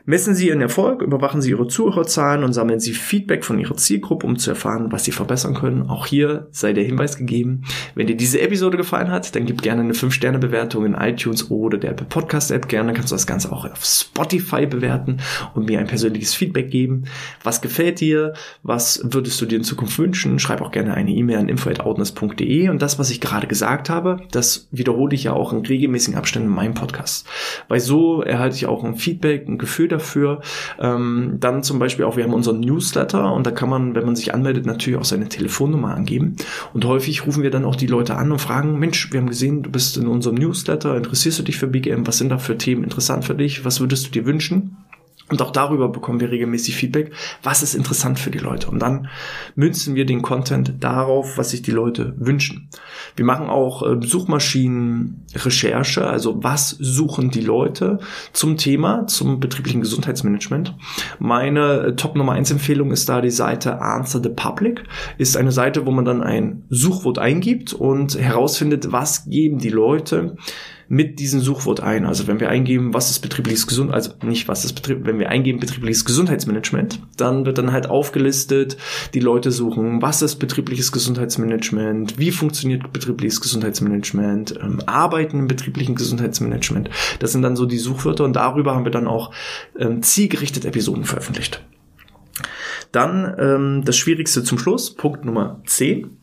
Messen 0.05 0.35
Sie 0.35 0.49
Ihren 0.49 0.61
Erfolg, 0.61 1.01
überwachen 1.01 1.41
Sie 1.41 1.51
Ihre 1.51 1.69
Zuhörerzahlen 1.69 2.43
und 2.43 2.53
sammeln 2.53 2.81
Sie 2.81 2.93
Feedback 2.93 3.45
von 3.45 3.61
Ihrer 3.61 3.77
Zielgruppe, 3.77 4.27
um 4.27 4.37
zu 4.37 4.51
erfahren, 4.51 4.91
was 4.91 5.05
Sie 5.05 5.13
verbessern 5.13 5.55
können. 5.55 5.89
Auch 5.89 6.07
hier 6.07 6.49
sei 6.51 6.73
der 6.73 6.83
Hinweis 6.83 7.17
gegeben. 7.17 7.63
Wenn 7.95 8.09
dir 8.09 8.17
diese 8.17 8.41
Episode 8.41 8.77
gefallen 8.77 9.13
hat, 9.13 9.37
dann 9.37 9.47
gib 9.47 9.63
gerne 9.63 9.83
eine 9.83 9.93
5-Sterne-Bewertung 9.93 10.85
in 10.87 10.95
iTunes 10.95 11.53
oder 11.53 11.79
der 11.79 11.93
Podcast-App. 11.93 12.69
Gerne 12.69 12.95
kannst 12.95 13.13
du 13.13 13.15
das 13.15 13.29
Ganze 13.29 13.53
auch 13.53 13.65
auf 13.65 13.85
Spotify 13.85 14.67
bewerten 14.67 15.19
und 15.55 15.67
mir 15.67 15.79
ein 15.79 15.87
persönliches 15.87 16.35
Feedback 16.35 16.73
geben. 16.73 17.05
Was 17.45 17.61
gefällt 17.61 18.01
dir? 18.01 18.33
Was 18.65 19.01
würdest 19.05 19.41
du 19.41 19.47
dir 19.47 19.57
in 19.59 19.65
Zukunft 19.65 19.97
wünschen? 20.01 20.41
Schreib 20.41 20.63
auch 20.63 20.73
gerne 20.73 20.95
eine 20.95 21.13
E-Mail 21.13 21.39
an 21.39 21.49
info.outness.de 21.49 22.69
und 22.71 22.83
das, 22.83 22.99
was 22.99 23.11
ich 23.11 23.21
gerade 23.21 23.47
gesagt 23.47 23.89
habe, 23.89 24.17
das 24.33 24.67
wiederhole 24.73 25.15
ich 25.15 25.25
ja 25.25 25.33
auch 25.33 25.53
in 25.53 25.65
regelmäßigen 25.65 26.19
Abständen 26.19 26.49
in 26.49 26.55
meinem 26.55 26.75
Podcast. 26.75 27.29
Weil 27.69 27.79
so 27.79 28.23
erhalte 28.23 28.57
ich 28.57 28.67
auch 28.67 28.83
ein 28.83 28.97
Feedback, 28.97 29.47
ein 29.47 29.59
Gefühl 29.59 29.92
dafür. 29.93 30.41
Ähm, 30.79 31.37
dann 31.41 31.63
zum 31.63 31.79
Beispiel 31.79 32.05
auch, 32.05 32.17
wir 32.17 32.25
haben 32.25 32.35
unseren 32.35 32.61
Newsletter 32.61 33.33
und 33.33 33.47
da 33.47 33.51
kann 33.51 33.69
man, 33.69 33.95
wenn 33.95 34.05
man 34.05 34.17
sich 34.17 34.35
anmeldet, 34.35 34.67
natürlich 34.67 34.99
auch 34.99 35.05
seine 35.05 35.29
Telefonnummer 35.29 35.95
angeben. 35.95 36.37
Und 36.73 36.85
häufig 36.85 37.27
rufen 37.27 37.43
wir 37.43 37.51
dann 37.51 37.65
auch 37.65 37.77
die 37.77 37.87
Leute 37.87 38.17
an 38.17 38.33
und 38.33 38.41
fragen, 38.41 38.79
Mensch, 38.79 39.13
wir 39.13 39.21
haben 39.21 39.29
gesehen, 39.29 39.63
du 39.63 39.71
bist 39.71 39.97
in 39.97 40.07
unserem 40.07 40.37
Newsletter, 40.37 40.97
interessierst 40.97 41.39
du 41.39 41.43
dich 41.45 41.59
für 41.59 41.69
BGM? 41.69 42.07
Was 42.07 42.19
sind 42.19 42.31
da 42.31 42.39
für 42.39 42.59
Themen 42.59 42.85
interessant 42.85 43.25
für 43.25 43.35
dich? 43.35 43.65
Was 43.65 43.81
würdest 43.81 44.07
du 44.07 44.11
dir 44.11 44.27
wünschen? 44.27 44.77
Und 45.33 45.41
auch 45.41 45.51
darüber 45.51 45.89
bekommen 45.89 46.21
wir 46.21 46.31
regelmäßig 46.31 46.77
Feedback, 46.77 47.11
was 47.43 47.63
ist 47.63 47.75
interessant 47.75 48.19
für 48.19 48.31
die 48.31 48.37
Leute. 48.37 48.69
Und 48.69 48.81
dann 48.81 49.09
münzen 49.55 49.95
wir 49.95 50.05
den 50.05 50.21
Content 50.21 50.75
darauf, 50.81 51.39
was 51.39 51.53
sich 51.53 51.63
die 51.63 51.71
Leute 51.71 52.13
wünschen. 52.19 52.69
Wir 53.17 53.25
machen 53.25 53.49
auch 53.49 53.83
äh, 53.83 53.97
Suchmaschinenrecherche, 54.07 56.07
also 56.07 56.45
was 56.45 56.77
suchen 56.79 57.31
die 57.31 57.41
Leute 57.41 57.99
zum 58.35 58.59
Thema, 58.59 59.07
zum 59.07 59.41
betrieblichen 59.41 59.81
Gesundheitsmanagement. 59.81 60.77
Meine 61.19 61.79
äh, 61.79 61.97
Top 61.97 62.15
Nummer 62.15 62.33
1 62.33 62.51
Empfehlung 62.51 62.91
ist 62.91 63.09
da 63.09 63.23
die 63.23 63.31
Seite 63.31 63.81
Answer 63.81 64.21
the 64.23 64.29
Public. 64.29 64.85
Ist 65.17 65.39
eine 65.39 65.51
Seite, 65.51 65.87
wo 65.87 65.93
man 65.93 66.05
dann 66.05 66.23
ein 66.23 66.65
Suchwort 66.69 67.19
eingibt 67.19 67.73
und 67.73 68.19
herausfindet, 68.19 68.93
was 68.93 69.25
geben 69.25 69.61
die 69.61 69.71
Leute 69.71 70.37
mit 70.93 71.21
diesem 71.21 71.41
Suchwort 71.41 71.81
ein. 71.81 72.05
Also 72.05 72.27
wenn 72.27 72.39
wir 72.39 72.51
eingeben, 72.51 72.93
was 72.93 73.11
ist 73.11 73.21
betriebliches 73.21 73.67
Gesundheit, 73.67 73.95
also 73.95 74.13
nicht 74.25 74.47
was 74.47 74.67
ist 74.67 74.75
Betrieb, 74.75 75.07
wenn 75.07 75.19
wir 75.19 75.31
eingeben 75.31 75.59
betriebliches 75.59 76.05
Gesundheitsmanagement, 76.05 77.01
dann 77.17 77.47
wird 77.47 77.57
dann 77.57 77.73
halt 77.73 77.89
aufgelistet, 77.89 78.77
die 79.15 79.21
Leute 79.21 79.53
suchen, 79.53 80.03
was 80.03 80.21
ist 80.21 80.37
betriebliches 80.37 80.93
Gesundheitsmanagement, 80.93 82.19
wie 82.19 82.31
funktioniert 82.31 82.93
betriebliches 82.93 83.41
Gesundheitsmanagement, 83.41 84.59
ähm, 84.63 84.83
Arbeiten 84.85 85.39
im 85.39 85.49
betrieblichen 85.49 85.95
Gesundheitsmanagement. 85.95 86.91
Das 87.21 87.33
sind 87.33 87.41
dann 87.41 87.57
so 87.57 87.65
die 87.65 87.79
Suchwörter 87.79 88.25
und 88.25 88.37
darüber 88.37 88.75
haben 88.75 88.85
wir 88.85 88.93
dann 88.93 89.07
auch 89.07 89.33
ähm, 89.79 90.03
zielgerichtet 90.03 90.67
Episoden 90.67 91.05
veröffentlicht. 91.05 91.65
Dann 92.93 93.35
ähm, 93.39 93.83
das 93.87 93.97
Schwierigste 93.97 94.45
zum 94.45 94.59
Schluss, 94.59 94.95
Punkt 94.95 95.25
Nummer 95.25 95.63
10. 95.65 96.19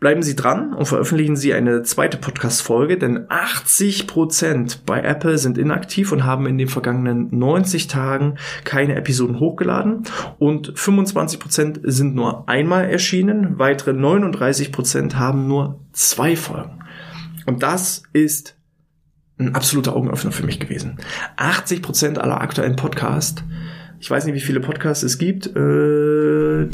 Bleiben 0.00 0.22
Sie 0.22 0.36
dran 0.36 0.74
und 0.74 0.86
veröffentlichen 0.86 1.34
Sie 1.34 1.52
eine 1.52 1.82
zweite 1.82 2.18
Podcast-Folge, 2.18 2.98
denn 2.98 3.26
80% 3.26 4.80
bei 4.86 5.02
Apple 5.02 5.38
sind 5.38 5.58
inaktiv 5.58 6.12
und 6.12 6.24
haben 6.24 6.46
in 6.46 6.56
den 6.56 6.68
vergangenen 6.68 7.36
90 7.36 7.88
Tagen 7.88 8.36
keine 8.62 8.94
Episoden 8.94 9.40
hochgeladen 9.40 10.04
und 10.38 10.72
25% 10.72 11.80
sind 11.82 12.14
nur 12.14 12.48
einmal 12.48 12.84
erschienen, 12.88 13.58
weitere 13.58 13.90
39% 13.90 15.14
haben 15.14 15.48
nur 15.48 15.80
zwei 15.92 16.36
Folgen. 16.36 16.78
Und 17.46 17.64
das 17.64 18.04
ist 18.12 18.56
ein 19.38 19.56
absoluter 19.56 19.96
Augenöffner 19.96 20.30
für 20.30 20.46
mich 20.46 20.60
gewesen. 20.60 20.98
80% 21.38 22.18
aller 22.18 22.40
aktuellen 22.40 22.76
Podcasts 22.76 23.42
ich 24.00 24.10
weiß 24.10 24.26
nicht, 24.26 24.34
wie 24.34 24.40
viele 24.40 24.60
Podcasts 24.60 25.02
es 25.02 25.18
gibt. 25.18 25.46
Äh, 25.56 26.64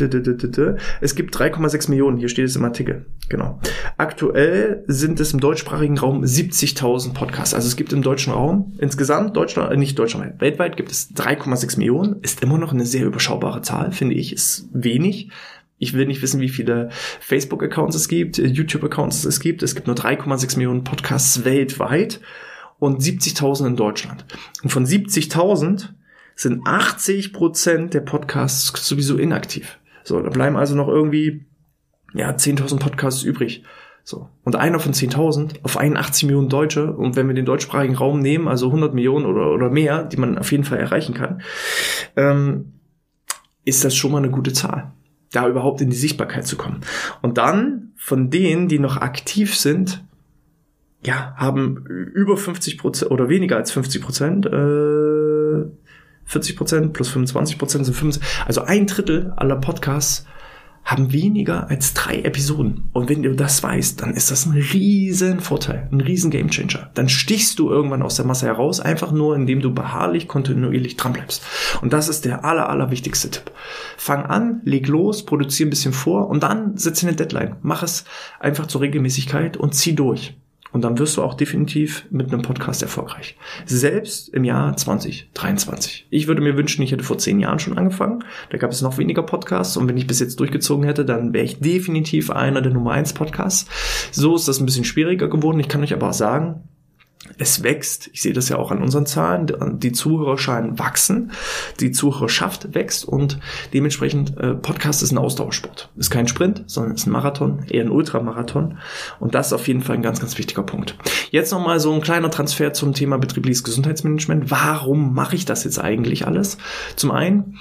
es 1.01 1.15
gibt 1.15 1.37
3,6 1.37 1.91
Millionen, 1.91 2.19
hier 2.19 2.29
steht 2.29 2.47
es 2.47 2.57
im 2.57 2.65
Artikel. 2.65 3.07
Genau. 3.29 3.59
Aktuell 3.97 4.85
sind 4.87 5.21
es 5.21 5.33
im 5.33 5.41
deutschsprachigen 5.41 5.99
Raum 5.99 6.23
70.000 6.23 7.15
Podcasts. 7.15 7.55
Also 7.55 7.69
es 7.69 7.77
gibt 7.77 7.93
im 7.93 8.03
deutschen 8.03 8.33
Raum 8.33 8.75
insgesamt, 8.79 9.37
Deutschland, 9.37 9.73
äh, 9.73 9.77
nicht 9.77 9.99
Deutschland, 9.99 10.41
weltweit 10.41 10.77
gibt 10.77 10.91
es 10.91 11.15
3,6 11.15 11.79
Millionen. 11.79 12.21
Ist 12.23 12.43
immer 12.43 12.59
noch 12.59 12.73
eine 12.73 12.85
sehr 12.85 13.07
überschaubare 13.07 13.63
Zahl, 13.63 13.93
finde 13.93 14.15
ich. 14.15 14.33
Ist 14.33 14.69
wenig. 14.73 15.31
Ich 15.79 15.95
will 15.95 16.07
nicht 16.07 16.23
wissen, 16.23 16.41
wie 16.41 16.49
viele 16.49 16.91
Facebook-Accounts 17.21 17.97
es 17.97 18.09
gibt, 18.09 18.39
äh, 18.39 18.47
YouTube-Accounts 18.47 19.25
es 19.25 19.41
gibt. 19.41 19.63
Es 19.63 19.75
gibt 19.75 19.87
nur 19.87 19.97
3,6 19.97 20.57
Millionen 20.57 20.85
Podcasts 20.85 21.45
weltweit 21.45 22.21
und 22.79 23.01
70.000 23.01 23.67
in 23.67 23.77
Deutschland. 23.77 24.27
Und 24.63 24.71
von 24.71 24.85
70.000 24.85 25.89
sind 26.37 26.67
80 26.67 27.33
Prozent 27.33 27.95
der 27.95 28.01
Podcasts 28.01 28.87
sowieso 28.87 29.17
inaktiv. 29.17 29.79
So, 30.03 30.21
da 30.21 30.31
bleiben 30.31 30.57
also 30.57 30.75
noch 30.75 30.89
irgendwie, 30.89 31.47
ja, 32.13 32.31
10.000 32.31 32.79
Podcasts 32.79 33.23
übrig. 33.23 33.65
So. 34.05 34.29
Und 34.43 34.55
einer 34.55 34.79
von 34.79 34.93
10.000 34.93 35.63
auf 35.63 35.79
81 35.79 36.25
Millionen 36.25 36.51
Deutsche. 36.51 36.93
Und 36.93 37.17
wenn 37.17 37.27
wir 37.27 37.35
den 37.35 37.47
deutschsprachigen 37.47 37.97
Raum 37.97 38.21
nehmen, 38.21 38.49
also 38.49 38.67
100 38.67 38.95
Millionen 38.95 39.25
oder, 39.25 39.51
oder 39.51 39.71
mehr, 39.71 40.05
die 40.05 40.19
man 40.19 40.37
auf 40.37 40.53
jeden 40.53 40.65
Fall 40.65 40.79
erreichen 40.79 41.15
kann, 41.15 41.41
ähm, 42.17 42.75
ist 43.65 43.83
das 43.83 43.97
schon 43.97 44.13
mal 44.13 44.19
eine 44.19 44.31
gute 44.31 44.53
Zahl, 44.53 44.93
da 45.33 45.49
überhaupt 45.49 45.81
in 45.81 45.89
die 45.89 45.97
Sichtbarkeit 45.97 46.47
zu 46.47 46.57
kommen. 46.57 46.81
Und 47.23 47.39
dann 47.39 47.93
von 47.97 48.29
denen, 48.29 48.69
die 48.69 48.79
noch 48.79 48.99
aktiv 48.99 49.57
sind, 49.57 50.05
ja, 51.03 51.35
haben 51.37 51.87
über 51.87 52.37
50 52.37 52.77
Prozent 52.79 53.11
oder 53.11 53.31
weniger 53.31 53.57
als 53.57 53.73
50 53.73 54.03
Prozent 54.03 54.47
äh, 54.47 55.34
40 56.27 56.57
Prozent 56.57 56.93
plus 56.93 57.09
25 57.09 57.59
Prozent 57.59 57.85
sind 57.87 57.95
25. 57.95 58.47
Also 58.47 58.63
ein 58.63 58.87
Drittel 58.87 59.33
aller 59.37 59.57
Podcasts 59.57 60.27
haben 60.85 61.13
weniger 61.13 61.71
als 61.71 61.95
drei 61.95 62.21
Episoden. 62.21 62.91
Und 62.93 63.09
wenn 63.09 63.23
du 63.23 63.35
das 63.35 63.63
weißt, 63.63 64.03
dann 64.03 64.13
ist 64.13 64.31
das 64.31 64.45
ein 64.45 64.53
riesen 64.53 65.41
Vorteil, 65.41 65.89
ein 65.91 66.01
riesen 66.01 66.31
Gamechanger. 66.31 66.91
Dann 66.93 67.09
stichst 67.09 67.59
du 67.59 67.71
irgendwann 67.71 68.03
aus 68.03 68.17
der 68.17 68.27
Masse 68.27 68.47
heraus, 68.47 68.81
einfach 68.81 69.11
nur, 69.11 69.35
indem 69.35 69.61
du 69.61 69.73
beharrlich, 69.73 70.29
kontinuierlich 70.29 70.97
dranbleibst. 70.97 71.43
Und 71.81 71.95
das 71.95 72.09
ist 72.09 72.27
der 72.27 72.45
aller, 72.45 72.69
aller 72.69 72.91
wichtigste 72.91 73.31
Tipp. 73.31 73.51
Fang 73.97 74.27
an, 74.27 74.61
leg 74.65 74.87
los, 74.87 75.25
produziere 75.25 75.69
ein 75.69 75.71
bisschen 75.71 75.95
vor 75.95 76.29
und 76.29 76.43
dann 76.43 76.77
setze 76.77 77.07
eine 77.07 77.17
Deadline. 77.17 77.57
Mach 77.63 77.83
es 77.83 78.05
einfach 78.39 78.67
zur 78.67 78.83
Regelmäßigkeit 78.83 79.57
und 79.57 79.75
zieh 79.75 79.95
durch. 79.95 80.37
Und 80.75 80.83
dann 80.83 80.99
wirst 80.99 81.17
du 81.17 81.23
auch 81.23 81.35
definitiv 81.35 82.05
mit 82.11 82.33
einem 82.33 82.43
Podcast 82.43 82.83
erfolgreich. 82.83 83.37
Selbst 83.65 84.29
im 84.31 84.43
Jahr 84.43 84.77
2023. 84.77 86.09
Ich 86.11 86.27
würde 86.27 86.43
mir 86.43 86.57
wünschen, 86.57 86.83
ich 86.83 86.91
hätte 86.91 87.05
vor 87.05 87.17
zehn 87.17 87.39
Jahren 87.39 87.61
schon 87.61 87.79
angefangen. 87.79 88.25
Da 88.51 88.59
gab 88.59 88.73
es 88.73 88.83
noch 88.83 88.99
weniger 88.99 89.23
Podcasts. 89.23 89.77
Und 89.77 89.89
wenn 89.89 89.97
ich 89.97 90.09
bis 90.09 90.19
jetzt 90.19 90.41
durchgezogen 90.41 90.85
hätte, 90.85 91.05
dann 91.05 91.33
wäre 91.33 91.45
ich 91.45 91.61
definitiv 91.61 92.33
einer 92.33 92.61
der 92.61 92.73
Nummer 92.73 92.91
eins 92.91 93.13
Podcasts. 93.13 93.71
So 94.11 94.35
ist 94.35 94.49
das 94.49 94.59
ein 94.59 94.67
bisschen 94.67 94.83
schwieriger 94.83 95.29
geworden. 95.29 95.61
Ich 95.61 95.69
kann 95.69 95.81
euch 95.85 95.95
aber 95.95 96.09
auch 96.09 96.13
sagen, 96.13 96.69
es 97.39 97.63
wächst. 97.63 98.11
Ich 98.13 98.23
sehe 98.23 98.33
das 98.33 98.49
ja 98.49 98.57
auch 98.57 98.71
an 98.71 98.83
unseren 98.83 99.07
Zahlen. 99.07 99.79
Die 99.79 99.93
Zuhörerschalen 99.93 100.79
wachsen, 100.79 101.33
die 101.81 101.93
Zuhörerschaft 101.93 102.75
wächst 102.75 103.05
und 103.05 103.39
dementsprechend 103.73 104.37
äh, 104.39 104.55
Podcast 104.55 105.03
ist 105.03 105.13
ein 105.13 105.19
Ausdauersport. 105.19 105.91
Ist 105.97 106.11
kein 106.11 106.29
Sprint, 106.29 106.65
sondern 106.67 106.95
ist 106.95 107.07
ein 107.07 107.13
Marathon, 107.13 107.65
eher 107.69 107.85
ein 107.85 107.91
Ultramarathon. 107.91 108.79
Und 109.21 109.35
das 109.35 109.49
ist 109.49 109.53
auf 109.53 109.69
jeden 109.69 109.83
Fall 109.83 109.97
ein 109.97 110.03
ganz, 110.03 110.21
ganz 110.21 110.39
wichtiger 110.39 110.63
Punkt. 110.63 110.97
Jetzt 111.31 111.53
nochmal 111.53 111.81
so 111.81 111.93
ein 111.93 112.01
kleiner 112.01 112.31
Transfer 112.31 112.73
zum 112.73 112.93
Thema 112.93 113.19
betriebliches 113.19 113.65
Gesundheitsmanagement. 113.65 114.51
Warum 114.51 115.15
mache 115.15 115.37
ich 115.37 115.45
das 115.45 115.65
jetzt 115.65 115.79
eigentlich 115.79 116.27
alles? 116.27 116.59
Zum 116.97 117.11
einen, 117.11 117.59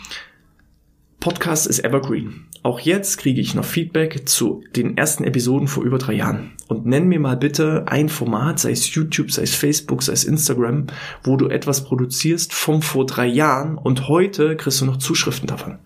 Podcast 1.20 1.68
ist 1.68 1.84
evergreen. 1.86 2.48
Auch 2.64 2.80
jetzt 2.80 3.18
kriege 3.18 3.42
ich 3.42 3.56
noch 3.56 3.66
Feedback 3.66 4.28
zu 4.28 4.64
den 4.74 4.96
ersten 4.96 5.26
Episoden 5.26 5.68
vor 5.68 5.84
über 5.84 5.98
drei 5.98 6.14
Jahren. 6.14 6.54
Und 6.70 6.86
nenn 6.86 7.10
mir 7.10 7.20
mal 7.20 7.36
bitte 7.36 7.84
ein 7.88 8.08
Format, 8.08 8.58
sei 8.58 8.72
es 8.72 8.96
YouTube, 8.96 9.32
sei 9.32 9.42
es 9.42 9.54
Facebook, 9.54 10.02
sei 10.02 10.14
es 10.14 10.24
Instagram, 10.24 10.88
wo 11.26 11.36
du 11.36 11.50
etwas 11.50 11.84
produzierst 11.84 12.54
vom 12.54 12.82
vor 12.82 13.06
drei 13.06 13.28
Jahren 13.28 13.78
und 13.78 14.08
heute 14.08 14.56
kriegst 14.56 14.80
du 14.80 14.86
noch 14.86 14.96
Zuschriften 14.96 15.48
davon. 15.48 15.80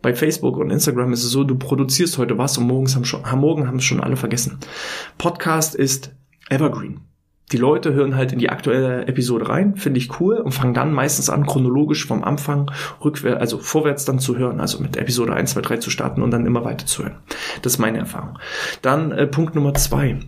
Bei 0.00 0.14
Facebook 0.14 0.56
und 0.56 0.70
Instagram 0.70 1.12
ist 1.12 1.24
es 1.24 1.30
so, 1.30 1.44
du 1.44 1.58
produzierst 1.58 2.16
heute 2.16 2.38
was 2.38 2.56
und 2.56 2.66
morgens 2.66 2.96
haben 2.96 3.04
schon, 3.04 3.22
morgen 3.38 3.66
haben 3.66 3.76
es 3.76 3.84
schon 3.84 4.00
alle 4.00 4.16
vergessen. 4.16 4.58
Podcast 5.18 5.74
ist 5.74 6.14
evergreen 6.48 7.07
die 7.52 7.56
Leute 7.56 7.92
hören 7.92 8.16
halt 8.16 8.32
in 8.32 8.38
die 8.38 8.50
aktuelle 8.50 9.06
Episode 9.06 9.48
rein, 9.48 9.76
finde 9.76 9.98
ich 9.98 10.20
cool 10.20 10.38
und 10.38 10.52
fangen 10.52 10.74
dann 10.74 10.92
meistens 10.92 11.30
an, 11.30 11.46
chronologisch 11.46 12.06
vom 12.06 12.24
Anfang 12.24 12.70
rückwärts, 13.04 13.40
also 13.40 13.58
vorwärts 13.58 14.04
dann 14.04 14.18
zu 14.18 14.36
hören, 14.36 14.60
also 14.60 14.80
mit 14.80 14.96
Episode 14.96 15.34
1, 15.34 15.52
2, 15.52 15.60
3 15.60 15.76
zu 15.78 15.90
starten 15.90 16.22
und 16.22 16.30
dann 16.30 16.46
immer 16.46 16.64
weiter 16.64 16.86
zu 16.86 17.04
hören. 17.04 17.16
Das 17.62 17.74
ist 17.74 17.78
meine 17.78 17.98
Erfahrung. 17.98 18.38
Dann 18.82 19.12
äh, 19.12 19.26
Punkt 19.26 19.54
Nummer 19.54 19.74
zwei. 19.74 20.18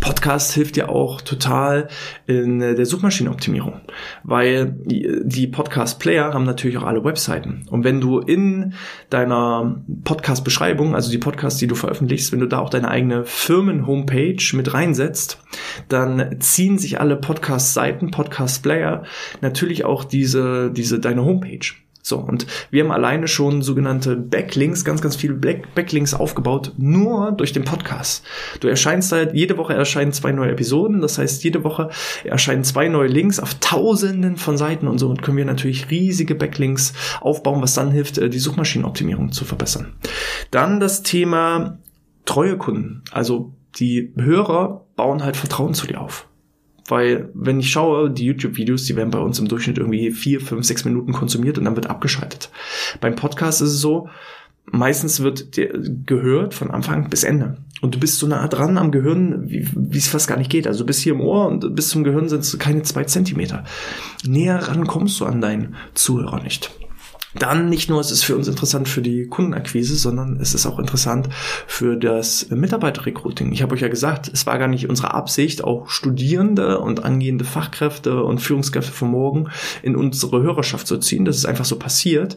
Podcast 0.00 0.52
hilft 0.52 0.76
ja 0.76 0.88
auch 0.88 1.20
total 1.20 1.88
in 2.26 2.60
der 2.60 2.86
Suchmaschinenoptimierung, 2.86 3.80
weil 4.22 4.74
die 4.86 5.46
Podcast-Player 5.46 6.32
haben 6.32 6.44
natürlich 6.44 6.76
auch 6.78 6.84
alle 6.84 7.04
Webseiten. 7.04 7.66
Und 7.70 7.84
wenn 7.84 8.00
du 8.00 8.18
in 8.18 8.74
deiner 9.10 9.82
Podcast-Beschreibung, 10.04 10.94
also 10.94 11.10
die 11.10 11.18
Podcasts, 11.18 11.58
die 11.58 11.66
du 11.66 11.74
veröffentlichst, 11.74 12.32
wenn 12.32 12.40
du 12.40 12.46
da 12.46 12.58
auch 12.58 12.70
deine 12.70 12.88
eigene 12.88 13.24
Firmen-Homepage 13.24 14.42
mit 14.54 14.74
reinsetzt, 14.74 15.38
dann 15.88 16.40
ziehen 16.40 16.78
sich 16.78 17.00
alle 17.00 17.16
Podcast-Seiten, 17.16 18.10
Podcast-Player 18.10 19.04
natürlich 19.40 19.84
auch 19.84 20.04
diese, 20.04 20.70
diese, 20.72 21.00
deine 21.00 21.24
Homepage. 21.24 21.74
So, 22.02 22.18
und 22.18 22.46
wir 22.70 22.82
haben 22.82 22.90
alleine 22.90 23.28
schon 23.28 23.62
sogenannte 23.62 24.16
Backlinks, 24.16 24.84
ganz, 24.84 25.00
ganz 25.00 25.14
viele 25.14 25.34
Backlinks 25.34 26.14
aufgebaut, 26.14 26.72
nur 26.76 27.30
durch 27.30 27.52
den 27.52 27.64
Podcast. 27.64 28.24
Du 28.58 28.66
erscheinst 28.66 29.12
halt, 29.12 29.34
jede 29.34 29.56
Woche 29.56 29.74
erscheinen 29.74 30.12
zwei 30.12 30.32
neue 30.32 30.50
Episoden, 30.50 31.00
das 31.00 31.18
heißt, 31.18 31.44
jede 31.44 31.62
Woche 31.62 31.90
erscheinen 32.24 32.64
zwei 32.64 32.88
neue 32.88 33.06
Links 33.06 33.38
auf 33.38 33.54
tausenden 33.54 34.36
von 34.36 34.58
Seiten 34.58 34.88
und 34.88 34.98
somit 34.98 35.22
können 35.22 35.36
wir 35.36 35.44
natürlich 35.44 35.90
riesige 35.90 36.34
Backlinks 36.34 36.92
aufbauen, 37.20 37.62
was 37.62 37.74
dann 37.74 37.92
hilft, 37.92 38.18
äh, 38.18 38.28
die 38.28 38.40
Suchmaschinenoptimierung 38.40 39.30
zu 39.30 39.44
verbessern. 39.44 39.92
Dann 40.50 40.80
das 40.80 41.04
Thema 41.04 41.78
treue 42.24 42.56
Kunden. 42.56 43.02
Also 43.12 43.54
die 43.76 44.12
Hörer 44.16 44.86
bauen 44.96 45.22
halt 45.22 45.36
Vertrauen 45.36 45.74
zu 45.74 45.86
dir 45.86 46.00
auf. 46.00 46.28
Weil, 46.92 47.30
wenn 47.32 47.58
ich 47.58 47.70
schaue, 47.70 48.10
die 48.10 48.26
YouTube-Videos, 48.26 48.84
die 48.84 48.96
werden 48.96 49.10
bei 49.10 49.18
uns 49.18 49.38
im 49.38 49.48
Durchschnitt 49.48 49.78
irgendwie 49.78 50.10
vier, 50.10 50.42
fünf, 50.42 50.66
sechs 50.66 50.84
Minuten 50.84 51.14
konsumiert 51.14 51.56
und 51.56 51.64
dann 51.64 51.74
wird 51.74 51.88
abgeschaltet. 51.88 52.50
Beim 53.00 53.16
Podcast 53.16 53.62
ist 53.62 53.70
es 53.70 53.80
so, 53.80 54.10
meistens 54.66 55.20
wird 55.20 55.58
gehört 56.06 56.52
von 56.52 56.70
Anfang 56.70 57.08
bis 57.08 57.24
Ende. 57.24 57.56
Und 57.80 57.94
du 57.94 57.98
bist 57.98 58.18
so 58.18 58.26
nah 58.26 58.46
dran 58.46 58.76
am 58.76 58.92
Gehirn, 58.92 59.48
wie 59.48 59.96
es 59.96 60.08
fast 60.08 60.28
gar 60.28 60.36
nicht 60.36 60.50
geht. 60.50 60.66
Also 60.66 60.80
du 60.80 60.86
bist 60.86 61.00
hier 61.00 61.14
im 61.14 61.22
Ohr 61.22 61.48
und 61.48 61.74
bis 61.74 61.88
zum 61.88 62.04
Gehirn 62.04 62.28
sind 62.28 62.40
es 62.40 62.58
keine 62.58 62.82
zwei 62.82 63.04
Zentimeter. 63.04 63.64
Näher 64.26 64.58
ran 64.68 64.86
kommst 64.86 65.18
du 65.18 65.24
an 65.24 65.40
deinen 65.40 65.76
Zuhörer 65.94 66.42
nicht. 66.42 66.70
Dann 67.34 67.68
nicht 67.68 67.88
nur 67.88 68.00
ist 68.00 68.10
es 68.10 68.22
für 68.22 68.36
uns 68.36 68.48
interessant 68.48 68.88
für 68.88 69.02
die 69.02 69.26
Kundenakquise, 69.26 69.96
sondern 69.96 70.38
es 70.40 70.54
ist 70.54 70.66
auch 70.66 70.78
interessant 70.78 71.28
für 71.66 71.96
das 71.96 72.50
Mitarbeiterrecruiting. 72.50 73.52
Ich 73.52 73.62
habe 73.62 73.74
euch 73.74 73.80
ja 73.80 73.88
gesagt, 73.88 74.30
es 74.32 74.46
war 74.46 74.58
gar 74.58 74.68
nicht 74.68 74.88
unsere 74.88 75.14
Absicht, 75.14 75.64
auch 75.64 75.88
Studierende 75.88 76.80
und 76.80 77.04
angehende 77.04 77.44
Fachkräfte 77.44 78.22
und 78.22 78.40
Führungskräfte 78.40 78.92
von 78.92 79.10
morgen 79.10 79.48
in 79.82 79.96
unsere 79.96 80.42
Hörerschaft 80.42 80.86
zu 80.86 80.98
ziehen. 80.98 81.24
Das 81.24 81.36
ist 81.36 81.46
einfach 81.46 81.64
so 81.64 81.76
passiert 81.76 82.36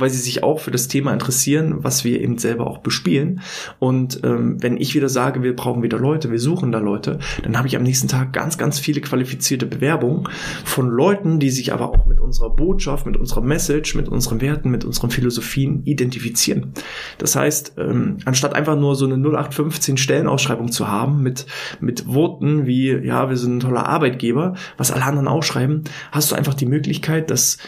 weil 0.00 0.10
sie 0.10 0.18
sich 0.18 0.42
auch 0.42 0.60
für 0.60 0.70
das 0.70 0.88
Thema 0.88 1.12
interessieren, 1.12 1.76
was 1.84 2.04
wir 2.04 2.20
eben 2.20 2.38
selber 2.38 2.66
auch 2.66 2.78
bespielen. 2.78 3.40
Und 3.78 4.20
ähm, 4.24 4.62
wenn 4.62 4.76
ich 4.76 4.94
wieder 4.94 5.08
sage, 5.08 5.42
wir 5.42 5.54
brauchen 5.54 5.82
wieder 5.82 5.98
Leute, 5.98 6.30
wir 6.30 6.38
suchen 6.38 6.72
da 6.72 6.78
Leute, 6.78 7.18
dann 7.42 7.56
habe 7.56 7.68
ich 7.68 7.76
am 7.76 7.82
nächsten 7.82 8.08
Tag 8.08 8.32
ganz, 8.32 8.58
ganz 8.58 8.78
viele 8.78 9.00
qualifizierte 9.00 9.66
Bewerbungen 9.66 10.28
von 10.64 10.88
Leuten, 10.88 11.38
die 11.38 11.50
sich 11.50 11.72
aber 11.72 11.90
auch 11.90 12.06
mit 12.06 12.20
unserer 12.20 12.50
Botschaft, 12.50 13.06
mit 13.06 13.16
unserer 13.16 13.40
Message, 13.40 13.94
mit 13.94 14.08
unseren 14.08 14.40
Werten, 14.40 14.70
mit 14.70 14.84
unseren 14.84 15.10
Philosophien 15.10 15.82
identifizieren. 15.84 16.72
Das 17.18 17.36
heißt, 17.36 17.74
ähm, 17.78 18.18
anstatt 18.24 18.54
einfach 18.54 18.76
nur 18.76 18.94
so 18.94 19.06
eine 19.06 19.16
0815 19.16 19.96
Stellenausschreibung 19.96 20.72
zu 20.72 20.88
haben 20.88 21.22
mit, 21.22 21.46
mit 21.80 22.06
Worten 22.06 22.66
wie, 22.66 22.90
ja, 22.90 23.28
wir 23.28 23.36
sind 23.36 23.56
ein 23.56 23.60
toller 23.60 23.86
Arbeitgeber, 23.86 24.54
was 24.76 24.90
alle 24.90 25.04
anderen 25.04 25.28
ausschreiben, 25.28 25.84
hast 26.12 26.30
du 26.30 26.36
einfach 26.36 26.54
die 26.54 26.66
Möglichkeit, 26.66 27.30
dass 27.30 27.58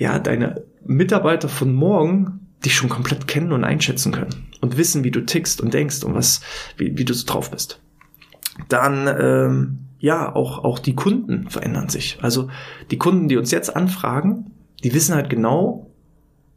ja, 0.00 0.18
deine 0.18 0.64
Mitarbeiter 0.86 1.50
von 1.50 1.74
morgen 1.74 2.48
dich 2.64 2.74
schon 2.74 2.88
komplett 2.88 3.28
kennen 3.28 3.52
und 3.52 3.64
einschätzen 3.64 4.12
können 4.12 4.48
und 4.62 4.78
wissen, 4.78 5.04
wie 5.04 5.10
du 5.10 5.20
tickst 5.20 5.60
und 5.60 5.74
denkst 5.74 6.02
und 6.04 6.14
was, 6.14 6.40
wie, 6.78 6.96
wie 6.96 7.04
du 7.04 7.12
so 7.12 7.26
drauf 7.26 7.50
bist. 7.50 7.80
Dann 8.68 9.06
ähm, 9.06 9.78
ja, 9.98 10.34
auch 10.34 10.64
auch 10.64 10.78
die 10.78 10.94
Kunden 10.94 11.50
verändern 11.50 11.90
sich. 11.90 12.18
Also 12.22 12.48
die 12.90 12.96
Kunden, 12.96 13.28
die 13.28 13.36
uns 13.36 13.50
jetzt 13.50 13.76
anfragen, 13.76 14.52
die 14.82 14.94
wissen 14.94 15.14
halt 15.14 15.28
genau, 15.28 15.90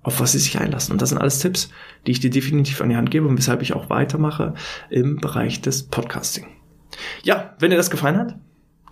auf 0.03 0.21
was 0.21 0.31
sie 0.31 0.39
sich 0.39 0.57
einlassen. 0.57 0.93
Und 0.93 1.01
das 1.01 1.09
sind 1.09 1.17
alles 1.17 1.39
Tipps, 1.39 1.69
die 2.07 2.11
ich 2.11 2.21
dir 2.21 2.29
definitiv 2.29 2.79
an 2.79 2.89
die 2.89 2.95
Hand 2.95 3.11
gebe 3.11 3.27
und 3.27 3.37
weshalb 3.37 3.61
ich 3.61 3.73
auch 3.73 3.89
weitermache 3.89 4.53
im 4.89 5.17
Bereich 5.17 5.59
des 5.59 5.83
Podcasting. 5.83 6.45
Ja, 7.23 7.55
wenn 7.59 7.71
dir 7.71 7.77
das 7.77 7.91
gefallen 7.91 8.17
hat, 8.17 8.35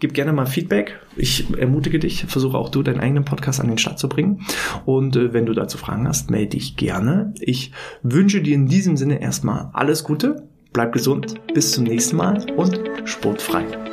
gib 0.02 0.14
gerne 0.14 0.34
mal 0.34 0.46
Feedback. 0.46 1.00
Ich 1.16 1.46
ermutige 1.58 2.00
dich, 2.00 2.26
versuche 2.26 2.58
auch 2.58 2.68
du 2.68 2.84
deinen 2.84 3.00
eigenen 3.00 3.24
Podcast 3.24 3.62
an 3.62 3.70
den 3.70 3.78
Start 3.78 4.00
zu 4.00 4.10
bringen. 4.10 4.42
Und 4.86 5.16
äh, 5.16 5.32
wenn 5.32 5.46
du 5.46 5.54
dazu 5.54 5.78
Fragen 5.78 6.08
hast, 6.08 6.30
melde 6.30 6.58
dich 6.58 6.76
gerne. 6.76 7.34
Ich 7.40 7.72
wünsche 8.04 8.42
dir 8.42 8.56
in 8.56 8.68
diesem 8.68 8.98
Sinne 8.98 9.22
erstmal 9.22 9.70
alles 9.72 10.04
Gute, 10.04 10.48
bleib 10.74 10.92
gesund, 10.92 11.36
bis 11.54 11.72
zum 11.72 11.86
nächsten 11.86 12.18
Mal 12.18 12.52
und 12.58 12.82
sportfrei. 13.06 13.91